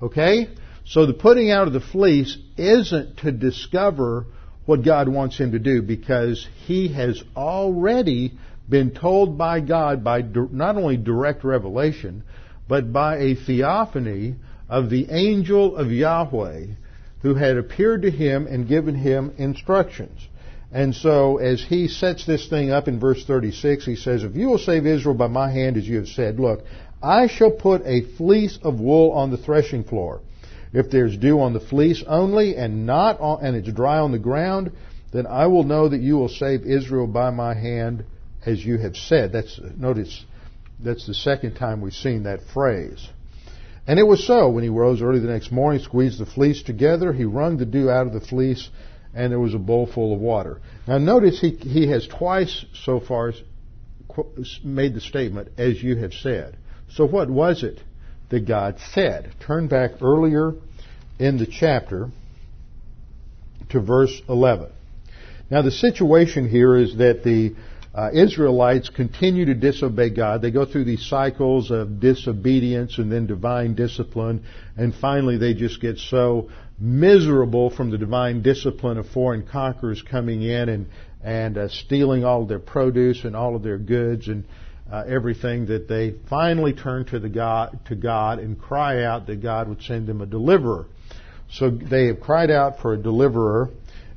Okay? 0.00 0.48
So 0.84 1.06
the 1.06 1.14
putting 1.14 1.50
out 1.50 1.66
of 1.66 1.72
the 1.72 1.80
fleece 1.80 2.36
isn't 2.56 3.18
to 3.18 3.32
discover 3.32 4.26
what 4.64 4.84
God 4.84 5.08
wants 5.08 5.38
him 5.38 5.52
to 5.52 5.58
do 5.58 5.82
because 5.82 6.46
he 6.66 6.92
has 6.92 7.22
already 7.36 8.32
been 8.68 8.92
told 8.92 9.36
by 9.36 9.60
God 9.60 10.04
by 10.04 10.22
not 10.22 10.76
only 10.76 10.96
direct 10.96 11.44
revelation, 11.44 12.24
but 12.68 12.92
by 12.92 13.18
a 13.18 13.34
theophany 13.34 14.36
of 14.68 14.88
the 14.88 15.08
angel 15.10 15.76
of 15.76 15.90
Yahweh 15.90 16.66
who 17.22 17.34
had 17.34 17.56
appeared 17.56 18.02
to 18.02 18.10
him 18.10 18.46
and 18.46 18.68
given 18.68 18.94
him 18.94 19.32
instructions. 19.38 20.28
And 20.72 20.94
so, 20.94 21.36
as 21.36 21.62
he 21.62 21.88
sets 21.88 22.24
this 22.24 22.48
thing 22.48 22.70
up 22.70 22.88
in 22.88 22.98
verse 22.98 23.24
36, 23.24 23.84
he 23.84 23.96
says, 23.96 24.24
If 24.24 24.34
you 24.34 24.48
will 24.48 24.58
save 24.58 24.86
Israel 24.86 25.14
by 25.14 25.26
my 25.26 25.50
hand, 25.50 25.76
as 25.76 25.86
you 25.86 25.96
have 25.98 26.08
said, 26.08 26.40
look, 26.40 26.64
I 27.02 27.26
shall 27.26 27.50
put 27.50 27.82
a 27.84 28.02
fleece 28.16 28.58
of 28.62 28.80
wool 28.80 29.10
on 29.12 29.30
the 29.30 29.36
threshing 29.36 29.84
floor. 29.84 30.20
If 30.72 30.90
there's 30.90 31.16
dew 31.16 31.40
on 31.40 31.52
the 31.52 31.60
fleece 31.60 32.02
only 32.06 32.56
and 32.56 32.86
not 32.86 33.20
on, 33.20 33.44
and 33.44 33.56
it's 33.56 33.70
dry 33.70 33.98
on 33.98 34.12
the 34.12 34.18
ground, 34.18 34.72
then 35.12 35.26
I 35.26 35.46
will 35.46 35.64
know 35.64 35.88
that 35.88 36.00
you 36.00 36.16
will 36.16 36.30
save 36.30 36.64
Israel 36.64 37.06
by 37.06 37.30
my 37.30 37.54
hand, 37.54 38.04
as 38.46 38.64
you 38.64 38.78
have 38.78 38.96
said. 38.96 39.32
That's 39.32 39.60
notice 39.76 40.24
that's 40.80 41.06
the 41.06 41.14
second 41.14 41.54
time 41.54 41.82
we've 41.82 41.92
seen 41.92 42.22
that 42.22 42.40
phrase. 42.54 43.06
And 43.86 43.98
it 43.98 44.06
was 44.06 44.26
so. 44.26 44.48
When 44.48 44.62
he 44.62 44.70
rose 44.70 45.02
early 45.02 45.18
the 45.18 45.28
next 45.28 45.50
morning, 45.50 45.82
squeezed 45.82 46.20
the 46.20 46.26
fleece 46.26 46.62
together, 46.62 47.12
he 47.12 47.24
wrung 47.24 47.56
the 47.56 47.66
dew 47.66 47.90
out 47.90 48.06
of 48.06 48.12
the 48.12 48.20
fleece 48.20 48.68
and 49.14 49.30
there 49.30 49.40
was 49.40 49.54
a 49.54 49.58
bowl 49.58 49.86
full 49.86 50.14
of 50.14 50.20
water. 50.20 50.60
Now 50.86 50.98
notice 50.98 51.40
he, 51.40 51.50
he 51.50 51.88
has 51.88 52.06
twice 52.06 52.64
so 52.84 53.00
far 53.00 53.32
made 54.64 54.94
the 54.94 55.00
statement, 55.00 55.48
as 55.58 55.82
you 55.82 55.96
have 55.96 56.12
said. 56.12 56.56
So 56.90 57.06
what 57.06 57.30
was 57.30 57.62
it 57.62 57.80
that 58.30 58.46
God 58.46 58.78
said? 58.92 59.32
Turn 59.40 59.68
back 59.68 60.02
earlier 60.02 60.54
in 61.18 61.38
the 61.38 61.46
chapter 61.46 62.08
to 63.70 63.80
verse 63.80 64.20
11. 64.28 64.70
Now 65.50 65.62
the 65.62 65.70
situation 65.70 66.48
here 66.48 66.76
is 66.76 66.96
that 66.96 67.22
the 67.24 67.54
uh, 67.94 68.10
Israelites 68.14 68.88
continue 68.88 69.44
to 69.46 69.54
disobey 69.54 70.10
God. 70.10 70.40
They 70.40 70.50
go 70.50 70.64
through 70.64 70.84
these 70.84 71.06
cycles 71.06 71.70
of 71.70 72.00
disobedience 72.00 72.98
and 72.98 73.12
then 73.12 73.26
divine 73.26 73.74
discipline, 73.74 74.44
and 74.76 74.94
finally 74.94 75.36
they 75.36 75.52
just 75.52 75.80
get 75.80 75.98
so 75.98 76.50
miserable 76.78 77.70
from 77.70 77.90
the 77.90 77.98
divine 77.98 78.42
discipline 78.42 78.98
of 78.98 79.06
foreign 79.10 79.46
conquerors 79.46 80.02
coming 80.02 80.42
in 80.42 80.68
and 80.68 80.86
and 81.22 81.56
uh, 81.56 81.68
stealing 81.68 82.24
all 82.24 82.42
of 82.42 82.48
their 82.48 82.58
produce 82.58 83.24
and 83.24 83.36
all 83.36 83.54
of 83.54 83.62
their 83.62 83.78
goods 83.78 84.26
and 84.26 84.44
uh, 84.90 85.04
everything 85.06 85.66
that 85.66 85.86
they 85.88 86.14
finally 86.28 86.72
turn 86.72 87.04
to 87.04 87.18
the 87.18 87.28
God 87.28 87.78
to 87.86 87.94
God 87.94 88.38
and 88.38 88.60
cry 88.60 89.04
out 89.04 89.26
that 89.26 89.42
God 89.42 89.68
would 89.68 89.82
send 89.82 90.06
them 90.06 90.20
a 90.20 90.26
deliverer. 90.26 90.86
So 91.50 91.70
they 91.70 92.06
have 92.06 92.20
cried 92.20 92.50
out 92.50 92.80
for 92.80 92.94
a 92.94 92.96
deliverer, 92.96 93.68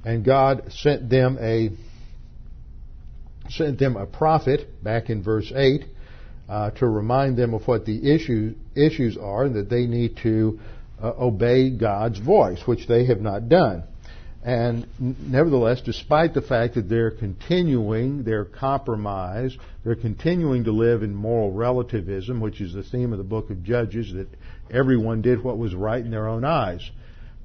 and 0.03 0.23
God 0.23 0.71
sent 0.71 1.09
them 1.09 1.37
a 1.39 1.69
sent 3.49 3.79
them 3.79 3.95
a 3.95 4.05
prophet 4.05 4.83
back 4.83 5.09
in 5.09 5.23
verse 5.23 5.51
eight 5.55 5.85
uh, 6.47 6.71
to 6.71 6.87
remind 6.87 7.37
them 7.37 7.53
of 7.53 7.67
what 7.67 7.85
the 7.85 8.13
issue, 8.13 8.55
issues 8.75 9.17
are 9.17 9.45
and 9.45 9.55
that 9.55 9.69
they 9.69 9.85
need 9.85 10.17
to 10.23 10.59
uh, 11.01 11.11
obey 11.19 11.69
God's 11.69 12.19
voice, 12.19 12.61
which 12.65 12.87
they 12.87 13.05
have 13.05 13.21
not 13.21 13.49
done. 13.49 13.83
And 14.43 14.85
nevertheless, 14.99 15.81
despite 15.81 16.35
the 16.35 16.41
fact 16.41 16.75
that 16.75 16.87
they're 16.87 17.09
continuing 17.09 18.23
their 18.23 18.45
compromise, 18.45 19.57
they're 19.83 19.95
continuing 19.95 20.65
to 20.65 20.71
live 20.71 21.01
in 21.01 21.15
moral 21.15 21.51
relativism, 21.51 22.39
which 22.39 22.61
is 22.61 22.73
the 22.73 22.83
theme 22.83 23.11
of 23.11 23.17
the 23.17 23.23
book 23.23 23.49
of 23.49 23.63
Judges, 23.63 24.13
that 24.13 24.27
everyone 24.69 25.23
did 25.23 25.43
what 25.43 25.57
was 25.57 25.73
right 25.73 26.03
in 26.03 26.11
their 26.11 26.27
own 26.27 26.45
eyes. 26.45 26.87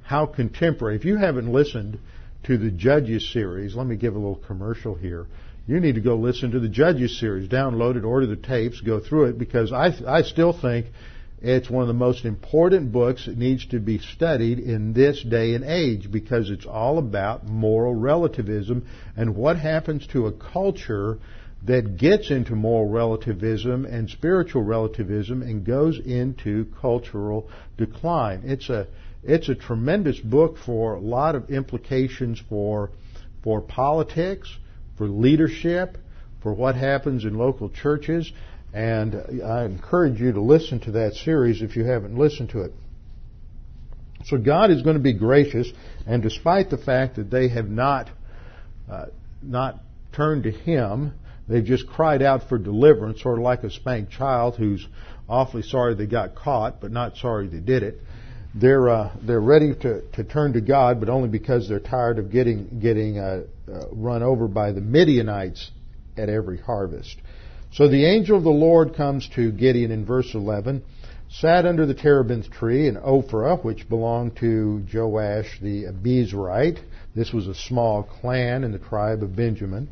How 0.03 0.27
contemporary. 0.27 0.97
If 0.97 1.07
you 1.07 1.17
haven't 1.17 1.51
listened 1.51 1.99
to 2.45 2.59
the 2.59 2.71
Judges 2.71 3.33
series, 3.33 3.75
let 3.75 3.87
me 3.87 3.97
give 3.97 4.15
a 4.15 4.19
little 4.19 4.43
commercial 4.47 4.95
here. 4.95 5.27
You 5.67 5.81
need 5.81 5.95
to 5.95 6.01
go 6.01 6.17
listen 6.17 6.53
to 6.53 6.61
the 6.61 6.69
Judges 6.69 7.19
series. 7.19 7.49
Download 7.49 7.97
it, 7.97 8.05
order 8.05 8.27
the 8.27 8.37
tapes, 8.37 8.81
go 8.81 9.01
through 9.01 9.27
it, 9.27 9.39
because 9.39 9.73
I, 9.73 9.93
I 10.07 10.23
still 10.23 10.53
think 10.53 10.87
it's 11.43 11.71
one 11.71 11.83
of 11.83 11.89
the 11.89 11.95
most 11.95 12.25
important 12.25 12.93
books 12.93 13.27
that 13.27 13.39
needs 13.39 13.67
to 13.67 13.81
be 13.81 13.99
studied 13.99 14.59
in 14.59 14.93
this 14.93 15.23
day 15.23 15.55
and 15.55 15.65
age 15.65 16.11
because 16.11 16.51
it's 16.51 16.67
all 16.67 16.99
about 16.99 17.47
moral 17.47 17.95
relativism 17.95 18.87
and 19.17 19.35
what 19.35 19.57
happens 19.57 20.07
to 20.09 20.27
a 20.27 20.33
culture 20.33 21.19
that 21.65 21.97
gets 21.97 22.31
into 22.31 22.55
moral 22.55 22.89
relativism 22.89 23.85
and 23.85 24.11
spiritual 24.11 24.63
relativism 24.63 25.43
and 25.43 25.65
goes 25.65 25.99
into 25.99 26.67
cultural 26.81 27.49
decline. 27.77 28.43
It's 28.45 28.69
a 28.69 28.87
it's 29.23 29.51
a 29.51 29.55
tremendous 29.55 30.19
book 30.19 30.57
for 30.59 30.95
a 30.95 31.01
lot 31.01 31.35
of 31.35 31.51
implications 31.51 32.41
for 32.49 32.91
for 33.43 33.61
politics, 33.61 34.55
for 35.01 35.09
leadership, 35.09 35.97
for 36.43 36.53
what 36.53 36.75
happens 36.75 37.25
in 37.25 37.33
local 37.33 37.71
churches. 37.71 38.31
And 38.75 39.43
I 39.43 39.65
encourage 39.65 40.21
you 40.21 40.33
to 40.33 40.43
listen 40.43 40.79
to 40.81 40.91
that 40.91 41.15
series 41.15 41.63
if 41.63 41.75
you 41.75 41.85
haven't 41.85 42.19
listened 42.19 42.51
to 42.51 42.65
it. 42.65 42.73
So 44.27 44.37
God 44.37 44.71
is 44.71 44.83
going 44.83 44.97
to 44.97 45.03
be 45.03 45.15
gracious, 45.15 45.73
and 46.07 46.23
despite 46.23 46.69
the 46.69 46.77
fact 46.77 47.17
that 47.17 47.31
they 47.31 47.49
have 47.49 47.71
not 47.71 48.11
uh, 48.93 49.07
not 49.43 49.81
turned 50.13 50.43
to 50.43 50.51
Him, 50.51 51.15
they've 51.49 51.65
just 51.65 51.87
cried 51.87 52.21
out 52.21 52.51
for 52.51 52.59
deliverance, 52.59 53.23
sort 53.23 53.39
of 53.39 53.43
like 53.45 53.65
a 53.65 53.71
spanked 53.71 54.13
child 54.13 54.57
who's 54.57 54.87
awfully 55.31 55.63
sorry 55.63 55.95
they 55.95 56.05
got 56.05 56.35
caught, 56.35 56.79
but 56.79 56.93
not 56.93 57.17
sorry 57.17 57.47
they 57.47 57.61
did 57.61 57.83
it. 57.83 58.03
They're 58.55 58.91
uh, 58.91 59.17
they're 59.23 59.41
ready 59.41 59.75
to, 59.77 60.03
to 60.11 60.25
turn 60.25 60.53
to 60.53 60.61
God, 60.61 61.01
but 61.01 61.09
only 61.09 61.31
because 61.31 61.71
they're 61.71 61.81
tired 61.81 62.19
of 62.19 62.31
getting 62.31 62.81
getting 62.81 63.19
uh, 63.19 63.45
uh 63.73 63.87
run 63.93 64.23
over 64.23 64.49
by 64.49 64.73
the 64.73 64.81
Midianites 64.81 65.71
at 66.17 66.29
every 66.29 66.59
harvest. 66.59 67.17
So 67.73 67.89
the 67.89 68.05
angel 68.05 68.37
of 68.37 68.45
the 68.45 68.51
Lord 68.51 68.95
comes 68.95 69.29
to 69.37 69.53
Gideon 69.53 69.93
in 69.93 70.05
verse 70.05 70.35
11, 70.35 70.83
sat 71.29 71.65
under 71.65 71.87
the 71.87 71.95
terebinth 71.95 72.51
tree 72.51 72.89
in 72.89 72.97
Ophrah, 72.97 73.63
which 73.63 73.89
belonged 73.89 74.37
to 74.39 74.85
Joash 74.93 75.61
the 75.61 75.85
Abiezrite. 75.85 76.81
This 77.15 77.33
was 77.33 77.47
a 77.47 77.55
small 77.55 78.03
clan 78.03 78.65
in 78.65 78.73
the 78.73 78.79
tribe 78.79 79.23
of 79.23 79.37
Benjamin. 79.37 79.89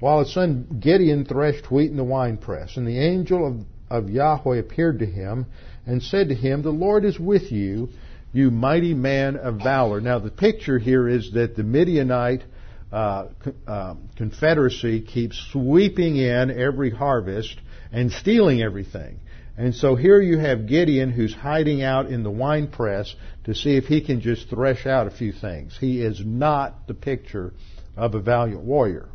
while 0.00 0.20
his 0.20 0.32
son 0.32 0.78
Gideon 0.80 1.24
threshed 1.24 1.70
wheat 1.72 1.90
in 1.90 1.96
the 1.96 2.04
winepress. 2.04 2.76
And 2.76 2.86
the 2.86 3.00
angel 3.00 3.46
of, 3.46 4.04
of 4.04 4.10
Yahweh 4.10 4.58
appeared 4.58 5.00
to 5.00 5.06
him 5.06 5.46
and 5.86 6.00
said 6.02 6.28
to 6.28 6.34
him, 6.34 6.62
The 6.62 6.70
Lord 6.70 7.04
is 7.04 7.18
with 7.18 7.50
you, 7.50 7.88
you 8.32 8.52
mighty 8.52 8.94
man 8.94 9.36
of 9.36 9.56
valor. 9.56 10.00
Now 10.00 10.20
the 10.20 10.30
picture 10.30 10.78
here 10.78 11.08
is 11.08 11.32
that 11.32 11.56
the 11.56 11.64
Midianite 11.64 12.44
uh, 12.92 13.26
uh, 13.66 13.94
confederacy 14.16 15.02
keeps 15.02 15.38
sweeping 15.52 16.16
in 16.16 16.50
every 16.50 16.90
harvest 16.90 17.58
and 17.92 18.10
stealing 18.10 18.62
everything. 18.62 19.20
And 19.56 19.74
so 19.74 19.96
here 19.96 20.20
you 20.20 20.38
have 20.38 20.66
Gideon 20.66 21.10
who's 21.10 21.34
hiding 21.34 21.82
out 21.82 22.06
in 22.06 22.22
the 22.22 22.30
wine 22.30 22.68
press 22.68 23.14
to 23.44 23.54
see 23.54 23.76
if 23.76 23.86
he 23.86 24.00
can 24.00 24.20
just 24.20 24.48
thresh 24.48 24.86
out 24.86 25.08
a 25.08 25.10
few 25.10 25.32
things. 25.32 25.76
He 25.78 26.00
is 26.00 26.22
not 26.24 26.86
the 26.86 26.94
picture 26.94 27.52
of 27.96 28.14
a 28.14 28.20
valiant 28.20 28.62
warrior. 28.62 29.08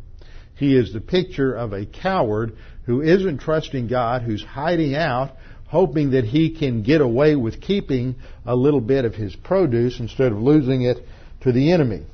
He 0.54 0.76
is 0.76 0.92
the 0.92 1.00
picture 1.00 1.54
of 1.54 1.72
a 1.72 1.86
coward 1.86 2.56
who 2.84 3.00
isn't 3.00 3.38
trusting 3.38 3.88
God, 3.88 4.22
who's 4.22 4.44
hiding 4.44 4.94
out, 4.94 5.32
hoping 5.66 6.10
that 6.10 6.24
he 6.24 6.50
can 6.50 6.82
get 6.82 7.00
away 7.00 7.34
with 7.34 7.60
keeping 7.60 8.14
a 8.44 8.54
little 8.54 8.82
bit 8.82 9.04
of 9.04 9.14
his 9.14 9.34
produce 9.34 9.98
instead 9.98 10.30
of 10.30 10.38
losing 10.38 10.82
it 10.82 10.98
to 11.40 11.52
the 11.52 11.72
enemy. 11.72 12.04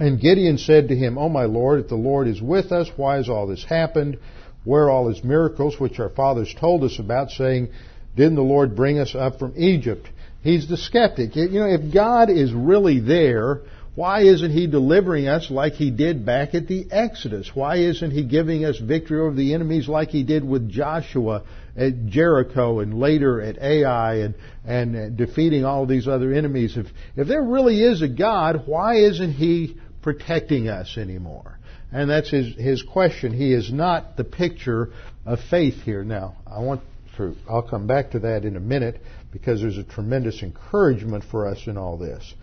And 0.00 0.18
Gideon 0.18 0.56
said 0.56 0.88
to 0.88 0.96
him, 0.96 1.18
O 1.18 1.28
my 1.28 1.44
Lord, 1.44 1.80
if 1.80 1.88
the 1.88 1.94
Lord 1.94 2.26
is 2.26 2.40
with 2.40 2.72
us, 2.72 2.88
why 2.96 3.16
has 3.16 3.28
all 3.28 3.46
this 3.46 3.62
happened? 3.62 4.18
Where 4.64 4.84
are 4.84 4.90
all 4.90 5.08
his 5.08 5.22
miracles 5.22 5.78
which 5.78 6.00
our 6.00 6.08
fathers 6.08 6.54
told 6.58 6.84
us 6.84 6.98
about, 6.98 7.30
saying, 7.30 7.68
Didn't 8.16 8.36
the 8.36 8.42
Lord 8.42 8.74
bring 8.74 8.98
us 8.98 9.14
up 9.14 9.38
from 9.38 9.52
Egypt? 9.58 10.08
He's 10.42 10.66
the 10.66 10.78
skeptic. 10.78 11.36
You 11.36 11.50
know, 11.50 11.66
if 11.66 11.92
God 11.92 12.30
is 12.30 12.50
really 12.50 12.98
there, 12.98 13.60
why 13.94 14.22
isn't 14.22 14.52
He 14.52 14.66
delivering 14.66 15.28
us 15.28 15.50
like 15.50 15.74
He 15.74 15.90
did 15.90 16.24
back 16.24 16.54
at 16.54 16.66
the 16.66 16.86
Exodus? 16.90 17.50
Why 17.52 17.76
isn't 17.76 18.10
He 18.10 18.24
giving 18.24 18.64
us 18.64 18.78
victory 18.78 19.20
over 19.20 19.34
the 19.34 19.52
enemies 19.52 19.86
like 19.86 20.08
He 20.08 20.22
did 20.22 20.42
with 20.42 20.70
Joshua 20.70 21.42
at 21.76 22.06
Jericho 22.06 22.78
and 22.80 22.98
later 22.98 23.42
at 23.42 23.58
Ai 23.58 24.14
and, 24.20 24.34
and 24.64 24.96
uh, 24.96 25.08
defeating 25.10 25.66
all 25.66 25.84
these 25.84 26.08
other 26.08 26.32
enemies? 26.32 26.78
If, 26.78 26.86
if 27.16 27.28
there 27.28 27.42
really 27.42 27.82
is 27.82 28.00
a 28.00 28.08
God, 28.08 28.62
why 28.66 28.94
isn't 28.96 29.32
He 29.32 29.76
protecting 30.02 30.68
us 30.68 30.96
anymore? 30.96 31.58
And 31.92 32.08
that's 32.08 32.30
his, 32.30 32.54
his 32.54 32.82
question. 32.82 33.32
He 33.32 33.52
is 33.52 33.72
not 33.72 34.16
the 34.16 34.24
picture 34.24 34.90
of 35.26 35.40
faith 35.50 35.82
here. 35.82 36.04
Now, 36.04 36.36
I 36.46 36.60
want 36.60 36.82
to, 37.16 37.34
I'll 37.48 37.68
come 37.68 37.86
back 37.86 38.12
to 38.12 38.20
that 38.20 38.44
in 38.44 38.56
a 38.56 38.60
minute 38.60 39.00
because 39.32 39.60
there's 39.60 39.78
a 39.78 39.84
tremendous 39.84 40.42
encouragement 40.42 41.24
for 41.24 41.46
us 41.46 41.66
in 41.66 41.76
all 41.76 41.96
this. 41.98 42.34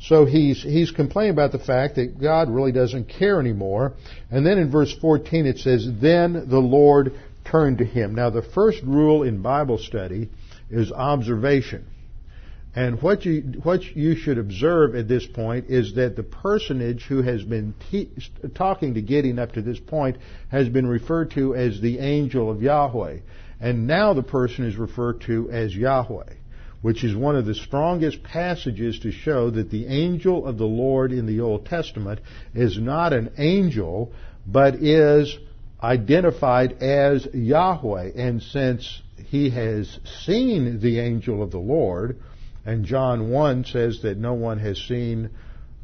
So 0.00 0.26
he's, 0.26 0.62
he's 0.62 0.90
complaining 0.90 1.32
about 1.32 1.52
the 1.52 1.58
fact 1.58 1.94
that 1.94 2.20
God 2.20 2.50
really 2.50 2.72
doesn't 2.72 3.08
care 3.08 3.40
anymore. 3.40 3.94
And 4.30 4.44
then 4.44 4.58
in 4.58 4.70
verse 4.70 4.94
14 5.00 5.46
it 5.46 5.58
says, 5.58 5.88
Then 6.00 6.48
the 6.48 6.58
Lord 6.58 7.12
turned 7.44 7.78
to 7.78 7.84
him. 7.84 8.14
Now 8.14 8.30
the 8.30 8.42
first 8.42 8.82
rule 8.82 9.22
in 9.22 9.40
Bible 9.40 9.78
study 9.78 10.28
is 10.70 10.92
observation. 10.92 11.86
And 12.76 13.00
what 13.00 13.24
you, 13.24 13.40
what 13.62 13.84
you 13.94 14.16
should 14.16 14.38
observe 14.38 14.96
at 14.96 15.06
this 15.06 15.26
point 15.26 15.66
is 15.68 15.94
that 15.94 16.16
the 16.16 16.24
personage 16.24 17.04
who 17.04 17.22
has 17.22 17.42
been 17.44 17.74
te- 17.90 18.10
talking 18.54 18.94
to 18.94 19.02
Gideon 19.02 19.38
up 19.38 19.52
to 19.52 19.62
this 19.62 19.78
point 19.78 20.16
has 20.48 20.68
been 20.68 20.86
referred 20.86 21.30
to 21.32 21.54
as 21.54 21.80
the 21.80 22.00
angel 22.00 22.50
of 22.50 22.62
Yahweh. 22.62 23.18
And 23.60 23.86
now 23.86 24.12
the 24.12 24.24
person 24.24 24.64
is 24.64 24.76
referred 24.76 25.20
to 25.22 25.50
as 25.50 25.74
Yahweh 25.74 26.34
which 26.84 27.02
is 27.02 27.16
one 27.16 27.34
of 27.34 27.46
the 27.46 27.54
strongest 27.54 28.22
passages 28.22 28.98
to 28.98 29.10
show 29.10 29.48
that 29.48 29.70
the 29.70 29.86
angel 29.86 30.46
of 30.46 30.58
the 30.58 30.66
Lord 30.66 31.12
in 31.12 31.24
the 31.24 31.40
Old 31.40 31.64
Testament 31.64 32.20
is 32.54 32.78
not 32.78 33.14
an 33.14 33.30
angel, 33.38 34.12
but 34.46 34.74
is 34.74 35.34
identified 35.82 36.82
as 36.82 37.26
Yahweh. 37.32 38.10
And 38.14 38.42
since 38.42 39.00
he 39.30 39.48
has 39.48 39.98
seen 40.26 40.78
the 40.80 40.98
angel 40.98 41.42
of 41.42 41.50
the 41.50 41.58
Lord, 41.58 42.18
and 42.64 42.84
John 42.84 43.30
1 43.30 43.64
says 43.64 44.00
that 44.02 44.18
no 44.18 44.34
one 44.34 44.58
has 44.58 44.78
seen 44.78 45.30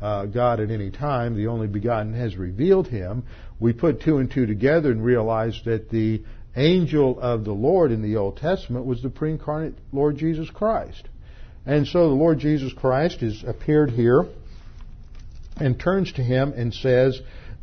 uh, 0.01 0.27
God 0.27 0.61
at 0.61 0.71
any 0.71 0.91
time, 0.91 1.37
the 1.37 1.49
only 1.49 1.67
begotten 1.67 2.15
has 2.15 2.37
revealed 2.37 2.89
him, 2.89 3.25
we 3.59 3.75
put 3.75 4.01
two 4.01 4.17
and 4.19 4.31
two 4.31 4.47
together 4.47 4.91
and 4.91 5.05
realize 5.05 5.61
that 5.67 5.91
the 5.91 6.23
angel 6.57 7.21
of 7.21 7.45
the 7.45 7.53
Lord 7.53 7.93
in 7.93 8.03
the 8.03 8.17
Old 8.17 8.39
Testament 8.39 8.87
was 8.87 9.03
the 9.03 9.11
pre-incarnate 9.11 9.75
Lord 9.93 10.17
Jesus 10.17 10.49
Christ. 10.49 11.07
And 11.67 11.87
so 11.87 12.09
the 12.09 12.15
Lord 12.15 12.39
Jesus 12.39 12.73
Christ 12.73 13.23
is 13.23 13.45
appeared 13.47 13.91
here 13.91 14.27
and 15.59 15.79
turns 15.79 16.13
to 16.15 16.23
him 16.23 16.55
and 16.57 16.73
says, 16.73 17.21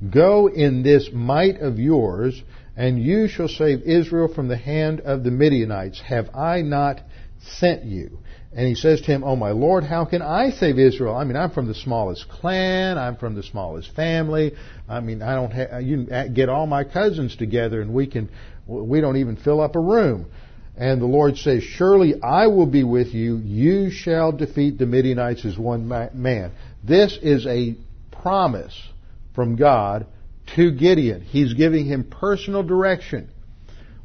Go 0.08 0.48
in 0.48 0.84
this 0.84 1.10
might 1.12 1.60
of 1.60 1.80
yours, 1.80 2.42
and 2.76 3.02
you 3.02 3.28
shall 3.28 3.48
save 3.48 3.82
Israel 3.82 4.32
from 4.32 4.48
the 4.48 4.58
hand 4.58 5.02
of 5.02 5.24
the 5.24 5.32
Midianites. 5.32 6.00
Have 6.02 6.36
I 6.36 6.62
not 6.62 7.02
sent 7.42 7.86
you? 7.86 8.20
And 8.54 8.68
he 8.68 8.76
says 8.76 9.02
to 9.02 9.08
him, 9.08 9.24
Oh 9.24 9.36
my 9.36 9.52
Lord, 9.52 9.84
how 9.84 10.06
can 10.06 10.22
I 10.22 10.52
save 10.52 10.80
Israel? 10.80 11.16
I 11.16 11.24
mean, 11.26 11.36
I'm 11.36 11.52
from 11.52 11.68
the 11.68 11.76
smallest 11.76 12.30
clan. 12.30 12.98
I'm 12.98 13.18
from 13.18 13.36
the 13.36 13.44
smallest 13.44 13.94
family. 13.96 14.54
I 14.88 15.00
mean, 15.02 15.22
I 15.22 15.36
don't 15.36 15.52
have, 15.52 15.82
you 15.82 16.08
get 16.34 16.50
all 16.50 16.66
my 16.66 16.84
cousins 16.84 17.36
together 17.36 17.82
and 17.82 17.94
we 17.94 18.08
can, 18.08 18.30
we 18.66 19.02
don't 19.02 19.18
even 19.18 19.36
fill 19.36 19.62
up 19.62 19.76
a 19.76 19.82
room. 19.82 20.28
And 20.78 21.02
the 21.02 21.08
Lord 21.08 21.38
says, 21.38 21.64
Surely 21.64 22.22
I 22.22 22.48
will 22.48 22.68
be 22.68 22.84
with 22.84 23.08
you. 23.08 23.38
You 23.38 23.90
shall 23.90 24.32
defeat 24.32 24.78
the 24.78 24.86
Midianites 24.86 25.44
as 25.44 25.58
one 25.58 25.88
man. 25.88 26.52
This 26.84 27.18
is 27.22 27.46
a 27.48 27.76
promise 28.12 28.80
from 29.34 29.56
God 29.56 30.06
to 30.56 30.72
Gideon. 30.72 31.22
He's 31.22 31.54
giving 31.54 31.86
him 31.86 32.04
personal 32.04 32.64
direction. 32.64 33.30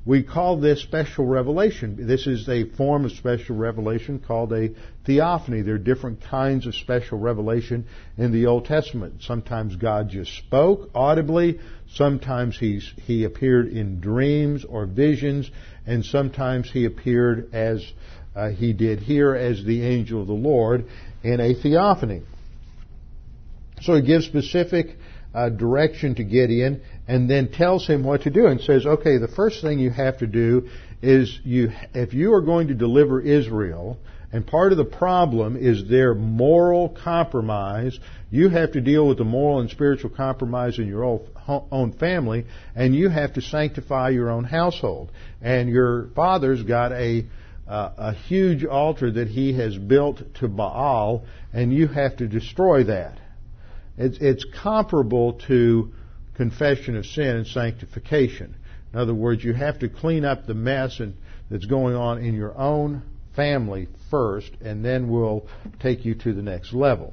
We 0.05 0.25
call 0.25 0.57
this 0.57 0.83
special 0.83 1.27
revelation. 1.27 2.09
This 2.09 2.27
is 2.27 2.49
a 2.49 2.65
form 2.65 3.05
of 3.05 3.13
special 3.13 3.55
revelation 3.55 4.19
called 4.19 4.53
a 4.53 4.71
theophany. 5.07 5.63
There 5.63 5.77
are 5.77 5.79
different 5.79 6.23
kinds 6.23 6.67
of 6.67 6.75
special 6.75 7.21
revelation 7.21 7.87
in 8.19 8.33
the 8.33 8.47
Old 8.47 8.65
Testament. 8.65 9.23
Sometimes 9.23 9.77
God 9.77 10.09
just 10.09 10.37
spoke 10.37 10.91
audibly. 10.93 11.61
Sometimes 11.95 12.59
he's, 12.59 12.91
he 13.03 13.23
appeared 13.23 13.69
in 13.69 14.01
dreams 14.01 14.65
or 14.65 14.87
visions. 14.87 15.49
And 15.87 16.05
sometimes 16.05 16.69
he 16.69 16.85
appeared 16.85 17.55
as 17.55 17.85
uh, 18.35 18.49
he 18.49 18.73
did 18.73 18.99
here 18.99 19.37
as 19.37 19.65
the 19.65 19.85
angel 19.85 20.23
of 20.23 20.27
the 20.27 20.33
Lord 20.33 20.87
in 21.23 21.39
a 21.39 21.55
theophany. 21.55 22.23
So 23.83 23.95
he 23.95 24.03
gives 24.03 24.27
specific 24.27 24.97
uh, 25.35 25.49
direction 25.49 26.15
to 26.17 26.25
Gideon 26.25 26.83
and 27.09 27.29
then 27.29 27.51
tells 27.51 27.87
him 27.87 28.05
what 28.05 28.23
to 28.23 28.31
do 28.31 28.47
and 28.47 28.61
says, 28.61 28.87
okay, 28.87 29.19
the 29.19 29.29
first 29.29 29.63
thing 29.63 29.79
you 29.79 29.91
have 29.91 30.19
to 30.19 30.27
do 30.27 30.69
is 31.01 31.41
you, 31.45 31.71
if 31.95 32.15
you 32.15 32.33
are 32.35 32.43
going 32.43 32.69
to 32.69 32.75
deliver 32.75 33.21
Israel, 33.21 33.99
and 34.33 34.47
part 34.47 34.73
of 34.73 34.79
the 34.79 34.85
problem 34.85 35.57
is 35.57 35.89
their 35.89 36.15
moral 36.15 36.89
compromise, 36.89 37.99
you 38.31 38.49
have 38.49 38.73
to 38.73 38.81
deal 38.81 39.07
with 39.07 39.19
the 39.19 39.25
moral 39.25 39.61
and 39.61 39.69
spiritual 39.69 40.11
compromise 40.11 40.79
in 40.79 40.87
your 40.87 41.21
own 41.47 41.93
family, 41.99 42.47
and 42.75 42.95
you 42.95 43.11
have 43.11 43.35
to 43.35 43.43
sanctify 43.43 44.09
your 44.09 44.31
own 44.31 44.45
household. 44.45 45.11
And 45.43 45.69
your 45.69 46.09
father's 46.15 46.63
got 46.63 46.93
a 46.93 47.27
uh, 47.69 47.93
a 47.97 48.13
huge 48.13 48.65
altar 48.65 49.11
that 49.11 49.29
he 49.29 49.55
has 49.55 49.77
built 49.77 50.21
to 50.35 50.49
Baal, 50.49 51.25
and 51.53 51.73
you 51.73 51.87
have 51.87 52.17
to 52.17 52.27
destroy 52.27 52.85
that. 52.85 53.19
It's, 53.99 54.19
it's 54.21 54.45
comparable 54.63 55.35
to 55.49 55.93
confession 56.35 56.97
of 56.97 57.07
sin 57.07 57.37
and 57.37 57.47
sanctification. 57.47 58.57
In 58.93 58.99
other 58.99 59.15
words, 59.15 59.45
you 59.45 59.53
have 59.53 59.79
to 59.81 59.89
clean 59.89 60.25
up 60.25 60.47
the 60.47 60.55
mess 60.55 61.01
and, 61.01 61.15
that's 61.53 61.67
going 61.67 61.95
on 61.95 62.25
in 62.25 62.35
your 62.35 62.57
own 62.59 63.03
family 63.37 63.87
first, 64.11 64.51
and 64.63 64.83
then 64.83 65.11
we'll 65.11 65.47
take 65.81 66.05
you 66.05 66.15
to 66.15 66.33
the 66.33 66.43
next 66.43 66.73
level. 66.73 67.13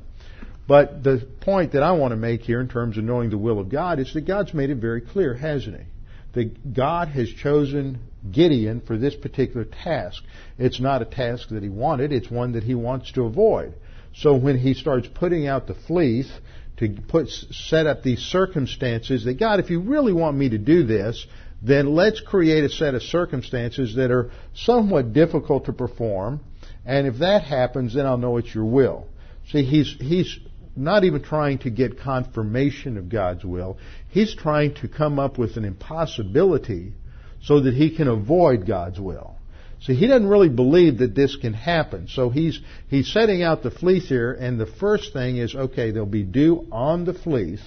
But 0.65 1.03
the 1.03 1.27
point 1.41 1.73
that 1.73 1.83
I 1.83 1.91
want 1.91 2.11
to 2.11 2.15
make 2.15 2.41
here 2.41 2.61
in 2.61 2.69
terms 2.69 2.97
of 2.97 3.03
knowing 3.03 3.31
the 3.31 3.37
will 3.37 3.59
of 3.59 3.69
God 3.69 3.99
is 3.99 4.13
that 4.13 4.25
God's 4.25 4.53
made 4.53 4.69
it 4.69 4.75
very 4.75 5.01
clear, 5.01 5.33
hasn't 5.33 5.77
He? 5.77 5.85
That 6.33 6.73
God 6.73 7.09
has 7.09 7.29
chosen 7.29 7.99
Gideon 8.31 8.79
for 8.79 8.97
this 8.97 9.15
particular 9.15 9.65
task. 9.65 10.23
It's 10.57 10.79
not 10.79 11.01
a 11.01 11.05
task 11.05 11.49
that 11.49 11.63
He 11.63 11.69
wanted, 11.69 12.13
it's 12.13 12.31
one 12.31 12.53
that 12.53 12.63
He 12.63 12.75
wants 12.75 13.11
to 13.13 13.23
avoid. 13.23 13.73
So 14.15 14.35
when 14.35 14.57
He 14.57 14.73
starts 14.73 15.07
putting 15.13 15.47
out 15.47 15.67
the 15.67 15.75
fleece, 15.75 16.31
to 16.79 16.97
put 17.07 17.29
set 17.29 17.85
up 17.85 18.03
these 18.03 18.19
circumstances 18.19 19.25
that 19.25 19.39
God, 19.39 19.59
if 19.59 19.69
you 19.69 19.81
really 19.81 20.13
want 20.13 20.37
me 20.37 20.49
to 20.49 20.57
do 20.57 20.85
this, 20.85 21.25
then 21.61 21.93
let's 21.93 22.21
create 22.21 22.63
a 22.63 22.69
set 22.69 22.95
of 22.95 23.03
circumstances 23.03 23.95
that 23.95 24.11
are 24.11 24.31
somewhat 24.53 25.13
difficult 25.13 25.65
to 25.65 25.73
perform, 25.73 26.39
and 26.85 27.05
if 27.05 27.19
that 27.19 27.43
happens, 27.43 27.95
then 27.95 28.05
I'll 28.05 28.17
know 28.17 28.37
it's 28.37 28.53
your 28.55 28.65
will. 28.65 29.07
See, 29.51 29.63
he's 29.63 29.95
he's 29.99 30.39
not 30.75 31.03
even 31.03 31.21
trying 31.21 31.57
to 31.59 31.69
get 31.69 31.99
confirmation 31.99 32.97
of 32.97 33.09
God's 33.09 33.43
will. 33.43 33.77
He's 34.09 34.33
trying 34.33 34.75
to 34.75 34.87
come 34.87 35.19
up 35.19 35.37
with 35.37 35.57
an 35.57 35.65
impossibility 35.65 36.93
so 37.41 37.59
that 37.59 37.73
he 37.73 37.95
can 37.95 38.07
avoid 38.07 38.65
God's 38.65 38.99
will. 38.99 39.35
See, 39.81 39.95
he 39.95 40.07
doesn't 40.07 40.27
really 40.27 40.49
believe 40.49 40.97
that 40.97 41.15
this 41.15 41.37
can 41.37 41.53
happen. 41.53 42.07
So 42.09 42.29
he's, 42.29 42.59
he's 42.89 43.11
setting 43.11 43.43
out 43.43 43.63
the 43.63 43.71
fleece 43.71 44.09
here, 44.09 44.33
and 44.33 44.59
the 44.59 44.65
first 44.65 45.13
thing 45.13 45.37
is, 45.37 45.55
okay, 45.55 45.91
there'll 45.91 46.05
be 46.05 46.23
dew 46.23 46.67
on 46.71 47.05
the 47.05 47.13
fleece, 47.13 47.63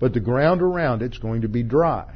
but 0.00 0.12
the 0.12 0.20
ground 0.20 0.60
around 0.60 1.02
it's 1.02 1.18
going 1.18 1.42
to 1.42 1.48
be 1.48 1.62
dry. 1.62 2.12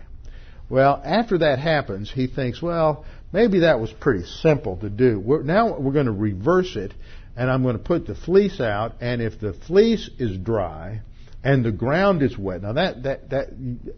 Well, 0.69 1.01
after 1.05 1.39
that 1.39 1.61
happens, 1.61 2.11
he 2.11 2.27
thinks, 2.27 2.61
well, 2.61 3.05
maybe 3.33 3.61
that 3.61 3.81
was 3.81 3.93
pretty 3.93 4.25
simple 4.25 4.77
to 4.79 4.91
do. 4.91 5.19
We're, 5.21 5.43
now 5.43 5.79
we're 5.79 5.93
going 5.93 6.07
to 6.07 6.13
reverse 6.13 6.75
it, 6.77 6.93
and 7.37 7.51
I'm 7.51 7.63
going 7.63 7.79
to 7.79 7.83
put 7.83 8.07
the 8.07 8.17
fleece 8.17 8.61
out, 8.61 8.97
and 9.01 9.23
if 9.23 9.41
the 9.41 9.53
fleece 9.53 10.11
is 10.19 10.37
dry 10.37 11.03
and 11.45 11.65
the 11.65 11.71
ground 11.71 12.23
is 12.23 12.37
wet, 12.37 12.63
now 12.63 12.73
that, 12.73 13.05
that, 13.05 13.31
that, 13.31 13.49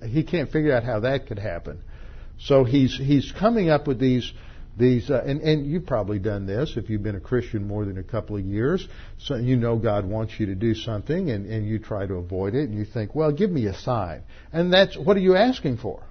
he 0.06 0.24
can't 0.24 0.52
figure 0.52 0.74
out 0.74 0.84
how 0.84 1.00
that 1.00 1.26
could 1.26 1.38
happen. 1.38 1.80
So 2.38 2.64
he's, 2.64 2.96
he's 2.96 3.32
coming 3.32 3.70
up 3.70 3.86
with 3.86 3.98
these, 3.98 4.30
these, 4.80 5.10
uh, 5.10 5.22
and, 5.24 5.40
and 5.42 5.66
you've 5.66 5.86
probably 5.86 6.18
done 6.18 6.46
this 6.46 6.74
if 6.76 6.90
you've 6.90 7.02
been 7.02 7.16
a 7.16 7.20
Christian 7.20 7.66
more 7.68 7.84
than 7.84 7.98
a 7.98 8.02
couple 8.02 8.36
of 8.36 8.44
years. 8.44 8.86
So 9.18 9.36
you 9.36 9.56
know 9.56 9.76
God 9.76 10.04
wants 10.04 10.40
you 10.40 10.46
to 10.46 10.54
do 10.54 10.74
something 10.74 11.30
and, 11.30 11.46
and 11.46 11.66
you 11.66 11.78
try 11.78 12.06
to 12.06 12.14
avoid 12.14 12.54
it 12.54 12.68
and 12.68 12.74
you 12.76 12.84
think, 12.84 13.14
well, 13.14 13.30
give 13.30 13.50
me 13.50 13.66
a 13.66 13.74
sign. 13.74 14.22
And 14.52 14.72
that's, 14.72 14.96
what 14.96 15.16
are 15.16 15.20
you 15.20 15.36
asking 15.36 15.76
for? 15.76 16.02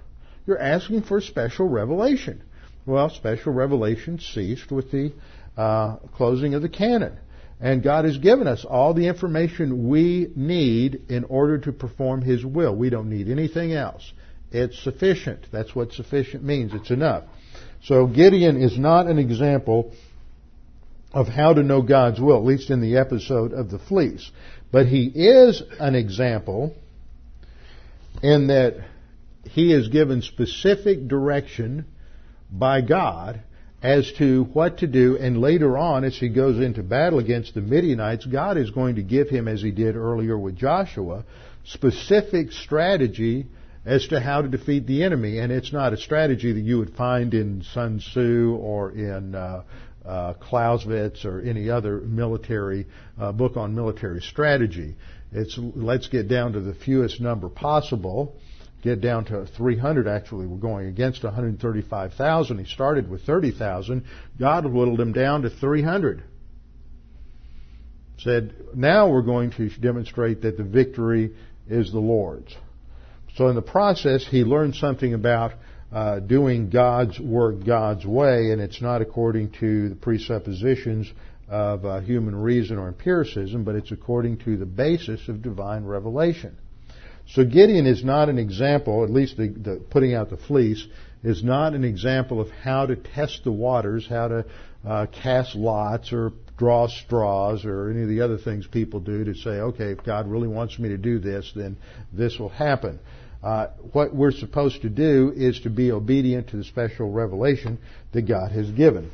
You're 0.46 0.58
asking 0.58 1.02
for 1.02 1.20
special 1.20 1.68
revelation. 1.68 2.42
Well, 2.86 3.10
special 3.10 3.52
revelation 3.52 4.18
ceased 4.18 4.70
with 4.72 4.90
the 4.90 5.12
uh, 5.56 5.96
closing 6.16 6.54
of 6.54 6.62
the 6.62 6.68
canon. 6.68 7.18
And 7.60 7.82
God 7.82 8.06
has 8.06 8.16
given 8.16 8.46
us 8.46 8.64
all 8.64 8.94
the 8.94 9.06
information 9.06 9.88
we 9.88 10.32
need 10.34 11.02
in 11.10 11.24
order 11.24 11.58
to 11.58 11.72
perform 11.72 12.22
His 12.22 12.44
will. 12.44 12.74
We 12.74 12.88
don't 12.88 13.10
need 13.10 13.28
anything 13.28 13.74
else. 13.74 14.12
It's 14.50 14.82
sufficient. 14.82 15.46
That's 15.52 15.74
what 15.74 15.92
sufficient 15.92 16.42
means. 16.42 16.72
It's 16.72 16.90
enough. 16.90 17.24
So 17.84 18.06
Gideon 18.06 18.60
is 18.60 18.78
not 18.78 19.06
an 19.06 19.18
example 19.18 19.92
of 21.12 21.26
how 21.26 21.54
to 21.54 21.62
know 21.62 21.82
God's 21.82 22.20
will, 22.20 22.36
at 22.36 22.44
least 22.44 22.70
in 22.70 22.80
the 22.80 22.98
episode 22.98 23.52
of 23.52 23.70
the 23.70 23.78
fleece. 23.78 24.30
But 24.70 24.86
he 24.86 25.06
is 25.06 25.62
an 25.80 25.94
example 25.94 26.74
in 28.22 28.48
that 28.48 28.76
he 29.44 29.72
is 29.72 29.88
given 29.88 30.22
specific 30.22 31.08
direction 31.08 31.86
by 32.50 32.80
God 32.80 33.40
as 33.82 34.12
to 34.18 34.44
what 34.52 34.78
to 34.78 34.86
do, 34.86 35.16
and 35.16 35.40
later 35.40 35.78
on, 35.78 36.04
as 36.04 36.16
he 36.16 36.28
goes 36.28 36.60
into 36.60 36.82
battle 36.82 37.18
against 37.18 37.54
the 37.54 37.62
Midianites, 37.62 38.26
God 38.26 38.58
is 38.58 38.70
going 38.70 38.96
to 38.96 39.02
give 39.02 39.30
him, 39.30 39.48
as 39.48 39.62
he 39.62 39.70
did 39.70 39.96
earlier 39.96 40.36
with 40.36 40.56
Joshua, 40.56 41.24
specific 41.64 42.52
strategy 42.52 43.46
as 43.84 44.06
to 44.08 44.20
how 44.20 44.42
to 44.42 44.48
defeat 44.48 44.86
the 44.86 45.02
enemy. 45.02 45.38
And 45.38 45.50
it's 45.50 45.72
not 45.72 45.92
a 45.92 45.96
strategy 45.96 46.52
that 46.52 46.60
you 46.60 46.78
would 46.78 46.94
find 46.94 47.32
in 47.34 47.62
Sun 47.62 48.00
Tzu 48.00 48.56
or 48.60 48.92
in 48.92 49.34
uh, 49.34 49.62
uh, 50.04 50.34
Clausewitz 50.34 51.24
or 51.24 51.40
any 51.40 51.70
other 51.70 52.00
military 52.00 52.86
uh, 53.18 53.32
book 53.32 53.56
on 53.56 53.74
military 53.74 54.20
strategy. 54.20 54.96
It's 55.32 55.56
let's 55.58 56.08
get 56.08 56.28
down 56.28 56.52
to 56.52 56.60
the 56.60 56.74
fewest 56.74 57.20
number 57.20 57.48
possible. 57.48 58.36
Get 58.82 59.02
down 59.02 59.26
to 59.26 59.46
300. 59.46 60.08
Actually, 60.08 60.46
we're 60.46 60.56
going 60.56 60.86
against 60.86 61.22
135,000. 61.22 62.58
He 62.58 62.64
started 62.64 63.10
with 63.10 63.22
30,000. 63.24 64.04
God 64.38 64.64
whittled 64.64 65.00
him 65.00 65.12
down 65.12 65.42
to 65.42 65.50
300. 65.50 66.22
Said, 68.18 68.54
now 68.74 69.08
we're 69.08 69.22
going 69.22 69.50
to 69.52 69.68
demonstrate 69.68 70.42
that 70.42 70.56
the 70.56 70.64
victory 70.64 71.34
is 71.68 71.92
the 71.92 72.00
Lord's. 72.00 72.54
So 73.36 73.48
in 73.48 73.54
the 73.54 73.62
process, 73.62 74.26
he 74.26 74.44
learned 74.44 74.74
something 74.74 75.14
about 75.14 75.52
uh, 75.92 76.20
doing 76.20 76.70
God's 76.70 77.18
work 77.18 77.64
God's 77.64 78.04
way, 78.04 78.52
and 78.52 78.60
it's 78.60 78.80
not 78.80 79.02
according 79.02 79.52
to 79.60 79.88
the 79.88 79.96
presuppositions 79.96 81.10
of 81.48 81.84
uh, 81.84 82.00
human 82.00 82.36
reason 82.36 82.78
or 82.78 82.88
empiricism, 82.88 83.64
but 83.64 83.74
it's 83.74 83.90
according 83.90 84.38
to 84.38 84.56
the 84.56 84.66
basis 84.66 85.28
of 85.28 85.42
divine 85.42 85.84
revelation. 85.84 86.56
So 87.28 87.44
Gideon 87.44 87.86
is 87.86 88.04
not 88.04 88.28
an 88.28 88.38
example, 88.38 89.04
at 89.04 89.10
least 89.10 89.36
the, 89.36 89.48
the 89.48 89.82
putting 89.90 90.14
out 90.14 90.30
the 90.30 90.36
fleece, 90.36 90.86
is 91.22 91.42
not 91.44 91.74
an 91.74 91.84
example 91.84 92.40
of 92.40 92.50
how 92.50 92.86
to 92.86 92.96
test 92.96 93.42
the 93.44 93.52
waters, 93.52 94.06
how 94.08 94.28
to 94.28 94.44
uh, 94.86 95.06
cast 95.06 95.54
lots 95.54 96.12
or 96.12 96.32
draw 96.56 96.88
straws 96.88 97.64
or 97.64 97.90
any 97.90 98.02
of 98.02 98.08
the 98.08 98.20
other 98.20 98.38
things 98.38 98.66
people 98.66 99.00
do 99.00 99.24
to 99.24 99.34
say, 99.34 99.50
okay, 99.50 99.92
if 99.92 100.04
God 100.04 100.28
really 100.28 100.48
wants 100.48 100.78
me 100.78 100.88
to 100.90 100.98
do 100.98 101.18
this, 101.18 101.52
then 101.54 101.76
this 102.12 102.38
will 102.38 102.48
happen. 102.48 102.98
Uh, 103.42 103.68
what 103.92 104.14
we're 104.14 104.32
supposed 104.32 104.82
to 104.82 104.90
do 104.90 105.32
is 105.34 105.60
to 105.60 105.70
be 105.70 105.90
obedient 105.92 106.48
to 106.48 106.58
the 106.58 106.64
special 106.64 107.10
revelation 107.10 107.78
that 108.12 108.22
God 108.22 108.52
has 108.52 108.70
given. 108.70 109.10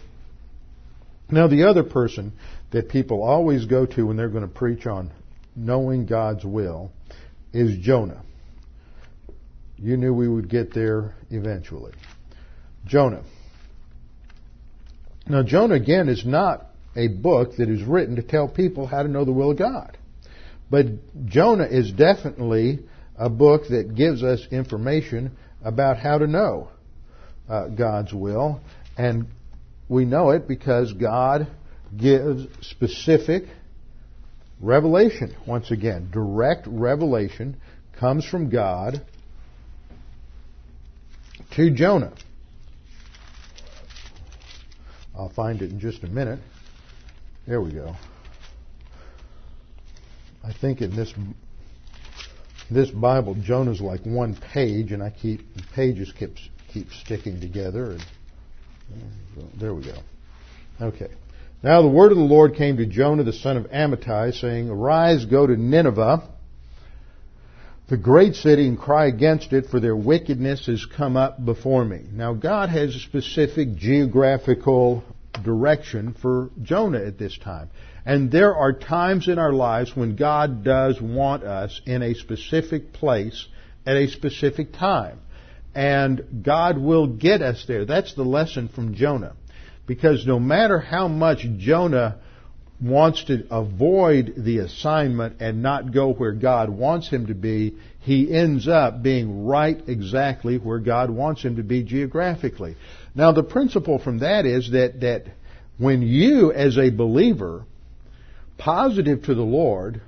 Now, 1.30 1.46
the 1.46 1.64
other 1.64 1.84
person 1.84 2.32
that 2.70 2.88
people 2.88 3.22
always 3.22 3.66
go 3.66 3.86
to 3.86 4.06
when 4.06 4.16
they're 4.16 4.28
going 4.28 4.46
to 4.46 4.52
preach 4.52 4.86
on 4.86 5.12
knowing 5.54 6.06
God's 6.06 6.44
will 6.44 6.90
is 7.52 7.78
Jonah. 7.78 8.22
You 9.76 9.96
knew 9.96 10.12
we 10.12 10.28
would 10.28 10.48
get 10.48 10.72
there 10.74 11.14
eventually. 11.30 11.92
Jonah. 12.84 13.22
Now, 15.28 15.42
Jonah, 15.42 15.74
again, 15.74 16.08
is 16.08 16.24
not 16.24 16.66
a 16.94 17.08
book 17.08 17.56
that 17.56 17.68
is 17.68 17.82
written 17.82 18.16
to 18.16 18.22
tell 18.22 18.48
people 18.48 18.86
how 18.86 19.02
to 19.02 19.08
know 19.08 19.24
the 19.24 19.32
will 19.32 19.50
of 19.50 19.58
God. 19.58 19.96
But 20.70 20.86
Jonah 21.26 21.66
is 21.66 21.92
definitely 21.92 22.80
a 23.18 23.28
book 23.28 23.62
that 23.70 23.94
gives 23.94 24.22
us 24.22 24.46
information 24.50 25.36
about 25.64 25.98
how 25.98 26.18
to 26.18 26.26
know 26.26 26.68
uh, 27.48 27.68
God's 27.68 28.12
will. 28.12 28.60
And 28.96 29.26
we 29.88 30.04
know 30.04 30.30
it 30.30 30.48
because 30.48 30.92
God 30.92 31.46
gives 31.96 32.46
specific 32.66 33.44
revelation. 34.60 35.34
Once 35.46 35.70
again, 35.70 36.10
direct 36.12 36.66
revelation 36.66 37.56
comes 37.98 38.24
from 38.24 38.50
God 38.50 39.02
to 41.52 41.70
Jonah. 41.70 42.12
I'll 45.16 45.30
find 45.30 45.62
it 45.62 45.70
in 45.70 45.80
just 45.80 46.02
a 46.04 46.08
minute. 46.08 46.40
There 47.46 47.60
we 47.60 47.72
go. 47.72 47.94
I 50.44 50.52
think 50.52 50.82
in 50.82 50.94
this 50.94 51.12
this 52.70 52.90
Bible, 52.90 53.34
Jonah's 53.34 53.80
like 53.80 54.04
one 54.04 54.34
page, 54.52 54.92
and 54.92 55.02
I 55.02 55.10
keep 55.10 55.42
pages 55.74 56.12
keep 56.18 56.36
keep 56.72 56.90
sticking 56.92 57.40
together. 57.40 57.92
And 57.92 58.04
there 59.58 59.74
we 59.74 59.84
go. 59.84 59.98
Okay. 60.80 61.08
Now 61.62 61.82
the 61.82 61.88
word 61.88 62.12
of 62.12 62.18
the 62.18 62.24
Lord 62.24 62.54
came 62.54 62.76
to 62.76 62.86
Jonah 62.86 63.24
the 63.24 63.32
son 63.32 63.56
of 63.56 63.64
Amittai, 63.70 64.38
saying, 64.40 64.68
"Arise, 64.68 65.24
go 65.24 65.46
to 65.46 65.56
Nineveh, 65.56 66.28
the 67.88 67.96
great 67.96 68.34
city, 68.34 68.66
and 68.68 68.78
cry 68.78 69.06
against 69.06 69.52
it, 69.52 69.66
for 69.66 69.80
their 69.80 69.96
wickedness 69.96 70.66
has 70.66 70.84
come 70.84 71.16
up 71.16 71.44
before 71.44 71.84
me." 71.84 72.00
Now 72.12 72.34
God 72.34 72.68
has 72.68 72.94
a 72.94 73.00
specific 73.00 73.76
geographical 73.76 75.02
direction 75.44 76.14
for 76.20 76.50
Jonah 76.62 77.04
at 77.04 77.18
this 77.18 77.36
time. 77.38 77.70
And 78.06 78.30
there 78.30 78.54
are 78.54 78.72
times 78.72 79.26
in 79.26 79.36
our 79.40 79.52
lives 79.52 79.96
when 79.96 80.14
God 80.14 80.62
does 80.62 81.00
want 81.02 81.42
us 81.42 81.80
in 81.84 82.02
a 82.02 82.14
specific 82.14 82.92
place 82.92 83.48
at 83.84 83.96
a 83.96 84.06
specific 84.06 84.72
time. 84.72 85.18
And 85.74 86.44
God 86.44 86.78
will 86.78 87.08
get 87.08 87.42
us 87.42 87.64
there. 87.66 87.84
That's 87.84 88.14
the 88.14 88.22
lesson 88.22 88.68
from 88.68 88.94
Jonah. 88.94 89.34
Because 89.86 90.24
no 90.24 90.38
matter 90.38 90.78
how 90.78 91.08
much 91.08 91.46
Jonah 91.58 92.18
wants 92.80 93.24
to 93.24 93.44
avoid 93.50 94.34
the 94.36 94.58
assignment 94.58 95.40
and 95.40 95.60
not 95.60 95.92
go 95.92 96.12
where 96.12 96.32
God 96.32 96.70
wants 96.70 97.08
him 97.08 97.26
to 97.26 97.34
be, 97.34 97.76
he 98.00 98.32
ends 98.32 98.68
up 98.68 99.02
being 99.02 99.46
right 99.46 99.82
exactly 99.88 100.58
where 100.58 100.78
God 100.78 101.10
wants 101.10 101.42
him 101.42 101.56
to 101.56 101.64
be 101.64 101.82
geographically. 101.82 102.76
Now 103.16 103.32
the 103.32 103.42
principle 103.42 103.98
from 103.98 104.20
that 104.20 104.46
is 104.46 104.70
that, 104.70 105.00
that 105.00 105.24
when 105.76 106.02
you 106.02 106.52
as 106.52 106.78
a 106.78 106.90
believer 106.90 107.64
positive 108.58 109.22
to 109.24 109.34
the 109.34 109.42
Lord, 109.42 110.00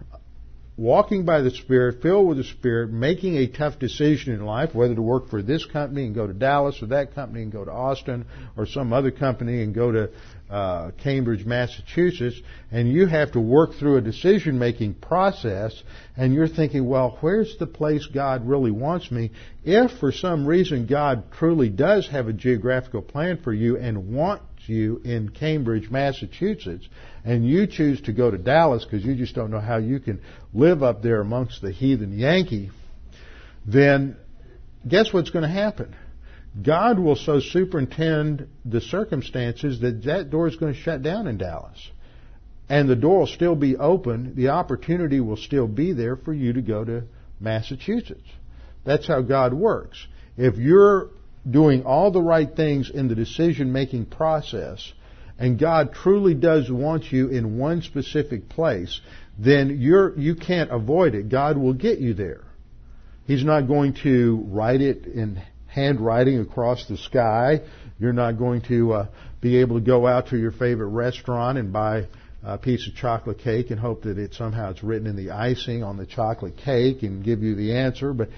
walking 0.78 1.24
by 1.24 1.40
the 1.40 1.50
Spirit, 1.50 2.00
filled 2.00 2.28
with 2.28 2.38
the 2.38 2.44
Spirit, 2.44 2.90
making 2.90 3.36
a 3.36 3.48
tough 3.48 3.80
decision 3.80 4.32
in 4.32 4.44
life, 4.44 4.74
whether 4.74 4.94
to 4.94 5.02
work 5.02 5.28
for 5.28 5.42
this 5.42 5.66
company 5.66 6.06
and 6.06 6.14
go 6.14 6.26
to 6.26 6.32
Dallas, 6.32 6.80
or 6.80 6.86
that 6.86 7.14
company 7.14 7.42
and 7.42 7.52
go 7.52 7.64
to 7.64 7.70
Austin, 7.70 8.24
or 8.56 8.64
some 8.64 8.92
other 8.92 9.10
company 9.10 9.62
and 9.62 9.74
go 9.74 9.90
to 9.90 10.10
uh, 10.48 10.92
Cambridge, 11.02 11.44
Massachusetts, 11.44 12.40
and 12.70 12.90
you 12.90 13.06
have 13.06 13.32
to 13.32 13.40
work 13.40 13.74
through 13.74 13.96
a 13.96 14.00
decision 14.00 14.58
making 14.58 14.94
process, 14.94 15.82
and 16.16 16.32
you're 16.32 16.48
thinking, 16.48 16.88
well, 16.88 17.18
where's 17.20 17.56
the 17.58 17.66
place 17.66 18.06
God 18.06 18.48
really 18.48 18.70
wants 18.70 19.10
me? 19.10 19.32
If 19.64 19.98
for 19.98 20.12
some 20.12 20.46
reason 20.46 20.86
God 20.86 21.24
truly 21.32 21.68
does 21.68 22.08
have 22.08 22.28
a 22.28 22.32
geographical 22.32 23.02
plan 23.02 23.38
for 23.42 23.52
you 23.52 23.76
and 23.76 24.14
wants 24.14 24.44
you 24.68 25.00
in 25.04 25.28
Cambridge, 25.30 25.90
Massachusetts, 25.90 26.88
and 27.24 27.46
you 27.46 27.66
choose 27.66 28.00
to 28.02 28.12
go 28.12 28.30
to 28.30 28.38
Dallas 28.38 28.84
because 28.84 29.04
you 29.04 29.14
just 29.14 29.34
don't 29.34 29.50
know 29.50 29.60
how 29.60 29.78
you 29.78 30.00
can 30.00 30.20
live 30.52 30.82
up 30.82 31.02
there 31.02 31.20
amongst 31.20 31.62
the 31.62 31.72
heathen 31.72 32.18
Yankee, 32.18 32.70
then 33.66 34.16
guess 34.86 35.12
what's 35.12 35.30
going 35.30 35.42
to 35.42 35.48
happen? 35.48 35.94
God 36.60 36.98
will 36.98 37.16
so 37.16 37.40
superintend 37.40 38.48
the 38.64 38.80
circumstances 38.80 39.80
that 39.80 40.04
that 40.04 40.30
door 40.30 40.48
is 40.48 40.56
going 40.56 40.74
to 40.74 40.80
shut 40.80 41.02
down 41.02 41.26
in 41.26 41.38
Dallas. 41.38 41.78
And 42.68 42.88
the 42.88 42.96
door 42.96 43.20
will 43.20 43.26
still 43.26 43.54
be 43.54 43.76
open. 43.76 44.34
The 44.34 44.48
opportunity 44.48 45.20
will 45.20 45.36
still 45.36 45.66
be 45.66 45.92
there 45.92 46.16
for 46.16 46.34
you 46.34 46.52
to 46.54 46.62
go 46.62 46.84
to 46.84 47.04
Massachusetts. 47.40 48.28
That's 48.84 49.06
how 49.06 49.22
God 49.22 49.54
works. 49.54 50.06
If 50.36 50.56
you're 50.56 51.10
doing 51.48 51.84
all 51.84 52.10
the 52.10 52.22
right 52.22 52.54
things 52.54 52.90
in 52.90 53.08
the 53.08 53.14
decision 53.14 53.72
making 53.72 54.06
process, 54.06 54.92
and 55.38 55.58
God 55.58 55.92
truly 55.92 56.34
does 56.34 56.70
want 56.70 57.12
you 57.12 57.28
in 57.28 57.58
one 57.58 57.82
specific 57.82 58.48
place, 58.48 59.00
then 59.38 59.78
you're, 59.80 60.18
you 60.18 60.34
can't 60.34 60.70
avoid 60.70 61.14
it. 61.14 61.28
God 61.28 61.56
will 61.56 61.74
get 61.74 61.98
you 61.98 62.14
there. 62.14 62.42
He's 63.24 63.44
not 63.44 63.68
going 63.68 63.94
to 64.02 64.44
write 64.48 64.80
it 64.80 65.06
in 65.06 65.40
handwriting 65.66 66.40
across 66.40 66.86
the 66.88 66.96
sky. 66.96 67.60
You're 67.98 68.12
not 68.12 68.38
going 68.38 68.62
to 68.62 68.92
uh, 68.92 69.06
be 69.40 69.58
able 69.58 69.78
to 69.78 69.84
go 69.84 70.06
out 70.06 70.28
to 70.28 70.38
your 70.38 70.50
favorite 70.50 70.88
restaurant 70.88 71.58
and 71.58 71.72
buy 71.72 72.08
a 72.42 72.58
piece 72.58 72.88
of 72.88 72.94
chocolate 72.94 73.38
cake 73.38 73.70
and 73.70 73.78
hope 73.78 74.02
that 74.02 74.18
it 74.18 74.34
somehow 74.34 74.70
it's 74.70 74.82
written 74.82 75.06
in 75.06 75.16
the 75.16 75.30
icing 75.30 75.82
on 75.82 75.96
the 75.96 76.06
chocolate 76.06 76.56
cake 76.56 77.02
and 77.02 77.24
give 77.24 77.42
you 77.42 77.54
the 77.54 77.76
answer. 77.76 78.12
But 78.12 78.30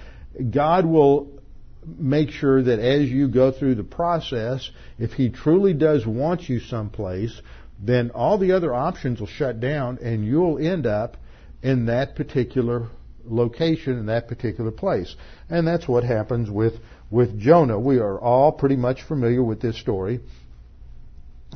God 0.51 0.85
will 0.85 1.40
make 1.85 2.29
sure 2.29 2.61
that 2.61 2.79
as 2.79 3.09
you 3.09 3.27
go 3.27 3.51
through 3.51 3.75
the 3.75 3.83
process, 3.83 4.69
if 4.99 5.13
He 5.13 5.29
truly 5.29 5.73
does 5.73 6.05
want 6.05 6.47
you 6.47 6.59
someplace, 6.59 7.41
then 7.79 8.11
all 8.11 8.37
the 8.37 8.51
other 8.51 8.73
options 8.73 9.19
will 9.19 9.27
shut 9.27 9.59
down 9.59 9.97
and 10.01 10.25
you'll 10.25 10.59
end 10.59 10.85
up 10.85 11.17
in 11.63 11.85
that 11.87 12.15
particular 12.15 12.87
location 13.25 13.97
in 13.97 14.07
that 14.07 14.27
particular 14.27 14.71
place. 14.71 15.15
And 15.49 15.67
that's 15.67 15.87
what 15.87 16.03
happens 16.03 16.49
with, 16.49 16.73
with 17.09 17.39
Jonah. 17.39 17.79
We 17.79 17.99
are 17.99 18.19
all 18.19 18.51
pretty 18.51 18.75
much 18.75 19.03
familiar 19.03 19.43
with 19.43 19.61
this 19.61 19.79
story. 19.79 20.21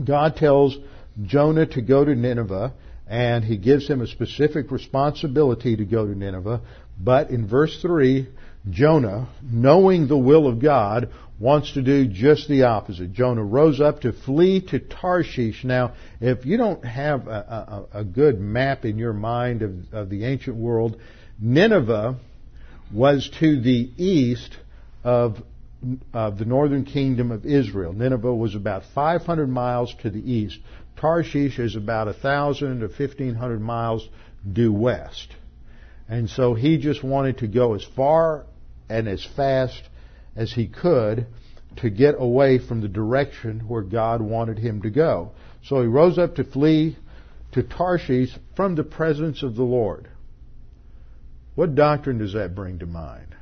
God 0.04 0.36
tells 0.36 0.78
Jonah 1.24 1.66
to 1.68 1.82
go 1.82 2.04
to 2.04 2.16
Nineveh 2.16 2.74
and 3.08 3.44
he 3.44 3.58
gives 3.58 3.88
him 3.88 4.02
a 4.02 4.08
specific 4.08 4.72
responsibility 4.72 5.76
to 5.76 5.86
go 5.86 6.06
to 6.06 6.18
Nineveh. 6.18 6.62
But 7.00 7.30
in 7.30 7.48
verse 7.48 7.80
3, 7.82 8.28
Jonah, 8.70 9.28
knowing 9.44 10.08
the 10.08 10.18
will 10.18 10.48
of 10.48 10.60
God, 10.60 11.10
wants 11.40 11.74
to 11.74 11.82
do 11.82 12.08
just 12.08 12.48
the 12.48 12.64
opposite. 12.64 13.14
Jonah 13.14 13.44
rose 13.44 13.82
up 13.82 14.02
to 14.02 14.14
flee 14.14 14.62
to 14.62 14.80
Tarshish. 14.80 15.64
Now, 15.64 15.94
if 16.22 16.46
you 16.46 16.58
don't 16.58 16.84
have 16.84 17.28
a, 17.28 17.86
a, 17.94 18.00
a 18.00 18.04
good 18.04 18.40
map 18.40 18.86
in 18.86 18.98
your 18.98 19.14
mind 19.14 19.62
of, 19.62 19.94
of 19.94 20.10
the 20.10 20.26
ancient 20.26 20.56
world, 20.56 21.00
Nineveh 21.40 22.18
was 22.94 23.30
to 23.40 23.62
the 23.62 23.92
east 23.98 24.58
of, 25.04 25.38
of 26.14 26.38
the 26.38 26.46
northern 26.46 26.86
kingdom 26.86 27.32
of 27.32 27.46
Israel. 27.46 27.94
Nineveh 27.94 28.34
was 28.34 28.56
about 28.56 28.84
500 28.94 29.48
miles 29.48 29.94
to 30.02 30.10
the 30.10 30.32
east. 30.32 30.58
Tarshish 30.96 31.60
is 31.60 31.76
about 31.76 32.08
1,000 32.08 32.80
to 32.80 32.88
1,500 32.88 33.60
miles 33.62 34.08
due 34.52 34.72
west. 34.72 35.36
And 36.08 36.30
so 36.30 36.54
he 36.54 36.78
just 36.78 37.04
wanted 37.04 37.40
to 37.40 37.48
go 37.48 37.74
as 37.74 37.84
far 37.84 38.46
and 38.90 39.08
as 39.08 39.26
fast 39.36 39.82
as 40.36 40.52
he 40.54 40.68
could 40.68 41.28
to 41.78 41.90
get 41.90 42.16
away 42.18 42.60
from 42.60 42.82
the 42.82 42.88
direction 42.88 43.62
where 43.68 43.82
God 43.82 44.22
wanted 44.22 44.58
him 44.58 44.82
to 44.84 44.90
go. 44.90 45.32
So 45.64 45.82
he 45.82 45.88
rose 45.88 46.18
up 46.18 46.36
to 46.36 46.44
flee 46.44 46.98
to 47.54 47.64
Tarshish 47.64 48.38
from 48.56 48.76
the 48.76 48.84
presence 48.84 49.44
of 49.44 49.56
the 49.56 49.64
Lord. 49.64 50.10
What 51.56 51.76
doctrine 51.76 52.18
does 52.18 52.34
that 52.34 52.54
bring 52.54 52.80
to 52.80 52.86
mind? 52.86 53.36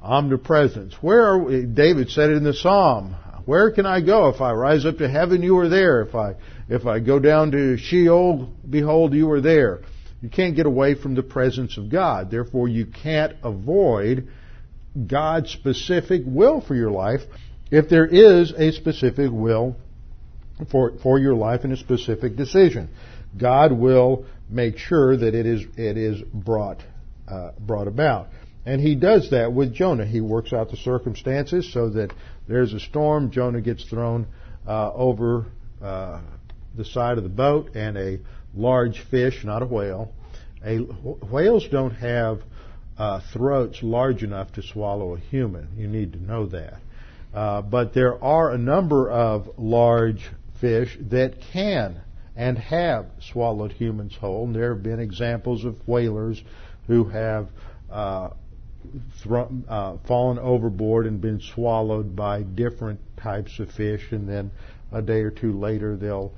Omnipresence. 0.00 0.94
Where 1.00 1.34
are? 1.34 1.62
David 1.62 2.10
said 2.10 2.30
it 2.30 2.36
in 2.36 2.44
the 2.44 2.54
Psalm. 2.54 3.14
Where 3.44 3.70
can 3.70 3.86
I 3.86 4.00
go? 4.00 4.28
If 4.28 4.40
I 4.40 4.52
rise 4.52 4.84
up 4.84 4.98
to 4.98 5.08
heaven, 5.08 5.42
you 5.42 5.58
are 5.58 5.68
there. 5.68 6.02
If 6.02 6.14
I, 6.14 6.34
if 6.68 6.86
I 6.86 7.00
go 7.00 7.18
down 7.18 7.52
to 7.52 7.76
Sheol, 7.76 8.52
behold, 8.68 9.14
you 9.14 9.30
are 9.30 9.40
there. 9.40 9.80
You 10.20 10.28
can't 10.28 10.54
get 10.54 10.66
away 10.66 10.94
from 10.94 11.14
the 11.14 11.22
presence 11.22 11.76
of 11.76 11.90
God. 11.90 12.30
Therefore, 12.30 12.68
you 12.68 12.86
can't 12.86 13.34
avoid 13.42 14.28
God's 15.06 15.50
specific 15.50 16.22
will 16.26 16.60
for 16.60 16.74
your 16.74 16.90
life 16.90 17.20
if 17.70 17.88
there 17.88 18.06
is 18.06 18.52
a 18.52 18.72
specific 18.72 19.30
will 19.32 19.76
for, 20.70 20.92
for 21.02 21.18
your 21.18 21.34
life 21.34 21.64
and 21.64 21.72
a 21.72 21.76
specific 21.76 22.36
decision. 22.36 22.90
God 23.36 23.72
will 23.72 24.26
make 24.50 24.76
sure 24.76 25.16
that 25.16 25.34
it 25.34 25.46
is, 25.46 25.62
it 25.76 25.96
is 25.96 26.20
brought, 26.22 26.82
uh, 27.26 27.52
brought 27.58 27.88
about. 27.88 28.28
And 28.66 28.80
he 28.80 28.94
does 28.94 29.30
that 29.30 29.52
with 29.52 29.74
Jonah. 29.74 30.06
He 30.06 30.20
works 30.20 30.52
out 30.52 30.70
the 30.70 30.76
circumstances 30.76 31.72
so 31.72 31.88
that 31.90 32.12
there's 32.46 32.72
a 32.74 32.80
storm, 32.80 33.30
Jonah 33.30 33.60
gets 33.60 33.84
thrown 33.84 34.26
uh, 34.66 34.92
over 34.92 35.46
uh, 35.82 36.20
the 36.76 36.84
side 36.84 37.18
of 37.18 37.24
the 37.24 37.30
boat, 37.30 37.74
and 37.74 37.96
a 37.96 38.18
large 38.54 39.00
fish, 39.10 39.42
not 39.44 39.62
a 39.62 39.66
whale. 39.66 40.12
A, 40.64 40.78
whales 40.78 41.66
don't 41.70 41.94
have 41.94 42.40
uh, 42.98 43.20
throats 43.32 43.82
large 43.82 44.22
enough 44.22 44.52
to 44.52 44.62
swallow 44.62 45.14
a 45.14 45.18
human. 45.18 45.68
You 45.76 45.88
need 45.88 46.12
to 46.12 46.22
know 46.22 46.46
that. 46.46 46.80
Uh, 47.34 47.62
but 47.62 47.94
there 47.94 48.22
are 48.22 48.52
a 48.52 48.58
number 48.58 49.10
of 49.10 49.48
large 49.56 50.28
fish 50.60 50.96
that 51.10 51.40
can 51.52 52.00
and 52.36 52.58
have 52.58 53.06
swallowed 53.20 53.72
humans 53.72 54.16
whole. 54.20 54.44
And 54.44 54.54
there 54.54 54.74
have 54.74 54.82
been 54.82 55.00
examples 55.00 55.64
of 55.64 55.76
whalers 55.86 56.42
who 56.86 57.04
have 57.04 57.48
uh, 57.90 58.30
uh, 59.68 59.96
fallen 60.06 60.38
overboard 60.38 61.06
and 61.06 61.20
been 61.20 61.40
swallowed 61.40 62.16
by 62.16 62.42
different 62.42 63.00
types 63.16 63.58
of 63.58 63.70
fish, 63.70 64.10
and 64.10 64.28
then 64.28 64.50
a 64.90 65.00
day 65.00 65.20
or 65.20 65.30
two 65.30 65.58
later 65.58 65.96
they'll 65.96 66.32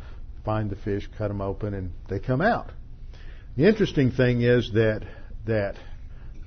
find 0.45 0.71
the 0.71 0.77
fish, 0.77 1.09
cut 1.17 1.29
them 1.29 1.41
open, 1.41 1.75
and 1.75 1.93
they 2.09 2.19
come 2.19 2.41
out. 2.41 2.71
The 3.57 3.67
interesting 3.67 4.11
thing 4.11 4.43
is 4.43 4.73
that 4.75 5.03
that 5.47 5.77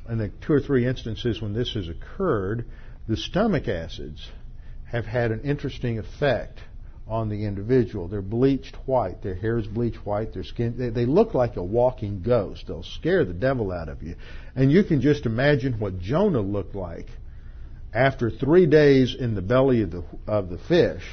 in 0.10 0.18
the 0.18 0.30
two 0.46 0.54
or 0.54 0.60
three 0.60 0.86
instances 0.86 1.42
when 1.42 1.54
this 1.54 1.74
has 1.74 1.88
occurred, 1.88 2.66
the 3.08 3.18
stomach 3.18 3.68
acids 3.68 4.28
have 4.86 5.06
had 5.06 5.32
an 5.32 5.42
interesting 5.42 6.00
effect 6.00 6.60
on 7.08 7.30
the 7.30 7.46
individual. 7.46 8.08
They're 8.08 8.22
bleached 8.22 8.76
white. 8.86 9.22
Their 9.22 9.36
hair 9.36 9.58
is 9.58 9.68
bleached 9.68 10.06
white. 10.06 10.34
Their 10.34 10.44
skin, 10.44 10.76
they, 10.78 10.90
they, 10.90 11.06
look 11.06 11.34
like 11.34 11.56
a 11.56 11.64
walking 11.64 12.22
ghost. 12.22 12.66
They'll 12.68 12.84
scare 12.84 13.24
the 13.24 13.34
devil 13.34 13.72
out 13.72 13.90
of 13.90 14.04
you. 14.04 14.16
And 14.56 14.72
you 14.72 14.84
can 14.84 15.02
just 15.02 15.26
imagine 15.26 15.80
what 15.80 16.00
Jonah 16.00 16.42
looked 16.42 16.76
like 16.76 17.08
after 17.94 18.30
three 18.30 18.66
days 18.66 19.16
in 19.18 19.36
the 19.36 19.42
belly 19.42 19.82
of 19.82 19.92
the, 19.92 20.04
of 20.28 20.50
the 20.50 20.58
fish, 20.58 21.04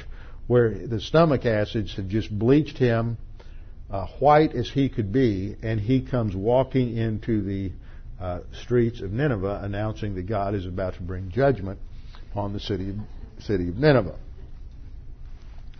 where 0.47 0.87
the 0.87 0.99
stomach 0.99 1.45
acids 1.45 1.95
have 1.95 2.07
just 2.07 2.29
bleached 2.29 2.77
him 2.77 3.17
uh, 3.89 4.05
white 4.19 4.53
as 4.53 4.69
he 4.69 4.89
could 4.89 5.11
be, 5.11 5.55
and 5.63 5.79
he 5.79 6.01
comes 6.01 6.35
walking 6.35 6.97
into 6.97 7.41
the 7.41 7.71
uh, 8.25 8.39
streets 8.63 9.01
of 9.01 9.11
Nineveh 9.11 9.61
announcing 9.63 10.15
that 10.15 10.23
God 10.23 10.55
is 10.55 10.65
about 10.65 10.95
to 10.95 11.01
bring 11.01 11.29
judgment 11.29 11.79
upon 12.31 12.53
the 12.53 12.59
city 12.59 12.89
of, 12.89 12.95
city 13.43 13.69
of 13.69 13.77
Nineveh. 13.77 14.17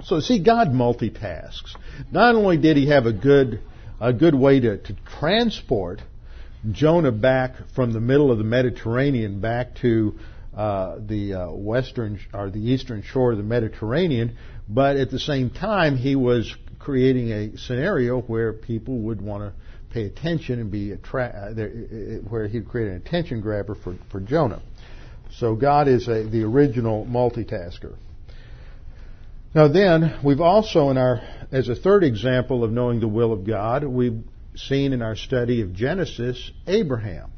So 0.03 0.19
see, 0.19 0.43
God 0.43 0.67
multitasks. 0.67 1.75
Not 2.11 2.35
only 2.35 2.57
did 2.57 2.77
he 2.77 2.89
have 2.89 3.07
a 3.07 3.13
good, 3.13 3.61
a 3.99 4.13
good 4.13 4.35
way 4.35 4.59
to, 4.59 4.77
to 4.77 4.95
transport 5.19 6.01
Jonah 6.71 7.11
back 7.11 7.55
from 7.73 7.93
the 7.93 7.99
middle 7.99 8.31
of 8.31 8.37
the 8.37 8.43
Mediterranean 8.43 9.41
back 9.41 9.75
to 9.77 10.19
uh, 10.55 10.97
the 10.99 11.33
uh, 11.33 11.51
western 11.51 12.19
or 12.31 12.51
the 12.51 12.59
eastern 12.59 13.01
shore 13.01 13.31
of 13.31 13.37
the 13.37 13.43
Mediterranean, 13.43 14.37
but 14.69 14.97
at 14.97 15.09
the 15.09 15.19
same 15.19 15.49
time 15.49 15.97
he 15.97 16.15
was 16.15 16.53
creating 16.77 17.31
a 17.31 17.57
scenario 17.57 18.21
where 18.21 18.53
people 18.53 18.99
would 18.99 19.19
want 19.19 19.41
to 19.43 19.64
pay 19.95 20.03
attention 20.03 20.59
and 20.59 20.69
be 20.69 20.91
attra- 20.91 21.53
uh, 21.57 22.29
where 22.29 22.47
he'd 22.49 22.67
create 22.67 22.89
an 22.89 22.97
attention 22.97 23.39
grabber 23.39 23.75
for, 23.75 23.95
for 24.11 24.19
Jonah. 24.19 24.61
So 25.37 25.55
God 25.55 25.87
is 25.87 26.09
a, 26.09 26.23
the 26.23 26.43
original 26.43 27.05
multitasker. 27.05 27.95
Now 29.55 29.69
then, 29.69 30.19
we've 30.21 30.41
also 30.41 30.89
in 30.89 30.97
our, 30.97 31.21
as 31.49 31.69
a 31.69 31.75
third 31.75 32.03
example 32.03 32.65
of 32.65 32.73
knowing 32.73 32.99
the 32.99 33.07
will 33.07 33.31
of 33.31 33.47
God, 33.47 33.85
we've 33.85 34.21
seen 34.55 34.91
in 34.91 35.01
our 35.01 35.15
study 35.15 35.61
of 35.61 35.73
Genesis, 35.73 36.51
Abraham. 36.67 37.31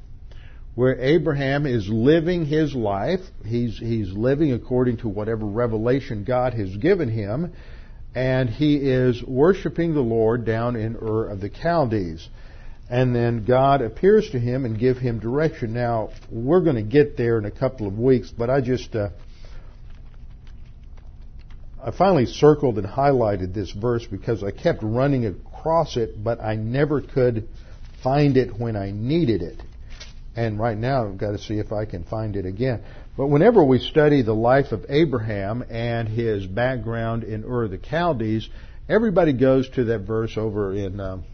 Where 0.74 1.00
Abraham 1.00 1.68
is 1.68 1.88
living 1.88 2.46
his 2.46 2.74
life, 2.74 3.20
he's, 3.46 3.78
he's 3.78 4.12
living 4.12 4.52
according 4.52 4.98
to 4.98 5.10
whatever 5.10 5.46
revelation 5.46 6.24
God 6.24 6.56
has 6.56 6.76
given 6.78 7.10
him, 7.10 7.54
and 8.16 8.50
he 8.50 8.78
is 8.78 9.22
worshiping 9.24 9.94
the 9.94 10.02
Lord 10.02 10.44
down 10.44 10.76
in 10.76 10.96
Ur 10.96 11.30
of 11.30 11.40
the 11.40 11.50
Chaldees 11.50 12.28
and 12.90 13.14
then 13.14 13.44
God 13.44 13.82
appears 13.82 14.30
to 14.30 14.40
him 14.40 14.66
and 14.66 14.80
give 14.80 14.98
him 14.98 15.20
direction. 15.20 15.74
Now 15.74 16.12
we're 16.32 16.62
going 16.62 16.78
to 16.78 16.84
get 16.84 17.18
there 17.18 17.38
in 17.38 17.46
a 17.46 17.52
couple 17.52 17.88
of 17.88 17.98
weeks, 18.00 18.32
but 18.32 18.50
I 18.50 18.62
just 18.62 18.96
uh, 18.96 19.10
I 21.84 21.92
finally 21.92 22.26
circled 22.26 22.78
and 22.78 22.88
highlighted 22.88 23.54
this 23.54 23.72
verse 23.72 24.06
because 24.06 24.44
I 24.44 24.52
kept 24.52 24.84
running 24.84 25.26
across 25.26 25.98
it, 25.98 26.24
but 26.24 26.42
I 26.42 26.56
never 26.56 27.02
could 27.02 27.50
find 28.04 28.38
it 28.38 28.58
when 28.58 28.76
I 28.76 28.92
needed 28.92 29.42
it. 29.42 29.62
And 30.36 30.60
right 30.60 30.78
now 30.78 31.08
I've 31.08 31.18
got 31.18 31.32
to 31.32 31.40
see 31.40 31.60
if 31.60 31.74
I 31.74 31.86
can 31.86 32.04
find 32.04 32.36
it 32.36 32.46
again. 32.46 32.84
But 33.18 33.28
whenever 33.28 33.64
we 33.64 33.80
study 33.80 34.22
the 34.22 34.36
life 34.36 34.72
of 34.72 34.86
Abraham 34.88 35.64
and 35.70 36.08
his 36.08 36.46
background 36.46 37.24
in 37.24 37.44
Ur 37.44 37.68
the 37.68 37.80
Chaldees, 37.80 38.48
everybody 38.88 39.34
goes 39.34 39.68
to 39.72 39.86
that 39.86 40.00
verse 40.00 40.38
over 40.38 40.74
in. 40.74 41.00
Um, 41.00 41.26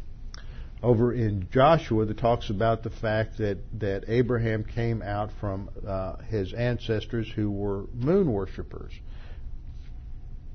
over 0.84 1.14
in 1.14 1.48
Joshua 1.50 2.06
that 2.06 2.18
talks 2.18 2.50
about 2.50 2.84
the 2.84 2.90
fact 2.90 3.38
that, 3.38 3.58
that 3.80 4.04
Abraham 4.10 4.66
came 4.66 5.02
out 5.02 5.32
from 5.40 5.70
uh, 5.88 6.18
his 6.30 6.54
ancestors 6.54 7.32
who 7.34 7.50
were 7.50 7.86
moon 7.94 8.32
worshippers. 8.32 8.92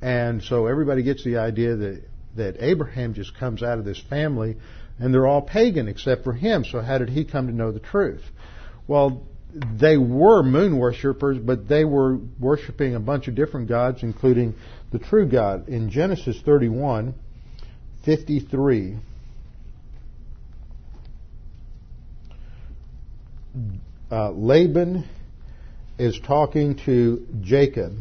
And 0.02 0.42
so 0.42 0.66
everybody 0.66 1.02
gets 1.02 1.24
the 1.24 1.38
idea 1.38 1.76
that, 1.76 2.02
that 2.36 2.56
Abraham 2.60 3.14
just 3.14 3.36
comes 3.38 3.62
out 3.62 3.78
of 3.78 3.86
this 3.86 4.00
family 4.10 4.58
and 4.98 5.14
they're 5.14 5.26
all 5.26 5.42
pagan 5.42 5.88
except 5.88 6.24
for 6.24 6.34
him. 6.34 6.64
So 6.64 6.82
how 6.82 6.98
did 6.98 7.08
he 7.08 7.24
come 7.24 7.46
to 7.46 7.52
know 7.52 7.72
the 7.72 7.80
truth? 7.80 8.22
Well, 8.86 9.26
they 9.54 9.96
were 9.96 10.42
moon 10.42 10.76
worshippers, 10.76 11.38
but 11.38 11.68
they 11.68 11.86
were 11.86 12.18
worshiping 12.38 12.94
a 12.94 13.00
bunch 13.00 13.28
of 13.28 13.34
different 13.34 13.68
gods, 13.68 14.02
including 14.02 14.54
the 14.92 14.98
true 14.98 15.26
God. 15.26 15.68
In 15.68 15.90
Genesis 15.90 16.38
31, 16.44 17.14
53, 18.04 18.98
uh, 24.10 24.30
Laban 24.30 25.08
is 25.98 26.18
talking 26.20 26.78
to 26.86 27.26
Jacob, 27.40 27.92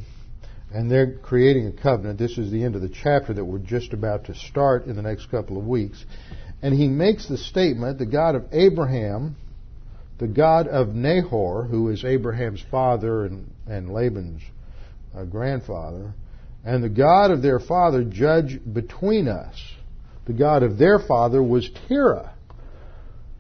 and 0.74 0.90
they're 0.90 1.14
creating 1.18 1.68
a 1.68 1.72
covenant. 1.72 2.20
This 2.20 2.38
is 2.38 2.52
the 2.52 2.64
end 2.64 2.76
of 2.76 2.82
the 2.82 2.90
chapter 2.90 3.34
that 3.34 3.44
we're 3.44 3.60
just 3.60 3.94
about 3.94 4.26
to 4.26 4.36
start 4.36 4.86
in 4.86 4.96
the 4.96 5.02
next 5.02 5.32
couple 5.32 5.58
of 5.58 5.66
weeks. 5.66 6.04
And 6.62 6.74
he 6.74 6.88
makes 6.88 7.28
the 7.28 7.38
statement 7.38 7.98
the 7.98 8.06
God 8.06 8.36
of 8.36 8.46
Abraham, 8.52 9.36
the 10.20 10.28
God 10.28 10.68
of 10.68 10.90
Nahor, 10.90 11.64
who 11.64 11.90
is 11.90 12.04
Abraham's 12.04 12.64
father 12.72 13.26
and, 13.26 13.52
and 13.68 13.94
Laban's 13.94 14.42
uh, 15.16 15.26
grandfather, 15.26 16.14
and 16.66 16.84
the 16.84 16.90
God 16.90 17.32
of 17.32 17.42
their 17.42 17.60
father 17.60 18.04
judge 18.04 18.60
between 18.72 19.28
us. 19.28 19.56
The 20.26 20.34
God 20.34 20.64
of 20.64 20.78
their 20.78 21.00
father 21.00 21.42
was 21.42 21.70
Terah. 21.88 22.34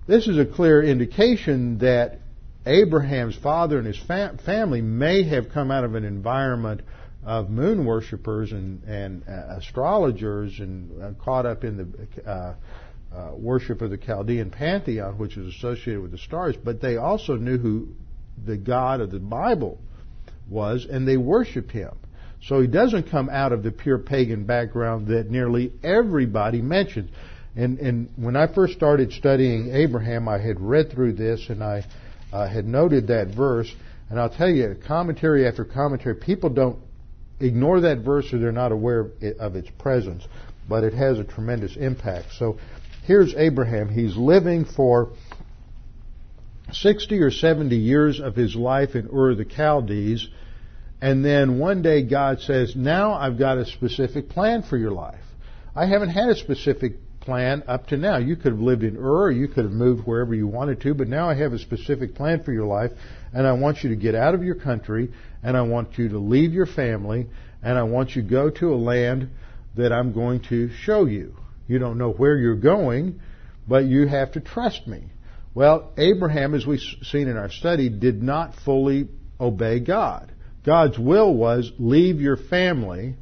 This 0.08 0.26
is 0.30 0.38
a 0.38 0.46
clear 0.46 0.82
indication 0.82 1.80
that 1.80 2.22
Abraham's 2.66 3.36
father 3.36 3.78
and 3.78 3.86
his 3.86 4.00
fam- 4.08 4.38
family 4.38 4.82
may 4.82 5.24
have 5.24 5.50
come 5.50 5.70
out 5.70 5.84
of 5.84 5.96
an 5.96 6.06
environment 6.06 6.80
of 7.26 7.50
moon 7.50 7.86
worshippers 7.86 8.54
and, 8.54 8.82
and 8.86 9.24
uh, 9.28 9.58
astrologers 9.58 10.60
and 10.60 11.04
uh, 11.04 11.12
caught 11.22 11.46
up 11.46 11.66
in 11.66 11.76
the 11.76 12.30
uh, 12.30 12.56
uh, 13.14 13.32
worship 13.36 13.82
of 13.82 13.90
the 13.90 13.98
Chaldean 13.98 14.50
pantheon, 14.50 15.18
which 15.18 15.36
is 15.36 15.54
associated 15.54 16.02
with 16.02 16.12
the 16.12 16.18
stars, 16.18 16.56
but 16.56 16.80
they 16.80 16.96
also 16.96 17.36
knew 17.36 17.58
who 17.58 17.90
the 18.46 18.56
God 18.56 19.02
of 19.02 19.12
the 19.12 19.20
Bible 19.20 19.78
was, 20.50 20.88
and 20.90 21.06
they 21.06 21.18
worshiped 21.18 21.72
him. 21.72 21.92
So 22.44 22.62
he 22.62 22.68
doesn't 22.68 23.12
come 23.12 23.30
out 23.30 23.52
of 23.52 23.62
the 23.62 23.72
pure 23.72 23.98
pagan 23.98 24.46
background 24.46 25.08
that 25.08 25.30
nearly 25.30 25.74
everybody 25.84 26.62
mentions. 26.62 27.10
And, 27.58 27.80
and 27.80 28.10
when 28.18 28.36
I 28.36 28.46
first 28.54 28.74
started 28.74 29.12
studying 29.12 29.74
Abraham, 29.74 30.28
I 30.30 30.38
had 30.38 30.62
read 30.62 30.92
through 30.92 31.14
this 31.14 31.50
and 31.50 31.64
I 31.64 31.86
uh, 32.32 32.48
had 32.48 32.68
noted 32.68 33.08
that 33.08 33.30
verse. 33.30 33.74
And 34.12 34.20
I'll 34.20 34.30
tell 34.30 34.50
you, 34.50 34.78
commentary 34.88 35.48
after 35.48 35.66
commentary, 35.66 36.16
people 36.16 36.52
don't 36.52 36.78
ignore 37.40 37.82
that 37.82 38.00
verse 38.00 38.32
or 38.32 38.38
they're 38.38 38.52
not 38.52 38.72
aware 38.72 39.00
of, 39.00 39.12
it, 39.22 39.38
of 39.38 39.56
its 39.56 39.70
presence, 39.80 40.24
but 40.70 40.84
it 40.84 40.94
has 40.94 41.18
a 41.18 41.24
tremendous 41.24 41.76
impact. 41.76 42.28
So 42.38 42.60
here's 43.06 43.34
Abraham. 43.34 43.90
He's 43.90 44.16
living 44.16 44.64
for 44.64 45.14
60 46.72 47.20
or 47.20 47.32
70 47.32 47.76
years 47.76 48.20
of 48.20 48.36
his 48.36 48.56
life 48.56 48.94
in 48.94 49.10
Ur 49.12 49.34
the 49.34 49.46
Chaldees. 49.46 50.28
And 51.02 51.26
then 51.26 51.58
one 51.58 51.82
day 51.82 52.04
God 52.04 52.40
says, 52.42 52.76
Now 52.76 53.14
I've 53.14 53.40
got 53.40 53.58
a 53.58 53.66
specific 53.66 54.30
plan 54.30 54.62
for 54.62 54.78
your 54.78 54.92
life. 54.92 55.24
I 55.76 55.88
haven't 55.88 56.10
had 56.10 56.30
a 56.30 56.36
specific 56.36 56.94
plan 57.28 57.62
up 57.68 57.88
to 57.88 57.98
now. 57.98 58.16
You 58.16 58.38
could 58.38 58.54
have 58.54 58.62
lived 58.62 58.84
in 58.84 58.96
Ur, 58.96 59.30
you 59.30 59.50
could 59.50 59.66
have 59.66 59.74
moved 59.74 60.08
wherever 60.08 60.34
you 60.34 60.48
wanted 60.48 60.80
to, 60.82 60.94
but 60.94 61.10
now 61.10 61.30
I 61.30 61.36
have 61.36 61.52
a 61.52 61.60
specific 61.60 62.16
plan 62.16 62.42
for 62.42 62.54
your 62.54 62.66
life, 62.66 62.92
and 63.34 63.46
I 63.46 63.52
want 63.52 63.84
you 63.84 63.90
to 63.90 63.98
get 63.98 64.16
out 64.16 64.34
of 64.34 64.46
your 64.46 64.56
country, 64.56 65.12
and 65.44 65.58
I 65.58 65.64
want 65.64 65.98
you 65.98 66.08
to 66.08 66.20
leave 66.20 66.54
your 66.54 66.66
family, 66.66 67.28
and 67.62 67.78
I 67.78 67.84
want 67.84 68.16
you 68.16 68.22
to 68.22 68.30
go 68.30 68.50
to 68.50 68.74
a 68.74 68.78
land 68.78 69.30
that 69.76 69.92
I'm 69.92 70.14
going 70.14 70.40
to 70.44 70.70
show 70.70 71.04
you. 71.04 71.36
You 71.68 71.80
don't 71.80 71.98
know 71.98 72.12
where 72.12 72.38
you're 72.38 72.56
going, 72.56 73.20
but 73.68 73.84
you 73.84 74.08
have 74.08 74.32
to 74.32 74.40
trust 74.40 74.88
me. 74.88 75.04
Well, 75.54 75.92
Abraham, 75.98 76.54
as 76.54 76.66
we've 76.66 76.80
seen 77.04 77.28
in 77.28 77.36
our 77.36 77.52
study, 77.52 77.90
did 77.90 78.24
not 78.24 78.56
fully 78.64 79.10
obey 79.38 79.82
God. 79.82 80.32
God's 80.66 80.98
will 80.98 81.34
was 81.34 81.74
leave 81.78 82.22
your 82.22 82.38
family 82.38 83.16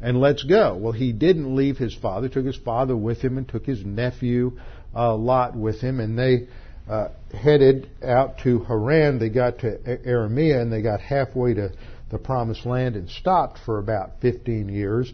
and 0.00 0.20
let's 0.20 0.42
go. 0.42 0.76
Well, 0.76 0.92
he 0.92 1.12
didn't 1.12 1.54
leave 1.54 1.78
his 1.78 1.94
father, 1.94 2.28
took 2.28 2.44
his 2.44 2.56
father 2.56 2.96
with 2.96 3.20
him 3.20 3.38
and 3.38 3.48
took 3.48 3.64
his 3.64 3.84
nephew 3.84 4.58
uh, 4.94 5.14
Lot 5.16 5.56
with 5.56 5.80
him, 5.80 6.00
and 6.00 6.18
they 6.18 6.46
uh, 6.88 7.08
headed 7.32 7.88
out 8.02 8.38
to 8.40 8.60
Haran. 8.60 9.18
They 9.18 9.28
got 9.30 9.60
to 9.60 9.78
Aramea 9.78 10.60
and 10.60 10.72
they 10.72 10.82
got 10.82 11.00
halfway 11.00 11.54
to 11.54 11.72
the 12.10 12.18
promised 12.18 12.66
land 12.66 12.96
and 12.96 13.08
stopped 13.08 13.58
for 13.64 13.78
about 13.78 14.20
15 14.20 14.68
years 14.68 15.12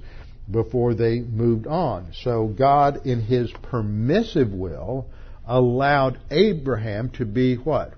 before 0.50 0.94
they 0.94 1.20
moved 1.20 1.66
on. 1.66 2.12
So 2.24 2.48
God, 2.48 3.06
in 3.06 3.20
His 3.20 3.50
permissive 3.70 4.52
will, 4.52 5.06
allowed 5.46 6.18
Abraham 6.30 7.10
to 7.10 7.24
be 7.24 7.56
what? 7.56 7.94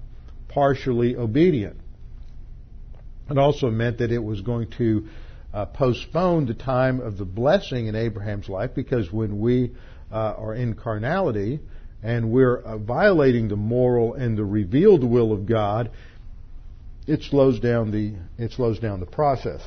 Partially 0.49 1.17
obedient. 1.17 1.79
It 3.31 3.39
also 3.39 3.71
meant 3.71 3.99
that 3.99 4.13
it 4.13 4.23
was 4.23 4.43
going 4.43 4.71
to 4.79 5.09
uh, 5.53 5.67
postpone 5.67 6.47
the 6.47 6.55
time 6.55 7.01
of 7.01 7.19
the 7.19 7.25
blessing 7.25 7.87
in 7.87 7.95
Abraham's 7.95 8.49
life 8.49 8.71
because 8.75 9.13
when 9.13 9.41
we 9.41 9.73
uh, 10.11 10.35
are 10.37 10.55
in 10.55 10.75
carnality 10.75 11.61
and 12.03 12.31
we're 12.31 12.59
uh, 12.59 12.79
violating 12.79 13.49
the 13.49 13.57
moral 13.57 14.15
and 14.15 14.37
the 14.37 14.45
revealed 14.45 15.05
will 15.05 15.33
of 15.33 15.47
God, 15.47 15.91
it 17.07 17.23
slows 17.23 17.61
down 17.61 17.91
the 17.91 18.15
it 18.43 18.53
slows 18.53 18.79
down 18.79 19.01
the 19.01 19.07
process. 19.07 19.61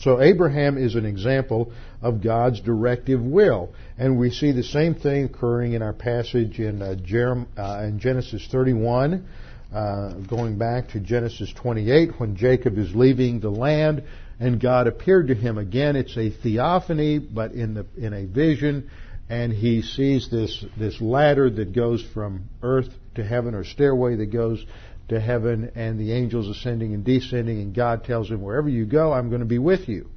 So 0.00 0.20
Abraham 0.20 0.78
is 0.78 0.94
an 0.94 1.04
example 1.04 1.72
of 2.00 2.22
God's 2.22 2.60
directive 2.60 3.20
will, 3.20 3.74
and 3.98 4.18
we 4.18 4.30
see 4.30 4.52
the 4.52 4.62
same 4.62 4.94
thing 4.94 5.24
occurring 5.24 5.74
in 5.74 5.82
our 5.82 5.92
passage 5.92 6.58
in, 6.58 6.80
uh, 6.80 6.96
Jerem, 7.04 7.46
uh, 7.56 7.84
in 7.84 7.98
Genesis 8.00 8.46
31, 8.50 9.26
uh, 9.72 10.12
going 10.28 10.58
back 10.58 10.88
to 10.90 11.00
Genesis 11.00 11.52
28 11.54 12.18
when 12.20 12.36
Jacob 12.36 12.78
is 12.78 12.94
leaving 12.94 13.40
the 13.40 13.50
land 13.50 14.02
and 14.42 14.60
God 14.60 14.86
appeared 14.86 15.28
to 15.28 15.34
him 15.34 15.56
again. 15.56 15.94
It's 15.96 16.16
a 16.16 16.30
theophany, 16.30 17.18
but 17.18 17.52
in 17.52 17.74
the 17.74 17.86
in 17.96 18.12
a 18.12 18.26
vision, 18.26 18.90
and 19.30 19.52
he 19.52 19.82
sees 19.82 20.28
this 20.30 20.64
this 20.76 21.00
ladder 21.00 21.48
that 21.48 21.72
goes 21.72 22.02
from 22.12 22.48
earth 22.60 22.88
to 23.14 23.24
heaven, 23.24 23.54
or 23.54 23.62
stairway 23.62 24.16
that 24.16 24.32
goes 24.32 24.64
to 25.08 25.20
heaven, 25.20 25.70
and 25.74 25.98
the 25.98 26.12
angels 26.12 26.48
ascending 26.48 26.92
and 26.92 27.04
descending, 27.04 27.60
and 27.60 27.72
God 27.72 28.04
tells 28.04 28.28
him, 28.28 28.42
"Wherever 28.42 28.68
you 28.68 28.84
go, 28.84 29.12
I'm 29.12 29.28
going 29.28 29.42
to 29.42 29.46
be 29.46 29.58
with 29.58 29.88
you." 29.88 30.08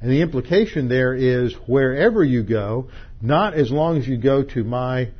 And 0.00 0.10
the 0.10 0.22
implication 0.22 0.88
there 0.88 1.14
is 1.14 1.54
wherever 1.66 2.24
you 2.24 2.42
go, 2.42 2.88
not 3.22 3.54
as 3.54 3.70
long 3.70 3.98
as 3.98 4.08
you 4.08 4.16
go 4.16 4.42
to 4.42 4.64
my 4.64 5.10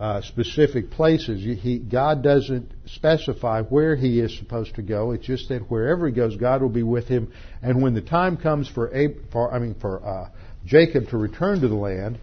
uh, 0.00 0.22
specific 0.22 0.90
places. 0.90 1.42
He, 1.60 1.78
God 1.78 2.22
doesn't 2.22 2.72
specify 2.86 3.60
where 3.60 3.94
he 3.94 4.18
is 4.18 4.36
supposed 4.38 4.74
to 4.76 4.82
go. 4.82 5.12
It's 5.12 5.26
just 5.26 5.50
that 5.50 5.70
wherever 5.70 6.06
he 6.06 6.14
goes, 6.14 6.36
God 6.36 6.62
will 6.62 6.70
be 6.70 6.82
with 6.82 7.06
him. 7.06 7.30
And 7.60 7.82
when 7.82 7.92
the 7.92 8.00
time 8.00 8.38
comes 8.38 8.66
for, 8.66 8.90
for 9.30 9.52
I 9.52 9.58
mean 9.58 9.74
for 9.78 10.02
uh, 10.04 10.30
Jacob 10.64 11.08
to 11.10 11.18
return 11.18 11.60
to 11.60 11.68
the 11.68 11.74
land, 11.74 12.18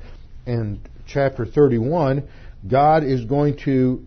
in 0.48 0.80
chapter 1.06 1.46
31, 1.46 2.28
God 2.68 3.04
is 3.04 3.26
going 3.26 3.58
to 3.66 4.04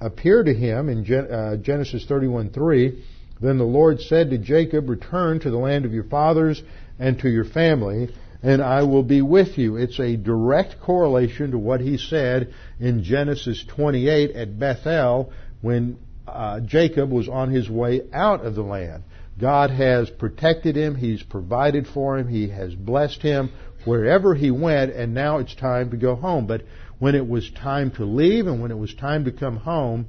appear 0.00 0.42
to 0.42 0.54
him 0.54 0.88
in 0.88 1.04
Gen- 1.04 1.30
uh, 1.30 1.56
Genesis 1.56 2.06
31:3. 2.08 3.02
Then 3.42 3.58
the 3.58 3.64
Lord 3.64 4.00
said 4.00 4.30
to 4.30 4.38
Jacob, 4.38 4.88
"Return 4.88 5.40
to 5.40 5.50
the 5.50 5.58
land 5.58 5.84
of 5.84 5.92
your 5.92 6.04
fathers 6.04 6.62
and 6.98 7.18
to 7.18 7.28
your 7.28 7.44
family." 7.44 8.08
And 8.42 8.60
I 8.60 8.82
will 8.82 9.02
be 9.02 9.22
with 9.22 9.56
you. 9.56 9.76
It's 9.76 10.00
a 10.00 10.16
direct 10.16 10.80
correlation 10.80 11.52
to 11.52 11.58
what 11.58 11.80
he 11.80 11.96
said 11.96 12.52
in 12.80 13.04
Genesis 13.04 13.64
28 13.68 14.32
at 14.32 14.58
Bethel 14.58 15.32
when 15.60 15.98
uh, 16.26 16.60
Jacob 16.60 17.10
was 17.10 17.28
on 17.28 17.50
his 17.50 17.70
way 17.70 18.02
out 18.12 18.44
of 18.44 18.54
the 18.54 18.62
land. 18.62 19.04
God 19.40 19.70
has 19.70 20.10
protected 20.10 20.76
him, 20.76 20.94
He's 20.94 21.22
provided 21.22 21.86
for 21.86 22.18
him, 22.18 22.28
He 22.28 22.48
has 22.48 22.74
blessed 22.74 23.22
him 23.22 23.50
wherever 23.84 24.34
he 24.34 24.50
went, 24.50 24.92
and 24.92 25.14
now 25.14 25.38
it's 25.38 25.54
time 25.54 25.90
to 25.90 25.96
go 25.96 26.14
home. 26.14 26.46
But 26.46 26.62
when 26.98 27.14
it 27.14 27.26
was 27.26 27.50
time 27.50 27.90
to 27.92 28.04
leave 28.04 28.46
and 28.46 28.62
when 28.62 28.70
it 28.70 28.78
was 28.78 28.94
time 28.94 29.24
to 29.24 29.32
come 29.32 29.56
home, 29.56 30.06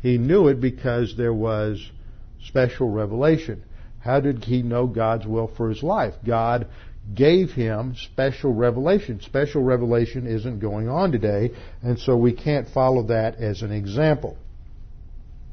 he 0.00 0.18
knew 0.18 0.48
it 0.48 0.60
because 0.60 1.16
there 1.16 1.34
was 1.34 1.90
special 2.44 2.88
revelation. 2.88 3.64
How 3.98 4.20
did 4.20 4.44
he 4.44 4.62
know 4.62 4.86
God's 4.86 5.26
will 5.26 5.48
for 5.48 5.68
his 5.68 5.82
life? 5.82 6.14
God 6.24 6.68
gave 7.14 7.52
him 7.52 7.94
special 7.96 8.52
revelation. 8.52 9.20
Special 9.20 9.62
revelation 9.62 10.26
isn't 10.26 10.58
going 10.58 10.88
on 10.88 11.12
today, 11.12 11.50
and 11.82 11.98
so 11.98 12.16
we 12.16 12.32
can't 12.32 12.68
follow 12.68 13.04
that 13.04 13.36
as 13.36 13.62
an 13.62 13.72
example. 13.72 14.36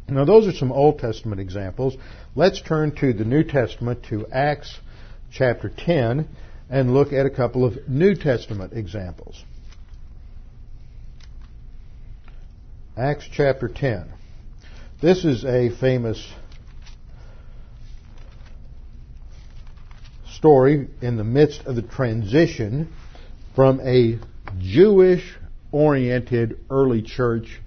Now, 0.07 0.25
those 0.25 0.47
are 0.47 0.51
some 0.51 0.71
Old 0.71 0.99
Testament 0.99 1.39
examples. 1.39 1.95
Let's 2.35 2.61
turn 2.61 2.95
to 2.97 3.13
the 3.13 3.23
New 3.23 3.43
Testament, 3.43 4.03
to 4.09 4.27
Acts 4.27 4.79
chapter 5.31 5.69
10, 5.69 6.27
and 6.69 6.93
look 6.93 7.13
at 7.13 7.25
a 7.25 7.29
couple 7.29 7.65
of 7.65 7.87
New 7.87 8.15
Testament 8.15 8.73
examples. 8.73 9.43
Acts 12.97 13.27
chapter 13.31 13.67
10. 13.67 14.11
This 15.01 15.25
is 15.25 15.43
a 15.45 15.69
famous 15.79 16.25
story 20.43 20.89
in 21.01 21.15
the 21.15 21.23
midst 21.23 21.61
of 21.67 21.73
the 21.73 21.81
transition 21.81 22.93
from 23.55 23.79
a 23.79 24.19
Jewish 24.59 25.37
oriented 25.71 26.59
early 26.69 27.01
church 27.01 27.61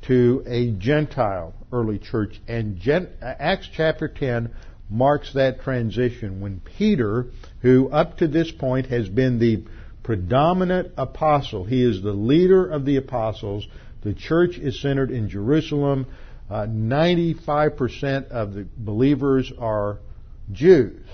to 0.00 0.42
a 0.46 0.70
Gentile 0.70 1.52
early 1.70 1.98
church. 1.98 2.40
And 2.48 2.78
Gen- 2.78 3.10
Acts 3.20 3.68
chapter 3.70 4.08
10 4.08 4.50
marks 4.88 5.34
that 5.34 5.60
transition 5.60 6.40
when 6.40 6.62
Peter, 6.78 7.26
who 7.60 7.90
up 7.90 8.16
to 8.16 8.28
this 8.28 8.50
point 8.50 8.86
has 8.86 9.10
been 9.10 9.38
the 9.38 9.64
predominant 10.02 10.92
apostle, 10.96 11.66
he 11.66 11.84
is 11.84 12.00
the 12.00 12.14
leader 12.14 12.66
of 12.66 12.86
the 12.86 12.96
apostles. 12.96 13.66
The 14.04 14.14
church 14.14 14.56
is 14.56 14.80
centered 14.80 15.10
in 15.10 15.28
Jerusalem. 15.28 16.06
Uh, 16.48 16.64
95% 16.66 18.28
of 18.28 18.54
the 18.54 18.66
believers 18.78 19.52
are 19.58 19.98
Jews. 20.50 21.06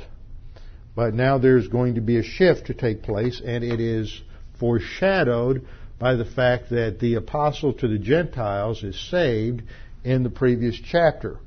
But 0.98 1.14
now 1.14 1.38
there's 1.38 1.68
going 1.68 1.94
to 1.94 2.00
be 2.00 2.16
a 2.16 2.24
shift 2.24 2.66
to 2.66 2.74
take 2.74 3.04
place, 3.04 3.40
and 3.40 3.62
it 3.62 3.78
is 3.78 4.20
foreshadowed 4.58 5.64
by 5.96 6.16
the 6.16 6.24
fact 6.24 6.70
that 6.70 6.98
the 6.98 7.14
apostle 7.14 7.72
to 7.74 7.86
the 7.86 8.00
Gentiles 8.00 8.82
is 8.82 8.98
saved 9.08 9.62
in 10.02 10.24
the 10.24 10.28
previous 10.28 10.76
chapter. 10.90 11.38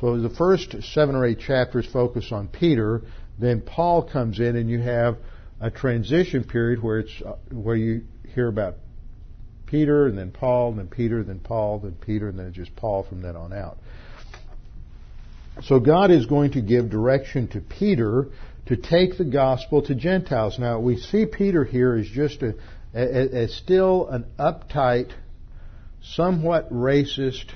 So 0.00 0.18
the 0.18 0.30
first 0.30 0.82
seven 0.84 1.16
or 1.16 1.26
eight 1.26 1.40
chapters 1.40 1.86
focus 1.92 2.32
on 2.32 2.48
Peter. 2.48 3.02
Then 3.38 3.60
Paul 3.60 4.04
comes 4.04 4.40
in, 4.40 4.56
and 4.56 4.70
you 4.70 4.80
have 4.80 5.18
a 5.60 5.70
transition 5.70 6.44
period 6.44 6.82
where 6.82 7.00
it's 7.00 7.22
uh, 7.22 7.34
where 7.52 7.76
you 7.76 8.04
hear 8.34 8.48
about 8.48 8.76
Peter, 9.66 10.06
and 10.06 10.16
then 10.16 10.30
Paul, 10.30 10.70
and 10.70 10.78
then 10.78 10.88
Peter, 10.88 11.18
and 11.18 11.28
then 11.28 11.40
Paul, 11.40 11.80
then 11.80 11.98
Peter, 12.00 12.30
and 12.30 12.38
then 12.38 12.54
just 12.54 12.74
Paul 12.74 13.02
from 13.02 13.20
then 13.20 13.36
on 13.36 13.52
out. 13.52 13.76
So 15.62 15.78
God 15.78 16.10
is 16.10 16.26
going 16.26 16.52
to 16.52 16.60
give 16.60 16.90
direction 16.90 17.48
to 17.48 17.60
Peter 17.60 18.28
to 18.66 18.76
take 18.76 19.16
the 19.16 19.24
gospel 19.24 19.82
to 19.82 19.94
Gentiles. 19.94 20.58
Now 20.58 20.80
we 20.80 20.96
see 20.96 21.26
Peter 21.26 21.64
here 21.64 21.94
as 21.94 22.08
just 22.08 22.42
a, 22.42 22.54
a, 22.94 23.44
a 23.44 23.48
still 23.48 24.08
an 24.08 24.24
uptight, 24.38 25.12
somewhat 26.02 26.72
racist 26.72 27.46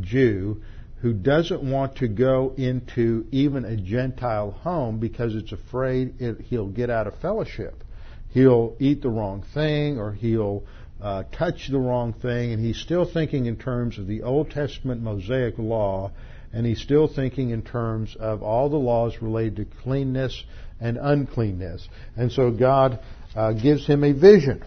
Jew 0.00 0.62
who 1.00 1.12
doesn't 1.12 1.62
want 1.62 1.96
to 1.96 2.08
go 2.08 2.54
into 2.56 3.26
even 3.30 3.64
a 3.64 3.76
Gentile 3.76 4.50
home 4.50 4.98
because 4.98 5.34
it's 5.34 5.52
afraid 5.52 6.20
it, 6.20 6.40
he'll 6.40 6.68
get 6.68 6.90
out 6.90 7.06
of 7.06 7.14
fellowship. 7.18 7.84
He'll 8.30 8.74
eat 8.80 9.02
the 9.02 9.10
wrong 9.10 9.44
thing 9.54 9.98
or 9.98 10.12
he'll 10.12 10.64
uh, 11.00 11.24
touch 11.30 11.68
the 11.68 11.78
wrong 11.78 12.14
thing, 12.14 12.52
and 12.52 12.64
he's 12.64 12.78
still 12.78 13.04
thinking 13.04 13.44
in 13.46 13.56
terms 13.56 13.98
of 13.98 14.06
the 14.06 14.22
Old 14.22 14.50
Testament 14.50 15.02
Mosaic 15.02 15.58
law 15.58 16.10
and 16.54 16.64
he's 16.64 16.80
still 16.80 17.08
thinking 17.08 17.50
in 17.50 17.62
terms 17.62 18.16
of 18.18 18.42
all 18.42 18.68
the 18.68 18.76
laws 18.76 19.16
related 19.20 19.56
to 19.56 19.64
cleanness 19.82 20.44
and 20.80 20.96
uncleanness. 20.96 21.86
And 22.16 22.30
so 22.30 22.52
God 22.52 23.00
uh, 23.34 23.52
gives 23.52 23.86
him 23.86 24.04
a 24.04 24.12
vision. 24.12 24.64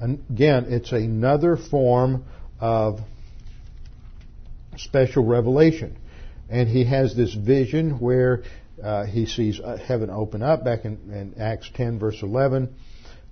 And 0.00 0.24
again, 0.28 0.66
it's 0.68 0.90
another 0.90 1.56
form 1.56 2.24
of 2.58 2.98
special 4.76 5.24
revelation. 5.24 5.96
And 6.50 6.68
he 6.68 6.84
has 6.84 7.14
this 7.14 7.32
vision 7.32 8.00
where 8.00 8.42
uh, 8.82 9.06
he 9.06 9.26
sees 9.26 9.60
uh, 9.60 9.76
heaven 9.76 10.10
open 10.10 10.42
up, 10.42 10.64
back 10.64 10.84
in, 10.84 10.98
in, 11.12 11.40
Acts 11.40 11.70
10, 11.74 12.00
verse 12.00 12.20
11. 12.20 12.74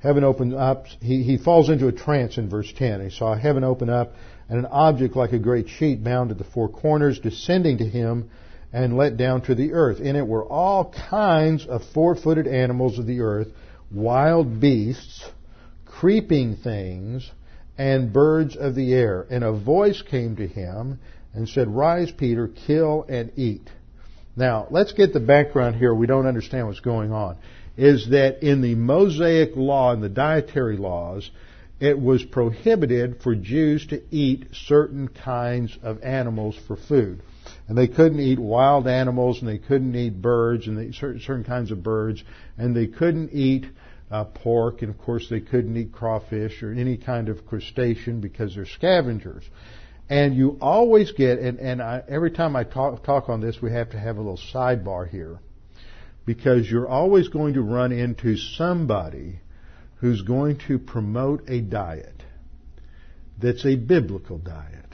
Heaven 0.00 0.22
opened 0.22 0.54
up. 0.54 0.86
He, 1.00 1.24
he 1.24 1.38
falls 1.38 1.70
into 1.70 1.88
a 1.88 1.92
trance 1.92 2.38
in 2.38 2.48
verse 2.48 2.72
10. 2.76 3.02
He 3.02 3.10
saw 3.10 3.34
heaven 3.34 3.64
open 3.64 3.90
up 3.90 4.12
and 4.48 4.58
an 4.58 4.66
object 4.66 5.16
like 5.16 5.32
a 5.32 5.38
great 5.38 5.68
sheet 5.68 6.02
bound 6.04 6.30
at 6.30 6.38
the 6.38 6.44
four 6.44 6.68
corners 6.68 7.18
descending 7.18 7.78
to 7.78 7.84
him 7.84 8.30
and 8.72 8.96
let 8.96 9.16
down 9.16 9.40
to 9.42 9.54
the 9.54 9.72
earth. 9.72 10.00
In 10.00 10.16
it 10.16 10.26
were 10.26 10.44
all 10.44 10.92
kinds 11.08 11.64
of 11.66 11.82
four-footed 11.94 12.46
animals 12.46 12.98
of 12.98 13.06
the 13.06 13.20
earth, 13.20 13.48
wild 13.90 14.60
beasts, 14.60 15.24
creeping 15.86 16.56
things, 16.56 17.30
and 17.78 18.12
birds 18.12 18.56
of 18.56 18.74
the 18.74 18.92
air. 18.92 19.26
And 19.30 19.44
a 19.44 19.52
voice 19.52 20.02
came 20.02 20.36
to 20.36 20.46
him 20.46 20.98
and 21.32 21.48
said, 21.48 21.68
Rise, 21.68 22.10
Peter, 22.10 22.48
kill 22.48 23.06
and 23.08 23.32
eat. 23.36 23.70
Now, 24.36 24.66
let's 24.70 24.92
get 24.92 25.12
the 25.12 25.20
background 25.20 25.76
here. 25.76 25.94
We 25.94 26.06
don't 26.06 26.26
understand 26.26 26.66
what's 26.66 26.80
going 26.80 27.12
on. 27.12 27.38
Is 27.76 28.10
that 28.10 28.42
in 28.42 28.60
the 28.60 28.74
Mosaic 28.74 29.56
law 29.56 29.92
and 29.92 30.02
the 30.02 30.08
dietary 30.08 30.76
laws, 30.76 31.30
it 31.84 32.00
was 32.00 32.24
prohibited 32.24 33.20
for 33.22 33.34
Jews 33.34 33.86
to 33.88 34.02
eat 34.10 34.46
certain 34.52 35.06
kinds 35.08 35.76
of 35.82 36.02
animals 36.02 36.56
for 36.66 36.76
food. 36.76 37.22
And 37.68 37.76
they 37.76 37.88
couldn't 37.88 38.20
eat 38.20 38.38
wild 38.38 38.88
animals, 38.88 39.40
and 39.40 39.48
they 39.48 39.58
couldn't 39.58 39.94
eat 39.94 40.22
birds, 40.22 40.66
and 40.66 40.78
they, 40.78 40.92
certain, 40.92 41.20
certain 41.20 41.44
kinds 41.44 41.70
of 41.70 41.82
birds, 41.82 42.24
and 42.56 42.74
they 42.74 42.86
couldn't 42.86 43.32
eat 43.32 43.66
uh, 44.10 44.24
pork, 44.24 44.80
and 44.80 44.90
of 44.90 44.98
course 44.98 45.28
they 45.28 45.40
couldn't 45.40 45.76
eat 45.76 45.92
crawfish 45.92 46.62
or 46.62 46.72
any 46.72 46.96
kind 46.96 47.28
of 47.28 47.46
crustacean 47.46 48.20
because 48.20 48.54
they're 48.54 48.64
scavengers. 48.64 49.44
And 50.08 50.34
you 50.34 50.56
always 50.62 51.12
get, 51.12 51.38
and, 51.38 51.58
and 51.58 51.82
I, 51.82 52.02
every 52.08 52.30
time 52.30 52.56
I 52.56 52.64
talk, 52.64 53.04
talk 53.04 53.28
on 53.28 53.42
this, 53.42 53.60
we 53.60 53.72
have 53.72 53.90
to 53.90 53.98
have 53.98 54.16
a 54.16 54.20
little 54.20 54.40
sidebar 54.54 55.06
here, 55.06 55.38
because 56.24 56.70
you're 56.70 56.88
always 56.88 57.28
going 57.28 57.54
to 57.54 57.62
run 57.62 57.92
into 57.92 58.36
somebody 58.36 59.40
who's 59.96 60.22
going 60.22 60.58
to 60.68 60.78
promote 60.78 61.48
a 61.48 61.60
diet 61.60 62.22
that's 63.38 63.64
a 63.64 63.76
biblical 63.76 64.38
diet. 64.38 64.84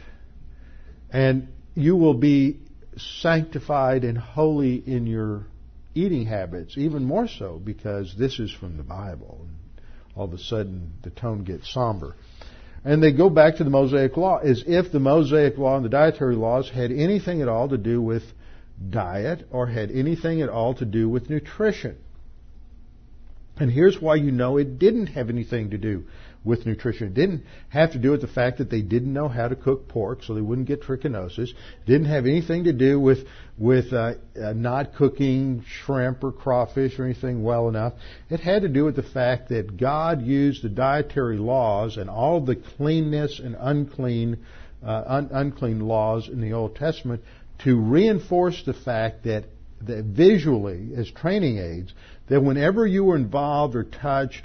And 1.11 1.49
you 1.75 1.97
will 1.97 2.15
be 2.15 2.59
sanctified 2.97 4.05
and 4.05 4.17
holy 4.17 4.77
in 4.77 5.07
your 5.07 5.47
eating 5.95 6.27
habits, 6.27 6.77
even 6.77 7.05
more 7.05 7.29
so 7.29 7.61
because 7.63 8.15
this 8.17 8.39
is 8.39 8.53
from 8.53 8.77
the 8.77 8.83
Bible. 8.83 9.47
And 9.47 9.57
all 10.17 10.25
of 10.25 10.33
a 10.33 10.39
sudden, 10.39 10.93
the 11.03 11.11
tone 11.11 11.45
gets 11.45 11.73
somber. 11.73 12.17
And 12.85 13.03
they 13.03 13.13
go 13.13 13.29
back 13.29 13.57
to 13.57 13.65
the 13.65 13.71
Mosaic 13.71 14.17
Law 14.17 14.39
as 14.39 14.65
if 14.67 14.91
the 14.91 15.01
Mosaic 15.01 15.59
Law 15.59 15.77
and 15.77 15.85
the 15.85 15.91
dietary 15.91 16.37
laws 16.37 16.71
had 16.71 16.91
anything 16.91 17.43
at 17.43 17.49
all 17.49 17.69
to 17.69 17.77
do 17.77 18.01
with 18.01 18.23
diet 18.89 19.47
or 19.51 19.67
had 19.67 19.91
anything 19.91 20.41
at 20.41 20.49
all 20.49 20.75
to 20.75 20.87
do 20.87 21.09
with 21.09 21.29
nutrition. 21.29 21.99
And 23.61 23.71
here's 23.71 24.01
why 24.01 24.15
you 24.15 24.33
know 24.33 24.57
it 24.57 24.79
didn't 24.79 25.09
have 25.09 25.29
anything 25.29 25.71
to 25.71 25.79
do 25.79 26.05
with 26.43 26.65
nutrition. 26.65 27.09
It 27.09 27.15
didn't 27.15 27.45
have 27.69 27.93
to 27.93 27.99
do 27.99 28.11
with 28.11 28.23
the 28.23 28.27
fact 28.27 28.57
that 28.57 28.71
they 28.71 28.81
didn't 28.81 29.13
know 29.13 29.29
how 29.29 29.49
to 29.49 29.55
cook 29.55 29.87
pork, 29.87 30.23
so 30.23 30.33
they 30.33 30.41
wouldn't 30.41 30.67
get 30.67 30.83
trichinosis. 30.83 31.51
It 31.51 31.87
didn't 31.87 32.07
have 32.07 32.25
anything 32.25 32.65
to 32.65 32.73
do 32.73 32.99
with 32.99 33.27
with 33.59 33.93
uh, 33.93 34.15
uh, 34.43 34.55
not 34.55 34.95
cooking 34.95 35.63
shrimp 35.85 36.25
or 36.25 36.33
crawfish 36.33 36.99
or 36.99 37.05
anything 37.05 37.43
well 37.43 37.69
enough. 37.69 37.93
It 38.31 38.41
had 38.41 38.63
to 38.63 38.69
do 38.69 38.87
with 38.87 38.97
the 38.97 39.03
fact 39.03 39.51
that 39.51 39.77
God 39.77 40.23
used 40.23 40.63
the 40.63 40.71
dietary 40.71 41.37
laws 41.37 41.99
and 41.99 42.09
all 42.09 42.41
the 42.41 42.57
cleanness 42.57 43.41
and 43.41 43.55
unclean 43.61 44.39
uh, 44.83 45.03
un- 45.07 45.29
unclean 45.33 45.81
laws 45.81 46.31
in 46.31 46.41
the 46.41 46.55
Old 46.55 46.77
Testament 46.77 47.23
to 47.65 47.79
reinforce 47.79 48.63
the 48.65 48.73
fact 48.73 49.25
that 49.25 49.45
that 49.83 50.05
visually 50.05 50.93
as 50.97 51.11
training 51.11 51.59
aids 51.59 51.93
that 52.31 52.41
whenever 52.41 52.87
you 52.87 53.05
were 53.05 53.16
involved 53.16 53.76
or 53.76 53.85
touched 53.85 54.45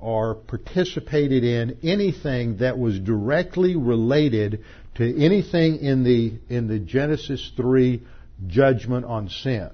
or 0.00 0.34
participated 0.34 1.44
in 1.44 1.78
anything 1.82 2.56
that 2.56 2.78
was 2.78 2.98
directly 2.98 3.76
related 3.76 4.64
to 4.96 5.24
anything 5.24 5.76
in 5.76 6.02
the 6.02 6.32
in 6.48 6.66
the 6.66 6.78
Genesis 6.78 7.52
3 7.56 8.02
judgment 8.46 9.04
on 9.04 9.28
sin 9.28 9.70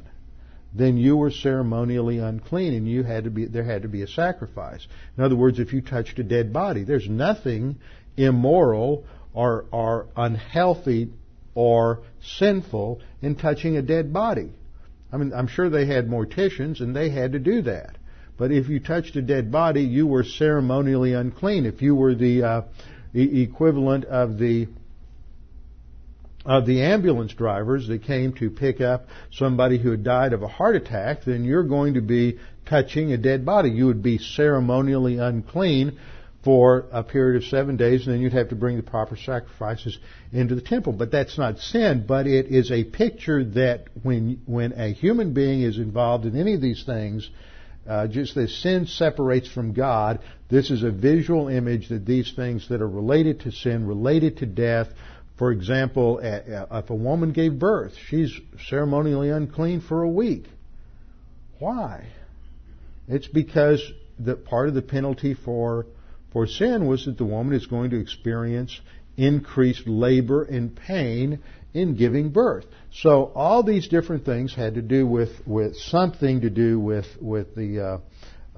then 0.74 0.96
you 0.96 1.16
were 1.16 1.30
ceremonially 1.30 2.18
unclean 2.18 2.74
and 2.74 2.88
you 2.88 3.02
had 3.02 3.24
to 3.24 3.30
be 3.30 3.46
there 3.46 3.64
had 3.64 3.82
to 3.82 3.88
be 3.88 4.02
a 4.02 4.06
sacrifice. 4.06 4.86
In 5.16 5.24
other 5.24 5.36
words 5.36 5.58
if 5.58 5.72
you 5.72 5.80
touched 5.80 6.18
a 6.18 6.24
dead 6.24 6.52
body 6.52 6.84
there's 6.84 7.08
nothing 7.08 7.78
immoral 8.16 9.04
or 9.34 9.66
or 9.70 10.08
unhealthy 10.16 11.10
or 11.54 12.00
sinful 12.22 13.00
in 13.20 13.36
touching 13.36 13.76
a 13.76 13.82
dead 13.82 14.12
body 14.12 14.50
I 15.12 15.18
mean, 15.18 15.32
I'm 15.34 15.46
sure 15.46 15.68
they 15.68 15.86
had 15.86 16.08
morticians 16.08 16.80
and 16.80 16.96
they 16.96 17.10
had 17.10 17.32
to 17.32 17.38
do 17.38 17.62
that. 17.62 17.96
But 18.38 18.50
if 18.50 18.68
you 18.68 18.80
touched 18.80 19.14
a 19.16 19.22
dead 19.22 19.52
body, 19.52 19.82
you 19.82 20.06
were 20.06 20.24
ceremonially 20.24 21.12
unclean. 21.12 21.66
If 21.66 21.82
you 21.82 21.94
were 21.94 22.14
the 22.14 22.42
uh, 22.42 22.62
e- 23.14 23.42
equivalent 23.42 24.04
of 24.06 24.38
the 24.38 24.68
of 26.44 26.66
the 26.66 26.82
ambulance 26.82 27.32
drivers 27.34 27.86
that 27.86 28.02
came 28.02 28.32
to 28.32 28.50
pick 28.50 28.80
up 28.80 29.06
somebody 29.30 29.78
who 29.78 29.92
had 29.92 30.02
died 30.02 30.32
of 30.32 30.42
a 30.42 30.48
heart 30.48 30.74
attack, 30.74 31.22
then 31.24 31.44
you're 31.44 31.62
going 31.62 31.94
to 31.94 32.00
be 32.00 32.38
touching 32.66 33.12
a 33.12 33.16
dead 33.16 33.46
body. 33.46 33.70
You 33.70 33.86
would 33.86 34.02
be 34.02 34.18
ceremonially 34.18 35.18
unclean 35.18 36.00
for 36.44 36.86
a 36.90 37.04
period 37.04 37.42
of 37.42 37.48
seven 37.48 37.76
days, 37.76 38.04
and 38.04 38.14
then 38.14 38.20
you'd 38.20 38.32
have 38.32 38.48
to 38.48 38.56
bring 38.56 38.76
the 38.76 38.82
proper 38.82 39.16
sacrifices 39.16 39.96
into 40.32 40.54
the 40.54 40.60
temple. 40.60 40.92
But 40.92 41.12
that's 41.12 41.38
not 41.38 41.58
sin, 41.58 42.04
but 42.06 42.26
it 42.26 42.46
is 42.46 42.72
a 42.72 42.82
picture 42.82 43.44
that 43.44 43.84
when, 44.02 44.42
when 44.46 44.72
a 44.72 44.92
human 44.92 45.34
being 45.34 45.62
is 45.62 45.78
involved 45.78 46.26
in 46.26 46.36
any 46.36 46.54
of 46.54 46.60
these 46.60 46.82
things, 46.84 47.30
uh, 47.88 48.08
just 48.08 48.36
as 48.36 48.52
sin 48.54 48.86
separates 48.86 49.48
from 49.48 49.72
God, 49.72 50.18
this 50.50 50.70
is 50.70 50.82
a 50.82 50.90
visual 50.90 51.48
image 51.48 51.88
that 51.90 52.06
these 52.06 52.32
things 52.34 52.68
that 52.68 52.80
are 52.80 52.88
related 52.88 53.40
to 53.40 53.52
sin, 53.52 53.86
related 53.86 54.38
to 54.38 54.46
death, 54.46 54.88
For 55.42 55.50
example, 55.50 56.20
if 56.22 56.90
a 56.90 56.94
woman 56.94 57.32
gave 57.32 57.58
birth, 57.58 57.94
she's 58.08 58.32
ceremonially 58.68 59.30
unclean 59.30 59.80
for 59.80 60.02
a 60.02 60.08
week. 60.08 60.44
Why? 61.58 62.06
It's 63.08 63.26
because 63.26 63.82
the 64.18 64.36
part 64.36 64.68
of 64.68 64.74
the 64.74 64.82
penalty 64.82 65.34
for 65.34 65.86
for 66.32 66.46
sin 66.46 66.86
was 66.86 67.04
that 67.04 67.18
the 67.18 67.24
woman 67.24 67.54
is 67.54 67.66
going 67.66 67.90
to 67.90 68.00
experience 68.00 68.80
increased 69.16 69.86
labor 69.86 70.42
and 70.42 70.74
pain 70.74 71.40
in 71.74 71.96
giving 71.96 72.30
birth. 72.30 72.64
So 72.92 73.32
all 73.34 73.62
these 73.62 73.88
different 73.88 74.24
things 74.24 74.54
had 74.54 74.74
to 74.74 74.82
do 74.82 75.06
with, 75.06 75.30
with 75.46 75.76
something 75.76 76.42
to 76.42 76.50
do 76.50 76.78
with 76.78 77.06
with 77.20 77.54
the 77.54 77.80
uh, 77.80 77.98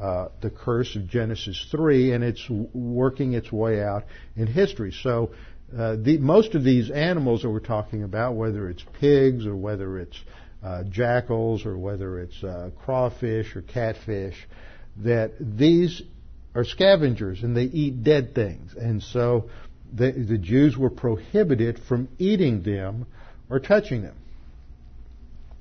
uh, 0.01 0.29
the 0.41 0.51
curse 0.51 0.97
of 0.97 1.09
Genesis 1.09 1.69
three, 1.71 2.13
and 2.13 2.25
it's 2.25 2.45
working 2.51 3.35
its 3.35 3.53
way 3.53 3.81
out 3.81 4.05
in 4.37 4.49
history. 4.49 4.93
So 5.03 5.31
uh, 5.77 5.97
the, 5.97 6.19
most 6.19 6.55
of 6.57 6.65
these 6.65 6.91
animals 6.91 7.43
that 7.43 7.51
we're 7.51 7.61
talking 7.61 8.03
about, 8.03 8.35
whether 8.35 8.69
it's 8.69 8.85
pigs 9.01 9.47
or 9.47 9.55
whether 9.55 9.99
it's 9.99 10.19
uh, 10.65 10.83
jackals 10.85 11.65
or 11.65 11.79
whether 11.79 12.19
it's 12.19 12.43
uh, 12.43 12.71
crawfish 12.85 13.55
or 13.55 13.63
catfish, 13.63 14.35
that 14.97 15.33
these 15.39 16.03
are 16.55 16.65
scavengers 16.65 17.43
and 17.43 17.57
they 17.57 17.65
eat 17.65 18.05
dead 18.05 18.35
things, 18.35 18.75
and 18.75 19.03
so 19.03 19.51
the, 19.93 20.13
the 20.13 20.39
Jews 20.39 20.77
were 20.77 20.91
prohibited 20.91 21.79
from 21.89 22.09
eating 22.19 22.63
them 22.63 23.07
or 23.49 23.61
touching 23.61 24.03
them. 24.03 24.17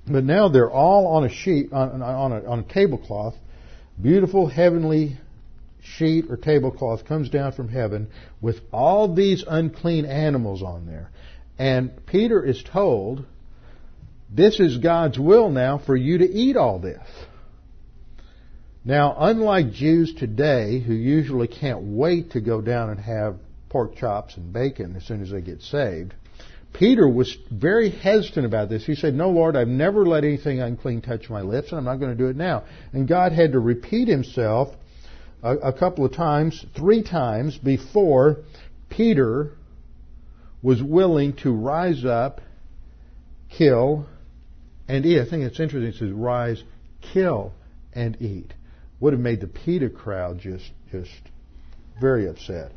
But 0.07 0.23
now 0.23 0.49
they're 0.49 0.71
all 0.71 1.07
on 1.07 1.23
a 1.23 1.29
sheet, 1.29 1.71
on, 1.71 2.01
on, 2.01 2.31
a, 2.31 2.43
on 2.45 2.59
a 2.59 2.63
tablecloth. 2.63 3.35
Beautiful 4.01 4.47
heavenly 4.47 5.17
sheet 5.81 6.25
or 6.29 6.37
tablecloth 6.37 7.05
comes 7.05 7.29
down 7.29 7.53
from 7.53 7.69
heaven 7.69 8.09
with 8.41 8.59
all 8.71 9.13
these 9.13 9.43
unclean 9.47 10.05
animals 10.05 10.63
on 10.63 10.85
there. 10.85 11.11
And 11.57 12.05
Peter 12.05 12.43
is 12.43 12.63
told, 12.63 13.25
this 14.29 14.59
is 14.59 14.77
God's 14.77 15.19
will 15.19 15.49
now 15.49 15.77
for 15.77 15.95
you 15.95 16.17
to 16.17 16.29
eat 16.29 16.57
all 16.57 16.79
this. 16.79 17.07
Now, 18.86 19.15
unlike 19.17 19.71
Jews 19.71 20.13
today, 20.13 20.79
who 20.79 20.93
usually 20.93 21.47
can't 21.47 21.84
wait 21.84 22.31
to 22.31 22.41
go 22.41 22.61
down 22.61 22.89
and 22.89 22.99
have 22.99 23.38
pork 23.69 23.95
chops 23.95 24.36
and 24.36 24.51
bacon 24.51 24.95
as 24.95 25.05
soon 25.05 25.21
as 25.21 25.31
they 25.31 25.41
get 25.41 25.61
saved. 25.61 26.13
Peter 26.73 27.07
was 27.07 27.38
very 27.51 27.89
hesitant 27.89 28.45
about 28.45 28.67
this. 28.67 28.86
He 28.86 28.95
said, 28.95 29.13
No, 29.13 29.29
Lord, 29.29 29.55
I've 29.55 29.67
never 29.67 30.05
let 30.05 30.23
anything 30.23 30.59
unclean 30.59 31.01
touch 31.01 31.29
my 31.29 31.41
lips, 31.41 31.69
and 31.69 31.77
I'm 31.77 31.86
not 31.86 31.97
going 31.97 32.11
to 32.11 32.17
do 32.17 32.27
it 32.29 32.36
now. 32.36 32.63
And 32.91 33.07
God 33.07 33.31
had 33.31 33.53
to 33.53 33.59
repeat 33.59 34.07
himself 34.07 34.69
a, 35.43 35.55
a 35.55 35.73
couple 35.73 36.03
of 36.03 36.13
times, 36.13 36.65
three 36.75 37.03
times, 37.03 37.57
before 37.57 38.39
Peter 38.89 39.51
was 40.61 40.81
willing 40.81 41.34
to 41.38 41.51
rise 41.53 42.03
up, 42.05 42.41
kill, 43.49 44.07
and 44.88 45.05
eat. 45.05 45.19
I 45.19 45.29
think 45.29 45.43
it's 45.43 45.59
interesting. 45.59 45.89
It 45.89 45.95
says, 45.95 46.11
rise, 46.11 46.63
kill, 47.13 47.53
and 47.93 48.19
eat. 48.21 48.53
Would 49.03 49.11
have 49.11 49.21
made 49.21 49.41
the 49.41 49.47
Peter 49.47 49.89
crowd 49.89 50.39
just, 50.39 50.71
just 50.89 51.11
very 51.99 52.29
upset 52.29 52.71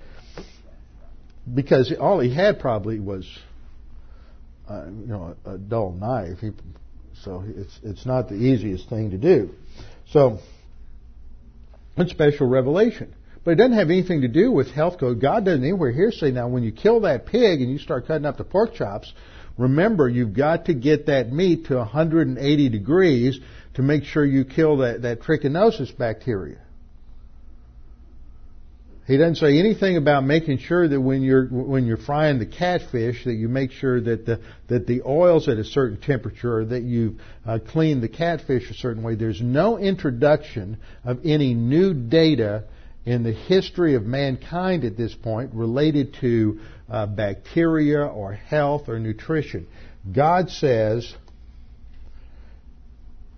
because 1.55 1.95
all 2.01 2.19
he 2.19 2.35
had 2.35 2.59
probably 2.59 2.99
was, 2.99 3.25
uh, 4.69 4.87
you 4.87 5.07
know, 5.07 5.37
a, 5.45 5.53
a 5.53 5.57
dull 5.57 5.93
knife. 5.93 6.39
He, 6.41 6.51
so 7.23 7.45
it's 7.47 7.79
it's 7.85 8.05
not 8.05 8.29
the 8.29 8.35
easiest 8.35 8.89
thing 8.89 9.13
to 9.13 9.19
do. 9.19 9.51
So 10.09 10.41
it's 11.97 12.11
special 12.11 12.49
revelation. 12.49 13.15
But 13.45 13.53
it 13.53 13.55
doesn't 13.59 13.79
have 13.79 13.91
anything 13.91 14.23
to 14.23 14.29
do 14.29 14.51
with 14.51 14.73
health 14.73 14.99
code. 14.99 15.21
God 15.21 15.45
doesn't 15.45 15.63
anywhere 15.63 15.93
here 15.93 16.11
say 16.11 16.33
now 16.33 16.49
when 16.49 16.65
you 16.65 16.73
kill 16.73 17.03
that 17.03 17.27
pig 17.27 17.61
and 17.61 17.71
you 17.71 17.79
start 17.79 18.09
cutting 18.09 18.27
up 18.27 18.37
the 18.37 18.43
pork 18.43 18.75
chops, 18.75 19.13
remember 19.57 20.09
you've 20.09 20.35
got 20.35 20.65
to 20.65 20.75
get 20.75 21.07
that 21.07 21.31
meat 21.33 21.67
to 21.67 21.77
180 21.77 22.69
degrees 22.69 23.39
to 23.77 23.83
make 23.83 24.05
sure 24.05 24.25
you 24.25 24.45
kill 24.45 24.79
that, 24.79 25.03
that 25.03 25.21
trichinosis 25.21 25.97
bacteria. 25.97 26.59
He 29.07 29.19
doesn't 29.19 29.37
say 29.37 29.61
anything 29.61 29.97
about 29.97 30.25
making 30.25 30.59
sure 30.59 30.89
that 30.89 31.01
when 31.01 31.23
you're 31.23 31.47
when 31.47 31.87
you're 31.87 31.97
frying 31.97 32.41
the 32.41 32.47
catfish 32.47 33.25
that 33.25 33.35
you 33.35 33.49
make 33.49 33.71
sure 33.71 34.01
that 34.01 34.27
the 34.27 34.41
that 34.67 34.89
the 34.89 35.03
oil's 35.03 35.49
at 35.49 35.59
a 35.59 35.65
certain 35.65 36.01
temperature, 36.01 36.59
or 36.59 36.65
that 36.65 36.83
you 36.83 37.19
uh, 37.47 37.61
clean 37.69 38.01
the 38.01 38.09
catfish 38.09 38.69
a 38.69 38.75
certain 38.75 39.05
way. 39.05 39.15
There's 39.15 39.41
no 39.41 39.79
introduction 39.79 40.79
of 41.05 41.21
any 41.25 41.55
new 41.55 41.95
data 41.95 42.65
in 43.05 43.23
the 43.23 43.33
history 43.33 43.95
of 43.95 44.03
mankind 44.03 44.85
at 44.85 44.97
this 44.97 45.15
point 45.15 45.55
related 45.55 46.17
to 46.23 46.59
uh, 46.91 47.07
bacteria 47.07 48.05
or 48.05 48.33
health 48.33 48.89
or 48.89 48.99
nutrition. 48.99 49.69
God 50.13 50.51
says 50.51 51.15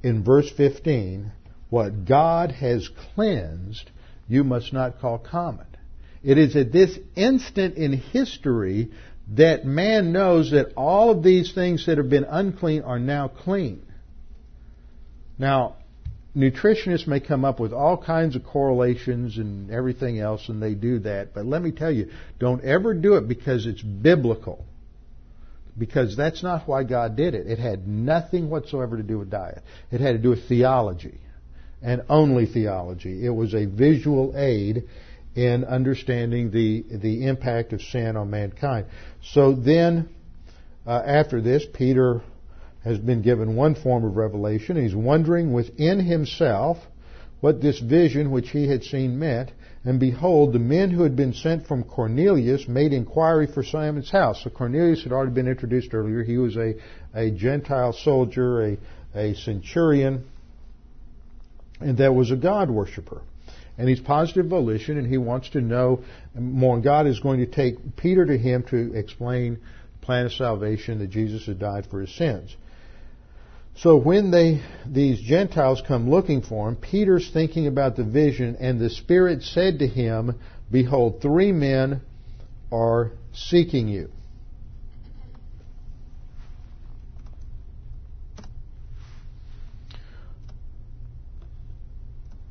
in 0.03 0.25
verse 0.25 0.51
15, 0.57 1.33
what 1.71 2.05
God 2.05 2.53
has 2.53 2.89
cleansed 3.15 3.91
you 4.29 4.45
must 4.45 4.73
not 4.73 5.01
call 5.01 5.19
common. 5.19 5.67
It 6.23 6.39
is 6.39 6.55
at 6.57 6.73
this 6.73 6.99
instant 7.17 7.77
in 7.77 7.93
history 7.93 8.91
that 9.35 9.65
man 9.65 10.13
knows 10.13 10.51
that 10.51 10.73
all 10.77 11.11
of 11.11 11.23
these 11.23 11.53
things 11.53 11.87
that 11.87 11.99
have 11.99 12.11
been 12.11 12.25
unclean 12.25 12.83
are 12.83 12.99
now 12.99 13.29
clean. 13.29 13.83
Now, 15.39 15.77
nutritionists 16.37 17.07
may 17.07 17.21
come 17.21 17.45
up 17.45 17.61
with 17.61 17.73
all 17.73 17.97
kinds 17.97 18.37
of 18.37 18.45
correlations 18.45 19.39
and 19.39 19.71
everything 19.71 20.19
else, 20.19 20.49
and 20.49 20.63
they 20.63 20.75
do 20.75 21.01
that. 21.01 21.35
But 21.35 21.47
let 21.47 21.63
me 21.63 21.71
tell 21.71 21.93
you, 21.93 22.11
don't 22.39 22.65
ever 22.65 22.95
do 22.95 23.15
it 23.15 23.29
because 23.29 23.67
it's 23.67 23.83
biblical. 23.83 24.65
Because 25.79 26.17
that's 26.17 26.43
not 26.43 26.67
why 26.67 26.83
God 26.83 27.17
did 27.17 27.35
it. 27.35 27.47
It 27.47 27.59
had 27.59 27.87
nothing 27.87 28.51
whatsoever 28.51 28.97
to 28.97 29.03
do 29.03 29.19
with 29.19 29.31
diet. 29.31 29.63
It 29.91 30.01
had 30.01 30.13
to 30.13 30.19
do 30.19 30.31
with 30.31 30.49
theology 30.49 31.21
and 31.83 32.03
only 32.09 32.47
theology. 32.47 33.25
It 33.25 33.31
was 33.31 33.55
a 33.55 33.67
visual 33.67 34.35
aid 34.37 34.85
in 35.35 35.65
understanding 35.65 36.51
the, 36.51 36.85
the 36.91 37.27
impact 37.27 37.73
of 37.73 37.81
sin 37.81 38.17
on 38.17 38.31
mankind. 38.31 38.87
So 39.23 39.55
then, 39.55 40.09
uh, 40.87 41.03
after 41.07 41.41
this, 41.41 41.65
Peter 41.73 42.23
has 42.83 42.99
been 42.99 43.23
given 43.23 43.55
one 43.55 43.75
form 43.75 44.05
of 44.05 44.17
revelation. 44.17 44.83
He's 44.83 44.95
wondering 44.95 45.53
within 45.53 46.01
himself 46.01 46.79
what 47.41 47.61
this 47.61 47.79
vision 47.79 48.31
which 48.31 48.51
he 48.51 48.69
had 48.69 48.83
seen 48.83 49.19
meant. 49.19 49.53
And 49.89 49.99
behold, 49.99 50.53
the 50.53 50.59
men 50.59 50.91
who 50.91 51.03
had 51.03 51.17
been 51.17 51.33
sent 51.33 51.67
from 51.67 51.83
Cornelius 51.83 52.69
made 52.69 52.93
inquiry 52.93 53.47
for 53.47 53.63
Simon's 53.63 54.11
house. 54.11 54.45
So 54.45 54.51
Cornelius 54.51 55.03
had 55.03 55.13
already 55.13 55.33
been 55.33 55.49
introduced 55.49 55.95
earlier. 55.95 56.23
He 56.23 56.37
was 56.37 56.59
a, 56.59 56.75
a 57.15 57.31
Gentile 57.31 57.95
soldier, 57.95 58.63
a, 58.67 58.79
a 59.15 59.35
centurion, 59.35 60.29
and 61.81 61.97
that 61.97 62.15
was 62.15 62.31
a 62.31 62.37
God 62.37 62.69
worshiper. 62.69 63.23
And 63.79 63.89
he's 63.89 63.99
positive 63.99 64.49
volition, 64.49 64.99
and 64.99 65.07
he 65.07 65.17
wants 65.17 65.49
to 65.51 65.63
know 65.63 66.05
more. 66.35 66.75
And 66.75 66.85
God 66.85 67.07
is 67.07 67.19
going 67.21 67.41
to 67.41 67.47
take 67.47 67.97
Peter 67.97 68.27
to 68.27 68.37
him 68.37 68.65
to 68.65 68.93
explain 68.93 69.55
the 69.55 70.05
plan 70.05 70.27
of 70.27 70.35
salvation 70.35 70.99
that 70.99 71.09
Jesus 71.09 71.47
had 71.47 71.59
died 71.59 71.87
for 71.87 72.03
his 72.03 72.15
sins. 72.15 72.55
So 73.81 73.97
when 73.97 74.33
they 74.33 74.61
these 74.87 75.21
Gentiles 75.21 75.81
come 75.87 76.11
looking 76.11 76.43
for 76.43 76.69
him, 76.69 76.75
Peter's 76.75 77.31
thinking 77.31 77.69
about 77.69 77.95
the 77.95 78.03
vision, 78.03 78.57
and 78.59 78.81
the 78.81 78.91
Spirit 78.91 79.45
said 79.45 79.79
to 79.79 79.87
him, 79.87 80.41
Behold, 80.71 81.23
three 81.23 81.53
men 81.53 82.01
are 82.73 83.13
seeking 83.33 83.87
you. 83.87 84.11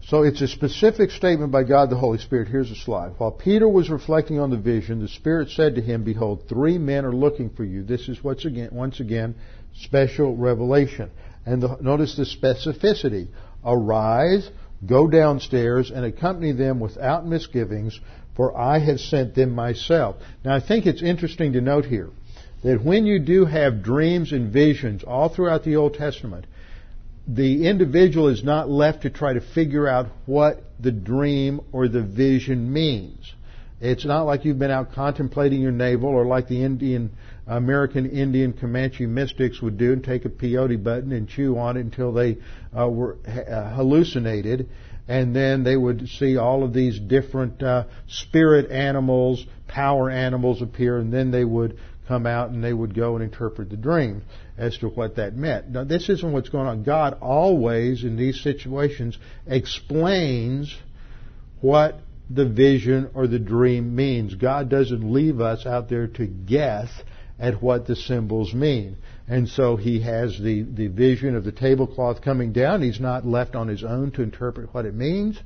So 0.07 0.23
it's 0.23 0.39
a 0.39 0.47
specific 0.47 1.11
statement 1.11 1.51
by 1.51 1.63
God 1.63 1.89
the 1.89 1.97
Holy 1.97 2.19
Spirit. 2.19 2.47
Here's 2.47 2.71
a 2.71 2.75
slide. 2.75 3.15
While 3.17 3.31
Peter 3.31 3.67
was 3.67 3.89
reflecting 3.89 4.39
on 4.39 4.49
the 4.49 4.57
vision, 4.57 5.01
the 5.01 5.09
Spirit 5.09 5.49
said 5.49 5.75
to 5.75 5.81
him, 5.81 6.05
Behold, 6.05 6.45
three 6.47 6.77
men 6.77 7.03
are 7.03 7.11
looking 7.11 7.49
for 7.49 7.65
you. 7.65 7.83
This 7.83 8.07
is 8.07 8.23
once 8.23 8.45
again, 8.45 8.69
once 8.71 9.01
again 9.01 9.35
special 9.81 10.35
revelation. 10.35 11.11
And 11.45 11.61
the, 11.61 11.77
notice 11.81 12.15
the 12.15 12.23
specificity. 12.23 13.27
Arise, 13.65 14.49
go 14.85 15.07
downstairs, 15.07 15.91
and 15.91 16.05
accompany 16.05 16.51
them 16.51 16.79
without 16.79 17.25
misgivings, 17.25 17.99
for 18.35 18.55
I 18.55 18.79
have 18.79 18.99
sent 18.99 19.35
them 19.35 19.51
myself. 19.51 20.17
Now 20.43 20.55
I 20.55 20.59
think 20.59 20.85
it's 20.85 21.01
interesting 21.01 21.53
to 21.53 21.61
note 21.61 21.85
here 21.85 22.09
that 22.63 22.83
when 22.83 23.05
you 23.05 23.19
do 23.19 23.45
have 23.45 23.83
dreams 23.83 24.31
and 24.31 24.51
visions 24.51 25.03
all 25.03 25.29
throughout 25.29 25.63
the 25.63 25.75
Old 25.75 25.93
Testament, 25.93 26.45
the 27.27 27.67
individual 27.67 28.29
is 28.29 28.43
not 28.43 28.69
left 28.69 29.01
to 29.01 29.09
try 29.09 29.33
to 29.33 29.41
figure 29.41 29.87
out 29.87 30.07
what 30.25 30.63
the 30.79 30.91
dream 30.91 31.59
or 31.71 31.87
the 31.87 32.01
vision 32.01 32.71
means. 32.71 33.33
It's 33.79 34.05
not 34.05 34.23
like 34.23 34.45
you've 34.45 34.57
been 34.57 34.71
out 34.71 34.93
contemplating 34.93 35.61
your 35.61 35.71
navel 35.71 36.09
or 36.09 36.25
like 36.25 36.47
the 36.47 36.63
Indian, 36.63 37.11
American 37.47 38.09
Indian 38.09 38.53
Comanche 38.53 39.05
mystics 39.05 39.61
would 39.61 39.77
do 39.77 39.93
and 39.93 40.03
take 40.03 40.25
a 40.25 40.29
peyote 40.29 40.83
button 40.83 41.11
and 41.11 41.29
chew 41.29 41.57
on 41.57 41.77
it 41.77 41.81
until 41.81 42.11
they 42.11 42.37
uh, 42.77 42.89
were 42.89 43.17
uh, 43.25 43.73
hallucinated. 43.73 44.69
And 45.07 45.33
then 45.33 45.63
they 45.63 45.77
would 45.77 46.09
see 46.09 46.35
all 46.35 46.63
of 46.63 46.73
these 46.73 46.99
different 46.99 47.63
uh, 47.63 47.85
spirit 48.07 48.69
animals, 48.69 49.45
power 49.67 50.09
animals 50.09 50.61
appear, 50.61 50.97
and 50.97 51.13
then 51.13 51.31
they 51.31 51.45
would 51.45 51.77
come 52.07 52.25
out 52.25 52.49
and 52.49 52.61
they 52.63 52.73
would 52.73 52.93
go 52.93 53.15
and 53.15 53.23
interpret 53.23 53.69
the 53.69 53.77
dream 53.77 54.23
as 54.57 54.77
to 54.79 54.87
what 54.89 55.15
that 55.15 55.35
meant. 55.35 55.69
Now, 55.69 55.85
this 55.85 56.09
isn't 56.09 56.31
what's 56.31 56.49
going 56.49 56.67
on. 56.67 56.83
God 56.83 57.17
always, 57.21 58.03
in 58.03 58.17
these 58.17 58.41
situations, 58.41 59.17
explains 59.45 60.75
what 61.61 61.99
the 62.29 62.47
vision 62.47 63.09
or 63.13 63.27
the 63.27 63.39
dream 63.39 63.95
means. 63.95 64.35
God 64.35 64.69
doesn't 64.69 65.13
leave 65.13 65.39
us 65.39 65.65
out 65.65 65.89
there 65.89 66.07
to 66.07 66.25
guess 66.25 66.89
at 67.39 67.61
what 67.61 67.85
the 67.85 67.95
symbols 67.95 68.53
mean. 68.53 68.97
And 69.27 69.47
so 69.47 69.75
he 69.75 70.01
has 70.01 70.39
the, 70.39 70.63
the 70.63 70.87
vision 70.87 71.35
of 71.35 71.43
the 71.43 71.51
tablecloth 71.51 72.21
coming 72.21 72.53
down. 72.53 72.81
He's 72.81 72.99
not 72.99 73.25
left 73.25 73.55
on 73.55 73.67
his 73.67 73.83
own 73.83 74.11
to 74.11 74.21
interpret 74.21 74.73
what 74.73 74.85
it 74.85 74.95
means. 74.95 75.39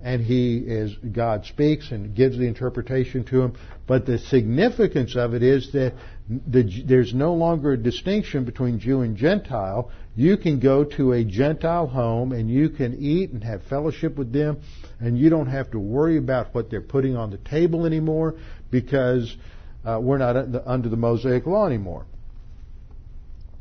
And 0.00 0.22
he 0.22 0.58
is, 0.58 0.94
God 0.96 1.44
speaks 1.44 1.90
and 1.90 2.14
gives 2.14 2.38
the 2.38 2.46
interpretation 2.46 3.24
to 3.24 3.42
him. 3.42 3.56
But 3.86 4.06
the 4.06 4.18
significance 4.18 5.16
of 5.16 5.34
it 5.34 5.42
is 5.42 5.72
that 5.72 5.94
the, 6.28 6.84
there's 6.86 7.14
no 7.14 7.34
longer 7.34 7.72
a 7.72 7.76
distinction 7.76 8.44
between 8.44 8.78
Jew 8.78 9.00
and 9.00 9.16
Gentile. 9.16 9.90
You 10.14 10.36
can 10.36 10.60
go 10.60 10.84
to 10.84 11.12
a 11.12 11.24
Gentile 11.24 11.86
home 11.86 12.32
and 12.32 12.50
you 12.50 12.68
can 12.68 12.96
eat 12.98 13.30
and 13.30 13.42
have 13.42 13.62
fellowship 13.64 14.16
with 14.16 14.32
them 14.32 14.60
and 15.00 15.18
you 15.18 15.30
don't 15.30 15.48
have 15.48 15.70
to 15.72 15.78
worry 15.78 16.18
about 16.18 16.54
what 16.54 16.70
they're 16.70 16.80
putting 16.80 17.16
on 17.16 17.30
the 17.30 17.38
table 17.38 17.86
anymore 17.86 18.34
because 18.70 19.36
uh, 19.84 19.98
we're 20.00 20.18
not 20.18 20.36
under 20.66 20.88
the 20.88 20.96
Mosaic 20.96 21.46
law 21.46 21.66
anymore. 21.66 22.04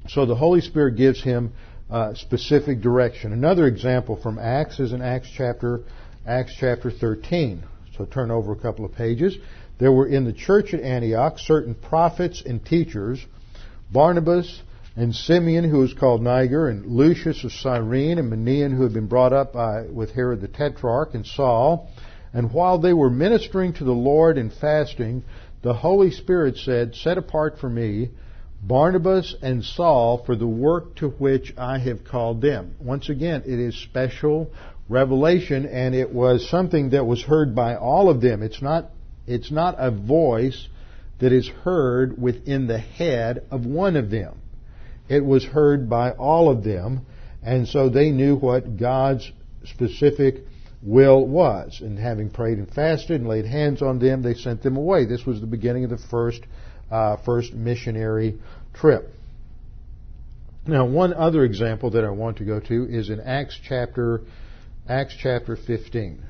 So 0.09 0.25
the 0.25 0.35
Holy 0.35 0.61
Spirit 0.61 0.95
gives 0.95 1.21
him 1.21 1.53
uh, 1.89 2.13
specific 2.15 2.81
direction. 2.81 3.33
Another 3.33 3.67
example 3.67 4.15
from 4.21 4.39
Acts 4.39 4.79
is 4.79 4.93
in 4.93 5.01
Acts 5.01 5.29
chapter 5.35 5.81
Acts 6.25 6.53
chapter 6.59 6.91
13. 6.91 7.63
So 7.97 8.05
turn 8.05 8.31
over 8.31 8.51
a 8.51 8.57
couple 8.57 8.85
of 8.85 8.93
pages. 8.93 9.37
There 9.79 9.91
were 9.91 10.07
in 10.07 10.25
the 10.25 10.33
church 10.33 10.73
at 10.73 10.81
Antioch 10.81 11.39
certain 11.39 11.75
prophets 11.75 12.43
and 12.45 12.65
teachers, 12.65 13.25
Barnabas 13.91 14.61
and 14.95 15.13
Simeon, 15.13 15.69
who 15.69 15.79
was 15.79 15.93
called 15.93 16.21
Niger, 16.21 16.67
and 16.67 16.85
Lucius 16.85 17.43
of 17.43 17.51
Cyrene, 17.51 18.17
and 18.17 18.31
Manaen, 18.31 18.75
who 18.75 18.83
had 18.83 18.93
been 18.93 19.07
brought 19.07 19.31
up 19.31 19.53
by, 19.53 19.83
with 19.83 20.11
Herod 20.11 20.41
the 20.41 20.47
Tetrarch, 20.47 21.13
and 21.13 21.25
Saul. 21.25 21.89
And 22.33 22.51
while 22.51 22.79
they 22.79 22.93
were 22.93 23.09
ministering 23.09 23.73
to 23.73 23.83
the 23.83 23.91
Lord 23.91 24.37
and 24.37 24.51
fasting, 24.51 25.23
the 25.61 25.73
Holy 25.73 26.11
Spirit 26.11 26.57
said, 26.57 26.95
Set 26.95 27.17
apart 27.17 27.59
for 27.59 27.69
me 27.69 28.09
Barnabas 28.61 29.35
and 29.41 29.63
Saul 29.63 30.23
for 30.25 30.35
the 30.35 30.47
work 30.47 30.95
to 30.95 31.09
which 31.09 31.53
I 31.57 31.79
have 31.79 32.03
called 32.03 32.41
them. 32.41 32.75
Once 32.79 33.09
again, 33.09 33.43
it 33.45 33.59
is 33.59 33.75
special 33.75 34.51
revelation 34.89 35.65
and 35.65 35.93
it 35.93 36.11
was 36.11 36.49
something 36.49 36.91
that 36.91 37.05
was 37.05 37.21
heard 37.21 37.55
by 37.55 37.75
all 37.75 38.09
of 38.09 38.21
them. 38.21 38.41
It's 38.41 38.61
not, 38.61 38.89
it's 39.25 39.51
not 39.51 39.75
a 39.77 39.91
voice 39.91 40.67
that 41.19 41.31
is 41.31 41.47
heard 41.47 42.21
within 42.21 42.67
the 42.67 42.77
head 42.77 43.43
of 43.51 43.65
one 43.65 43.95
of 43.95 44.09
them. 44.09 44.39
It 45.09 45.23
was 45.23 45.43
heard 45.43 45.89
by 45.89 46.11
all 46.11 46.49
of 46.49 46.63
them 46.63 47.05
and 47.43 47.67
so 47.67 47.89
they 47.89 48.11
knew 48.11 48.35
what 48.35 48.77
God's 48.77 49.31
specific 49.65 50.46
will 50.81 51.25
was. 51.25 51.79
And 51.81 51.97
having 51.97 52.29
prayed 52.29 52.57
and 52.57 52.71
fasted 52.71 53.21
and 53.21 53.27
laid 53.27 53.45
hands 53.45 53.81
on 53.81 53.99
them, 53.99 54.21
they 54.21 54.33
sent 54.33 54.63
them 54.63 54.77
away. 54.77 55.05
This 55.05 55.25
was 55.25 55.41
the 55.41 55.47
beginning 55.47 55.83
of 55.83 55.89
the 55.89 55.97
first 55.97 56.41
uh, 56.89 57.17
first 57.25 57.53
missionary 57.53 58.39
trip. 58.73 59.09
Now, 60.65 60.85
one 60.85 61.13
other 61.13 61.43
example 61.43 61.91
that 61.91 62.03
I 62.03 62.09
want 62.09 62.37
to 62.37 62.45
go 62.45 62.59
to 62.59 62.87
is 62.89 63.09
in 63.09 63.19
Acts 63.19 63.59
chapter 63.67 64.21
Acts 64.87 65.15
chapter 65.19 65.57
15. 65.57 66.23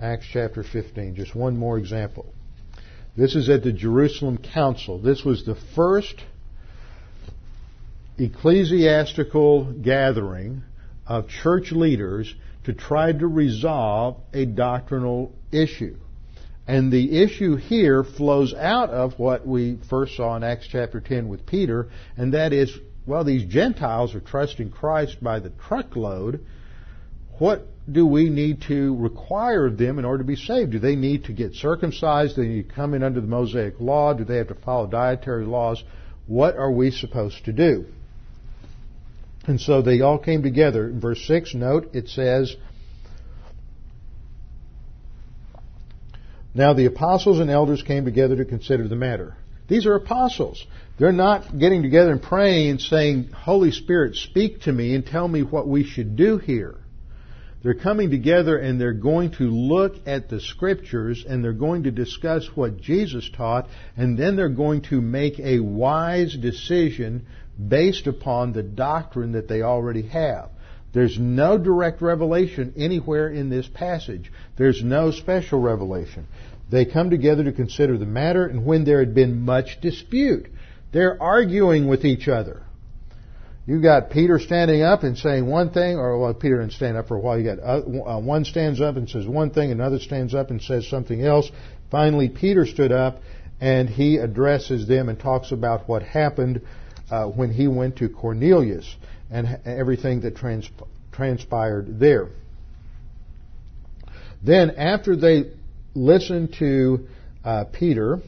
Acts 0.00 0.26
chapter 0.32 0.62
15. 0.62 1.14
Just 1.14 1.34
one 1.34 1.56
more 1.56 1.78
example. 1.78 2.26
This 3.16 3.34
is 3.34 3.50
at 3.50 3.62
the 3.62 3.72
Jerusalem 3.72 4.38
Council. 4.38 4.98
This 4.98 5.24
was 5.24 5.44
the 5.44 5.56
first 5.74 6.22
ecclesiastical 8.18 9.72
gathering 9.72 10.62
of 11.06 11.28
church 11.28 11.72
leaders 11.72 12.34
to 12.64 12.72
try 12.72 13.12
to 13.12 13.26
resolve 13.26 14.20
a 14.32 14.44
doctrinal 14.44 15.34
issue. 15.52 15.96
And 16.66 16.92
the 16.92 17.22
issue 17.22 17.56
here 17.56 18.04
flows 18.04 18.54
out 18.54 18.90
of 18.90 19.18
what 19.18 19.46
we 19.46 19.78
first 19.88 20.16
saw 20.16 20.36
in 20.36 20.44
Acts 20.44 20.68
chapter 20.70 21.00
10 21.00 21.28
with 21.28 21.46
Peter, 21.46 21.88
and 22.16 22.34
that 22.34 22.52
is, 22.52 22.76
well, 23.06 23.24
these 23.24 23.44
Gentiles 23.44 24.14
are 24.14 24.20
trusting 24.20 24.70
Christ 24.70 25.22
by 25.22 25.40
the 25.40 25.50
truckload. 25.50 26.44
What 27.38 27.66
do 27.90 28.06
we 28.06 28.28
need 28.28 28.62
to 28.68 28.94
require 28.96 29.66
of 29.66 29.78
them 29.78 29.98
in 29.98 30.04
order 30.04 30.22
to 30.22 30.26
be 30.26 30.36
saved? 30.36 30.72
Do 30.72 30.78
they 30.78 30.94
need 30.94 31.24
to 31.24 31.32
get 31.32 31.54
circumcised? 31.54 32.36
Do 32.36 32.42
they 32.42 32.48
need 32.48 32.68
to 32.68 32.74
come 32.74 32.94
in 32.94 33.02
under 33.02 33.20
the 33.20 33.26
Mosaic 33.26 33.80
law? 33.80 34.12
Do 34.12 34.24
they 34.24 34.36
have 34.36 34.48
to 34.48 34.54
follow 34.54 34.86
dietary 34.86 35.46
laws? 35.46 35.82
What 36.26 36.56
are 36.56 36.70
we 36.70 36.90
supposed 36.92 37.46
to 37.46 37.52
do? 37.52 37.86
And 39.46 39.60
so 39.60 39.82
they 39.82 40.00
all 40.00 40.18
came 40.18 40.42
together. 40.42 40.92
Verse 40.94 41.26
6, 41.26 41.54
note, 41.54 41.90
it 41.94 42.08
says, 42.08 42.56
Now 46.54 46.72
the 46.74 46.86
apostles 46.86 47.38
and 47.38 47.50
elders 47.50 47.82
came 47.82 48.04
together 48.04 48.36
to 48.36 48.44
consider 48.44 48.88
the 48.88 48.96
matter. 48.96 49.36
These 49.68 49.86
are 49.86 49.94
apostles. 49.94 50.66
They're 50.98 51.12
not 51.12 51.56
getting 51.58 51.82
together 51.82 52.10
and 52.10 52.20
praying 52.20 52.70
and 52.70 52.80
saying, 52.80 53.30
Holy 53.30 53.70
Spirit, 53.70 54.16
speak 54.16 54.62
to 54.62 54.72
me 54.72 54.94
and 54.94 55.06
tell 55.06 55.28
me 55.28 55.42
what 55.42 55.68
we 55.68 55.84
should 55.84 56.16
do 56.16 56.38
here. 56.38 56.76
They're 57.62 57.74
coming 57.74 58.10
together 58.10 58.56
and 58.56 58.80
they're 58.80 58.94
going 58.94 59.32
to 59.32 59.44
look 59.44 59.94
at 60.06 60.28
the 60.28 60.40
scriptures 60.40 61.24
and 61.28 61.44
they're 61.44 61.52
going 61.52 61.84
to 61.84 61.90
discuss 61.90 62.48
what 62.54 62.80
Jesus 62.80 63.30
taught 63.30 63.68
and 63.96 64.18
then 64.18 64.34
they're 64.34 64.48
going 64.48 64.82
to 64.82 65.00
make 65.00 65.38
a 65.38 65.60
wise 65.60 66.34
decision 66.34 67.26
based 67.68 68.06
upon 68.06 68.52
the 68.52 68.62
doctrine 68.62 69.32
that 69.32 69.48
they 69.48 69.62
already 69.62 70.02
have. 70.02 70.50
There's 70.92 71.18
no 71.18 71.56
direct 71.56 72.02
revelation 72.02 72.74
anywhere 72.76 73.28
in 73.28 73.48
this 73.48 73.68
passage. 73.68 74.32
There's 74.56 74.82
no 74.82 75.12
special 75.12 75.60
revelation. 75.60 76.26
They 76.70 76.84
come 76.84 77.10
together 77.10 77.44
to 77.44 77.52
consider 77.52 77.98
the 77.98 78.06
matter, 78.06 78.46
and 78.46 78.64
when 78.64 78.84
there 78.84 79.00
had 79.00 79.14
been 79.14 79.42
much 79.42 79.80
dispute, 79.80 80.48
they're 80.92 81.20
arguing 81.20 81.86
with 81.86 82.04
each 82.04 82.28
other. 82.28 82.62
You've 83.66 83.82
got 83.82 84.10
Peter 84.10 84.38
standing 84.38 84.82
up 84.82 85.04
and 85.04 85.16
saying 85.16 85.46
one 85.46 85.70
thing, 85.70 85.96
or 85.96 86.18
well, 86.18 86.34
Peter 86.34 86.58
didn't 86.58 86.72
stand 86.72 86.96
up 86.96 87.06
for 87.06 87.16
a 87.16 87.20
while. 87.20 87.38
You 87.38 87.44
got 87.44 87.60
uh, 87.60 88.16
uh, 88.16 88.20
one 88.20 88.44
stands 88.44 88.80
up 88.80 88.96
and 88.96 89.08
says 89.08 89.26
one 89.26 89.50
thing, 89.50 89.70
another 89.70 90.00
stands 90.00 90.34
up 90.34 90.50
and 90.50 90.60
says 90.60 90.88
something 90.88 91.22
else. 91.22 91.50
Finally, 91.90 92.30
Peter 92.30 92.66
stood 92.66 92.90
up 92.90 93.20
and 93.60 93.88
he 93.88 94.16
addresses 94.16 94.88
them 94.88 95.08
and 95.08 95.20
talks 95.20 95.52
about 95.52 95.88
what 95.88 96.02
happened 96.02 96.62
uh, 97.10 97.26
when 97.26 97.52
he 97.52 97.68
went 97.68 97.96
to 97.96 98.08
Cornelius 98.08 98.96
and 99.30 99.60
everything 99.64 100.20
that 100.22 100.36
transp- 100.36 100.86
transpired 101.12 101.98
there. 101.98 102.28
Then, 104.42 104.70
after 104.70 105.16
they 105.16 105.50
listened 105.94 106.54
to 106.58 107.06
uh, 107.44 107.64
Peter, 107.72 108.20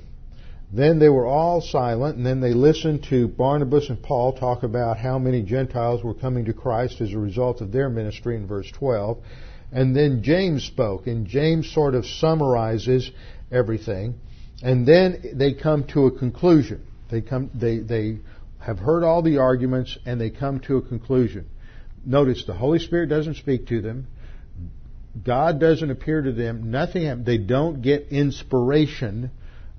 then 0.72 0.98
they 0.98 1.08
were 1.08 1.26
all 1.26 1.60
silent, 1.60 2.16
and 2.16 2.24
then 2.24 2.40
they 2.40 2.54
listened 2.54 3.04
to 3.10 3.28
Barnabas 3.28 3.90
and 3.90 4.02
Paul 4.02 4.32
talk 4.32 4.62
about 4.62 4.96
how 4.96 5.18
many 5.18 5.42
Gentiles 5.42 6.02
were 6.02 6.14
coming 6.14 6.46
to 6.46 6.52
Christ 6.52 7.00
as 7.00 7.12
a 7.12 7.18
result 7.18 7.60
of 7.60 7.72
their 7.72 7.90
ministry 7.90 8.36
in 8.36 8.46
verse 8.46 8.70
12. 8.72 9.18
And 9.70 9.96
then 9.96 10.22
James 10.22 10.64
spoke, 10.64 11.06
and 11.06 11.26
James 11.26 11.70
sort 11.70 11.94
of 11.94 12.06
summarizes 12.06 13.10
everything. 13.50 14.14
And 14.62 14.86
then 14.86 15.32
they 15.34 15.54
come 15.54 15.84
to 15.88 16.06
a 16.06 16.18
conclusion. 16.18 16.86
They 17.10 17.20
come, 17.20 17.50
they, 17.54 17.78
they 17.78 18.18
have 18.62 18.78
heard 18.78 19.04
all 19.04 19.22
the 19.22 19.38
arguments 19.38 19.98
and 20.06 20.20
they 20.20 20.30
come 20.30 20.60
to 20.60 20.76
a 20.76 20.82
conclusion. 20.82 21.46
Notice 22.04 22.44
the 22.44 22.54
Holy 22.54 22.78
Spirit 22.78 23.08
doesn't 23.08 23.34
speak 23.34 23.66
to 23.68 23.80
them. 23.80 24.06
God 25.24 25.60
doesn't 25.60 25.90
appear 25.90 26.22
to 26.22 26.32
them. 26.32 26.70
Nothing. 26.70 27.24
They 27.24 27.38
don't 27.38 27.82
get 27.82 28.08
inspiration. 28.10 29.30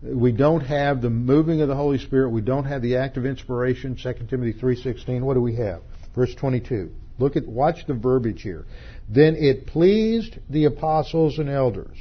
We 0.02 0.32
don't 0.32 0.62
have 0.62 1.02
the 1.02 1.10
moving 1.10 1.62
of 1.62 1.70
the 1.70 1.76
Holy 1.76 1.98
Spirit. 1.98 2.30
We 2.30 2.42
don't 2.42 2.66
have 2.66 2.82
the 2.82 2.98
act 2.98 3.18
of 3.18 3.26
inspiration. 3.26 3.96
2 3.96 4.28
Timothy 4.30 4.54
3:16. 4.54 5.22
What 5.24 5.36
do 5.36 5.42
we 5.42 5.56
have? 5.56 5.82
Verse 6.14 6.34
22. 6.36 6.92
Look 7.20 7.36
at 7.36 7.48
watch 7.48 7.86
the 7.88 7.94
verbiage 7.94 8.42
here. 8.42 8.66
Then 9.10 9.36
it 9.36 9.68
pleased 9.68 10.38
the 10.50 10.66
apostles 10.66 11.40
and 11.40 11.50
elders. 11.50 11.98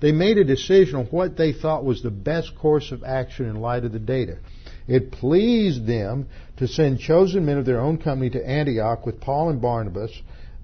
They 0.00 0.12
made 0.12 0.36
a 0.38 0.44
decision 0.44 0.96
on 0.96 1.06
what 1.06 1.36
they 1.36 1.52
thought 1.52 1.84
was 1.84 2.02
the 2.02 2.10
best 2.10 2.56
course 2.56 2.92
of 2.92 3.04
action 3.04 3.46
in 3.46 3.56
light 3.56 3.84
of 3.84 3.92
the 3.92 3.98
data. 3.98 4.38
It 4.86 5.12
pleased 5.12 5.86
them 5.86 6.26
to 6.58 6.68
send 6.68 7.00
chosen 7.00 7.44
men 7.44 7.58
of 7.58 7.64
their 7.64 7.80
own 7.80 7.98
company 7.98 8.30
to 8.30 8.48
Antioch 8.48 9.06
with 9.06 9.20
Paul 9.20 9.50
and 9.50 9.60
Barnabas, 9.60 10.12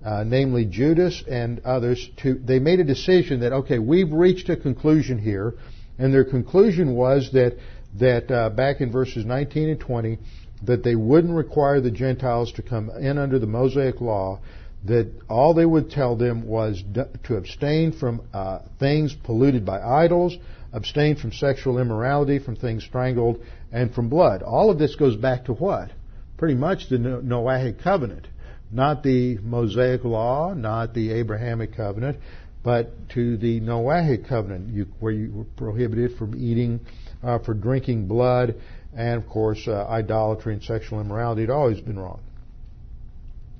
uh, 0.04 0.24
namely 0.24 0.64
Judas 0.66 1.22
and 1.28 1.60
others. 1.64 2.08
To 2.18 2.34
they 2.34 2.58
made 2.58 2.80
a 2.80 2.84
decision 2.84 3.40
that 3.40 3.52
okay, 3.52 3.78
we've 3.78 4.12
reached 4.12 4.48
a 4.48 4.56
conclusion 4.56 5.18
here, 5.18 5.54
and 5.98 6.12
their 6.12 6.24
conclusion 6.24 6.94
was 6.94 7.30
that 7.32 7.56
that 7.98 8.30
uh, 8.30 8.50
back 8.50 8.80
in 8.80 8.92
verses 8.92 9.24
19 9.24 9.70
and 9.70 9.80
20 9.80 10.18
that 10.62 10.84
they 10.84 10.94
wouldn't 10.94 11.34
require 11.34 11.80
the 11.80 11.90
Gentiles 11.90 12.52
to 12.52 12.62
come 12.62 12.90
in 12.90 13.18
under 13.18 13.38
the 13.38 13.46
Mosaic 13.46 14.00
law. 14.00 14.40
That 14.84 15.10
all 15.28 15.52
they 15.52 15.66
would 15.66 15.90
tell 15.90 16.16
them 16.16 16.46
was 16.46 16.82
to 17.24 17.36
abstain 17.36 17.92
from 17.92 18.22
uh, 18.32 18.60
things 18.78 19.14
polluted 19.14 19.66
by 19.66 19.80
idols, 19.80 20.36
abstain 20.72 21.16
from 21.16 21.32
sexual 21.32 21.78
immorality, 21.78 22.38
from 22.38 22.56
things 22.56 22.84
strangled, 22.84 23.40
and 23.72 23.92
from 23.94 24.08
blood. 24.08 24.42
All 24.42 24.70
of 24.70 24.78
this 24.78 24.94
goes 24.96 25.16
back 25.16 25.46
to 25.46 25.52
what? 25.52 25.90
Pretty 26.36 26.54
much 26.54 26.88
the 26.88 26.96
Noahic 26.96 27.82
covenant. 27.82 28.26
Not 28.72 29.02
the 29.02 29.38
Mosaic 29.38 30.04
law, 30.04 30.54
not 30.54 30.94
the 30.94 31.12
Abrahamic 31.12 31.76
covenant, 31.76 32.18
but 32.62 33.08
to 33.10 33.36
the 33.36 33.60
Noahic 33.60 34.28
covenant, 34.28 34.72
you, 34.72 34.86
where 35.00 35.12
you 35.12 35.32
were 35.32 35.44
prohibited 35.56 36.16
from 36.16 36.34
eating, 36.36 36.80
uh, 37.22 37.38
for 37.40 37.52
drinking 37.52 38.06
blood, 38.06 38.54
and 38.96 39.22
of 39.22 39.28
course, 39.28 39.66
uh, 39.66 39.86
idolatry 39.88 40.54
and 40.54 40.62
sexual 40.62 41.00
immorality 41.00 41.42
had 41.42 41.50
always 41.50 41.80
been 41.80 41.98
wrong. 41.98 42.20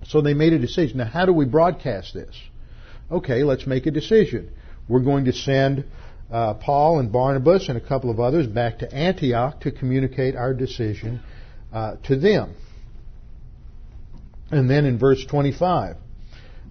So 0.06 0.20
they 0.20 0.34
made 0.34 0.52
a 0.52 0.58
decision. 0.58 0.98
Now, 0.98 1.04
how 1.06 1.26
do 1.26 1.32
we 1.32 1.44
broadcast 1.44 2.14
this? 2.14 2.34
Okay, 3.10 3.42
let's 3.42 3.66
make 3.66 3.86
a 3.86 3.90
decision. 3.90 4.50
We're 4.88 5.00
going 5.00 5.26
to 5.26 5.32
send 5.32 5.84
uh, 6.30 6.54
Paul 6.54 7.00
and 7.00 7.10
Barnabas 7.10 7.68
and 7.68 7.76
a 7.76 7.80
couple 7.80 8.10
of 8.10 8.20
others 8.20 8.46
back 8.46 8.78
to 8.78 8.94
Antioch 8.94 9.60
to 9.60 9.72
communicate 9.72 10.36
our 10.36 10.54
decision 10.54 11.20
uh, 11.72 11.96
to 12.04 12.16
them. 12.16 12.54
And 14.50 14.68
then 14.68 14.84
in 14.84 14.98
verse 14.98 15.24
25, 15.24 15.96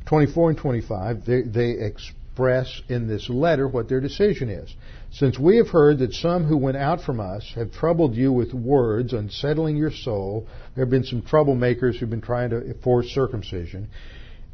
24 0.06 0.50
and 0.50 0.60
25, 0.60 1.26
they, 1.26 1.42
they 1.44 1.70
express 1.72 2.82
in 2.90 3.08
this 3.08 3.30
letter 3.30 3.68
what 3.68 3.90
their 3.90 4.02
decision 4.02 4.50
is. 4.50 4.74
Since 5.12 5.40
we 5.40 5.58
have 5.58 5.70
heard 5.70 6.00
that 6.00 6.14
some 6.14 6.46
who 6.46 6.58
went 6.58 6.78
out 6.78 7.02
from 7.02 7.20
us 7.20 7.52
have 7.56 7.72
troubled 7.72 8.16
you 8.16 8.32
with 8.32 8.54
words, 8.54 9.14
unsettling 9.14 9.76
your 9.76 9.92
soul, 9.92 10.48
there 10.76 10.86
have 10.86 10.92
been 10.92 11.04
some 11.04 11.22
troublemakers 11.22 11.96
who've 11.96 12.10
been 12.10 12.22
trying 12.22 12.52
to 12.52 12.74
force 12.84 13.08
circumcision. 13.08 13.90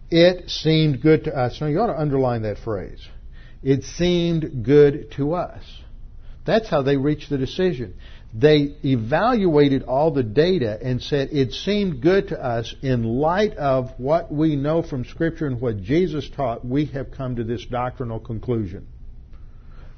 It 0.10 0.50
seemed 0.50 1.02
good 1.02 1.26
to 1.26 1.36
us. 1.36 1.60
Now 1.60 1.68
you 1.68 1.80
ought 1.80 1.88
to 1.88 2.00
underline 2.00 2.44
that 2.44 2.60
phrase. 2.60 3.06
It 3.66 3.84
seemed 3.84 4.64
good 4.64 5.12
to 5.14 5.34
us. 5.34 5.64
That's 6.46 6.70
how 6.70 6.84
they 6.84 6.98
reached 6.98 7.32
the 7.32 7.40
decision. 7.40 7.96
They 8.32 8.76
evaluated 8.86 9.82
all 9.84 10.12
the 10.12 10.22
data 10.22 10.78
and 10.80 11.02
said 11.02 11.30
it 11.32 11.52
seemed 11.52 12.00
good 12.00 12.28
to 12.28 12.40
us 12.40 12.76
in 12.84 13.04
light 13.04 13.56
of 13.56 13.92
what 13.98 14.32
we 14.32 14.56
know 14.56 14.84
from 14.84 15.04
Scripture 15.04 15.48
and 15.48 15.60
what 15.60 15.82
Jesus 15.82 16.30
taught, 16.30 16.64
we 16.64 16.86
have 16.86 17.10
come 17.10 17.38
to 17.38 17.44
this 17.44 17.66
doctrinal 17.66 18.20
conclusion. 18.20 18.86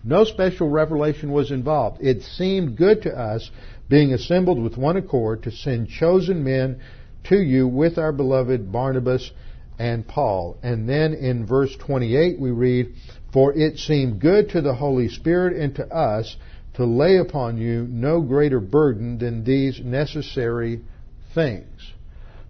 No 0.02 0.24
special 0.24 0.70
revelation 0.70 1.34
was 1.34 1.52
involved. 1.52 2.02
It 2.02 2.22
seemed 2.22 2.78
good 2.78 3.02
to 3.02 3.12
us, 3.12 3.52
being 3.90 4.14
assembled 4.14 4.64
with 4.64 4.78
one 4.78 4.96
accord, 4.96 5.44
to 5.44 5.52
send 5.52 5.90
chosen 5.90 6.42
men 6.42 6.80
to 7.26 7.36
you 7.36 7.68
with 7.68 7.98
our 7.98 8.14
beloved 8.14 8.72
Barnabas 8.72 9.30
and 9.78 10.08
Paul. 10.08 10.58
And 10.64 10.88
then 10.88 11.14
in 11.14 11.46
verse 11.46 11.76
28 11.76 12.40
we 12.40 12.52
read, 12.52 12.94
For 13.34 13.54
it 13.58 13.78
seemed 13.78 14.20
good 14.20 14.50
to 14.50 14.62
the 14.62 14.76
Holy 14.76 15.10
Spirit 15.10 15.58
and 15.58 15.76
to 15.76 15.88
us 15.88 16.36
to 16.76 16.86
lay 16.86 17.18
upon 17.18 17.58
you 17.58 17.88
no 17.90 18.22
greater 18.22 18.60
burden 18.60 19.18
than 19.18 19.44
these 19.44 19.80
necessary 19.84 20.82
things. 21.34 21.94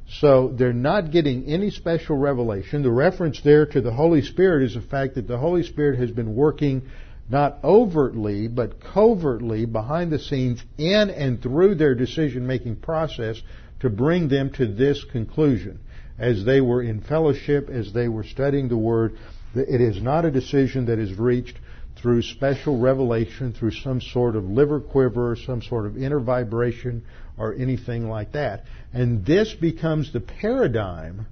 So 0.10 0.54
they're 0.58 0.74
not 0.74 1.12
getting 1.12 1.46
any 1.46 1.70
special 1.70 2.18
revelation. 2.18 2.84
The 2.84 2.92
reference 2.92 3.42
there 3.42 3.66
to 3.66 3.82
the 3.82 3.92
Holy 3.92 4.22
Spirit 4.22 4.64
is 4.64 4.76
the 4.76 4.82
fact 4.82 5.16
that 5.16 5.28
the 5.28 5.38
Holy 5.38 5.64
Spirit 5.64 6.00
has 6.00 6.12
been 6.12 6.36
working 6.36 6.84
not 7.30 7.58
overtly, 7.64 8.48
but 8.48 8.80
covertly 8.80 9.66
behind 9.66 10.12
the 10.12 10.20
scenes 10.20 10.64
in 10.78 11.10
and 11.10 11.42
through 11.42 11.76
their 11.76 11.94
decision 11.94 12.48
making 12.48 12.78
process 12.78 13.42
to 13.82 13.90
bring 13.90 14.30
them 14.30 14.50
to 14.52 14.66
this 14.66 15.04
conclusion. 15.12 15.80
As 16.18 16.46
they 16.46 16.62
were 16.62 16.82
in 16.82 17.02
fellowship, 17.02 17.70
as 17.70 17.94
they 17.94 18.08
were 18.08 18.24
studying 18.24 18.70
the 18.70 18.78
Word, 18.78 19.18
it 19.58 19.82
is 19.82 20.02
not 20.02 20.26
a 20.26 20.32
decision 20.32 20.86
that 20.86 21.00
is 21.00 21.18
reached 21.18 21.58
through 21.96 22.22
special 22.22 22.80
revelation, 22.80 23.54
through 23.54 23.72
some 23.72 24.02
sort 24.02 24.36
of 24.36 24.46
liver 24.46 24.80
quiver, 24.80 25.36
some 25.46 25.62
sort 25.62 25.86
of 25.86 25.98
inner 25.98 26.20
vibration, 26.20 27.04
or 27.38 27.54
anything 27.54 28.10
like 28.10 28.34
that. 28.34 28.66
And 28.94 29.26
this 29.26 29.54
becomes 29.54 30.14
the 30.14 30.20
paradigm 30.20 31.28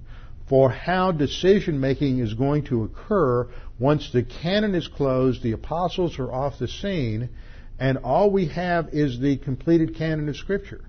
for 0.48 0.70
how 0.70 1.12
decision 1.12 1.80
making 1.80 2.18
is 2.18 2.34
going 2.34 2.64
to 2.64 2.84
occur 2.84 3.48
once 3.78 4.10
the 4.12 4.22
canon 4.22 4.74
is 4.74 4.88
closed, 4.88 5.42
the 5.42 5.52
apostles 5.52 6.18
are 6.18 6.32
off 6.32 6.58
the 6.58 6.68
scene, 6.68 7.28
and 7.78 7.98
all 7.98 8.30
we 8.30 8.46
have 8.48 8.88
is 8.92 9.20
the 9.20 9.36
completed 9.36 9.96
canon 9.96 10.28
of 10.28 10.36
Scripture. 10.36 10.82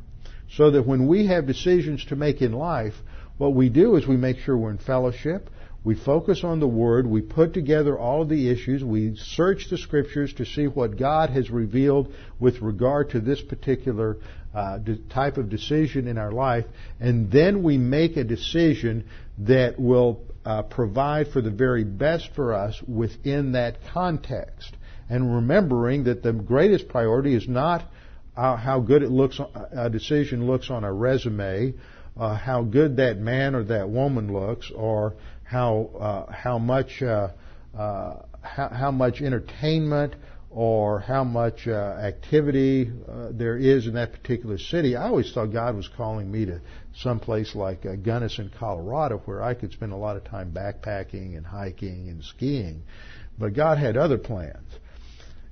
So 0.50 0.72
that 0.72 0.88
when 0.88 1.08
we 1.08 1.28
have 1.28 1.46
decisions 1.46 2.06
to 2.06 2.16
make 2.16 2.42
in 2.42 2.54
life, 2.54 2.94
what 3.38 3.54
we 3.54 3.70
do 3.70 3.96
is 3.96 4.08
we 4.08 4.16
make 4.16 4.38
sure 4.38 4.58
we're 4.58 4.72
in 4.72 4.78
fellowship, 4.78 5.50
we 5.88 5.96
focus 5.96 6.44
on 6.44 6.60
the 6.60 6.68
Word, 6.68 7.08
we 7.08 7.22
put 7.22 7.54
together 7.54 7.98
all 7.98 8.22
of 8.22 8.28
the 8.28 8.50
issues, 8.50 8.84
we 8.84 9.16
search 9.16 9.70
the 9.70 9.78
Scriptures 9.78 10.34
to 10.34 10.46
see 10.46 10.68
what 10.68 10.98
God 10.98 11.30
has 11.30 11.50
revealed 11.50 12.14
with 12.42 12.62
regard 12.62 13.12
to 13.12 13.22
this 13.22 13.42
particular 13.42 14.18
uh, 14.54 14.80
type 15.10 15.38
of 15.38 15.50
decision 15.50 16.10
in 16.10 16.18
our 16.18 16.34
life, 16.34 16.66
and 17.00 17.32
then 17.32 17.64
we 17.64 17.78
make 17.78 18.18
a 18.18 18.26
decision 18.26 19.06
that 19.38 19.80
will 19.80 20.20
uh, 20.44 20.64
provide 20.64 21.30
for 21.30 21.42
the 21.42 21.52
very 21.52 21.86
best 21.86 22.32
for 22.36 22.54
us 22.54 22.78
within 22.86 23.54
that 23.54 23.78
context. 23.94 24.76
And 25.10 25.36
remembering 25.36 26.04
that 26.04 26.22
the 26.22 26.34
greatest 26.34 26.90
priority 26.90 27.34
is 27.34 27.48
not 27.48 27.86
uh, 28.36 28.58
how 28.58 28.82
good 28.82 29.04
it 29.04 29.10
looks, 29.10 29.40
a 29.72 29.90
decision 29.90 30.48
looks 30.48 30.70
on 30.70 30.84
a 30.84 30.92
resume, 30.92 31.76
uh, 32.18 32.36
how 32.36 32.64
good 32.64 32.98
that 32.98 33.18
man 33.18 33.56
or 33.56 33.64
that 33.64 33.88
woman 33.88 34.34
looks, 34.34 34.70
or 34.72 35.14
how 35.48 35.90
uh, 36.00 36.32
how 36.32 36.60
much 36.60 37.02
uh, 37.02 37.30
uh, 37.78 38.22
how, 38.42 38.70
how, 38.70 38.92
much 38.92 39.22
entertainment 39.22 40.16
or 40.50 41.00
how 41.00 41.24
much 41.24 41.68
uh, 41.68 41.72
activity 41.72 42.92
uh, 43.08 43.30
there 43.32 43.58
is 43.58 43.88
in 43.88 43.94
that 43.94 44.12
particular 44.12 44.58
city. 44.58 44.96
I 44.96 45.08
always 45.08 45.32
thought 45.32 45.48
God 45.48 45.76
was 45.76 45.88
calling 45.88 46.32
me 46.32 46.46
to 46.46 46.62
some 46.96 47.20
place 47.20 47.56
like 47.56 47.86
uh, 47.86 47.96
Gunnison, 47.96 48.52
Colorado, 48.58 49.22
where 49.26 49.44
I 49.44 49.54
could 49.54 49.72
spend 49.72 49.92
a 49.92 49.98
lot 49.98 50.18
of 50.18 50.24
time 50.24 50.52
backpacking 50.52 51.38
and 51.38 51.46
hiking 51.46 52.10
and 52.10 52.24
skiing. 52.24 52.84
But 53.38 53.54
God 53.54 53.78
had 53.78 53.98
other 53.98 54.18
plans. 54.18 54.70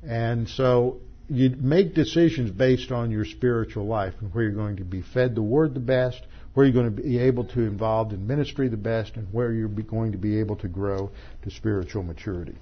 And 0.04 0.50
so 0.50 1.02
you 1.30 1.50
make 1.58 1.94
decisions 1.94 2.52
based 2.52 2.92
on 2.92 3.12
your 3.12 3.26
spiritual 3.26 3.86
life 3.86 4.14
and 4.22 4.34
where 4.34 4.46
you're 4.46 4.54
going 4.54 4.78
to 4.78 4.84
be 4.84 5.02
fed 5.02 5.36
the 5.36 5.44
Word 5.44 5.74
the 5.74 5.80
best, 5.80 6.22
where 6.56 6.66
you're 6.66 6.74
going 6.74 6.96
to 6.96 7.02
be 7.02 7.20
able 7.20 7.44
to 7.44 7.62
involved 7.62 8.12
in 8.12 8.26
ministry 8.26 8.68
the 8.68 8.78
best, 8.78 9.16
and 9.16 9.28
where 9.32 9.54
you're 9.54 9.68
going 9.68 10.14
to 10.14 10.18
be 10.18 10.40
able 10.40 10.56
to 10.56 10.68
grow 10.68 11.12
to 11.44 11.52
spiritual 11.52 12.02
maturity. 12.02 12.56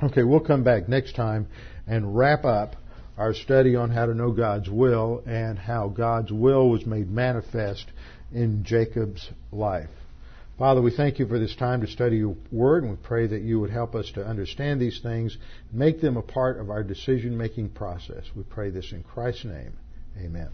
Okay, 0.00 0.22
we'll 0.22 0.38
come 0.38 0.62
back 0.62 0.88
next 0.88 1.16
time 1.16 1.48
and 1.88 2.16
wrap 2.16 2.44
up 2.44 2.76
our 3.16 3.34
study 3.34 3.74
on 3.74 3.90
how 3.90 4.06
to 4.06 4.14
know 4.14 4.30
God's 4.30 4.70
will 4.70 5.24
and 5.26 5.58
how 5.58 5.88
God's 5.88 6.30
will 6.30 6.70
was 6.70 6.86
made 6.86 7.10
manifest 7.10 7.86
in 8.32 8.62
Jacob's 8.64 9.28
life. 9.50 9.90
Father, 10.58 10.82
we 10.82 10.90
thank 10.90 11.18
you 11.18 11.26
for 11.26 11.38
this 11.38 11.54
time 11.56 11.80
to 11.80 11.86
study 11.86 12.16
your 12.18 12.36
word, 12.52 12.82
and 12.82 12.92
we 12.92 12.98
pray 13.02 13.26
that 13.26 13.42
you 13.42 13.60
would 13.60 13.70
help 13.70 13.94
us 13.94 14.10
to 14.12 14.26
understand 14.26 14.80
these 14.80 15.00
things, 15.00 15.36
make 15.72 16.00
them 16.00 16.16
a 16.16 16.22
part 16.22 16.60
of 16.60 16.68
our 16.68 16.82
decision 16.82 17.36
making 17.36 17.70
process. 17.70 18.24
We 18.36 18.42
pray 18.42 18.70
this 18.70 18.92
in 18.92 19.04
Christ's 19.04 19.46
name. 19.46 19.72
Amen. 20.20 20.50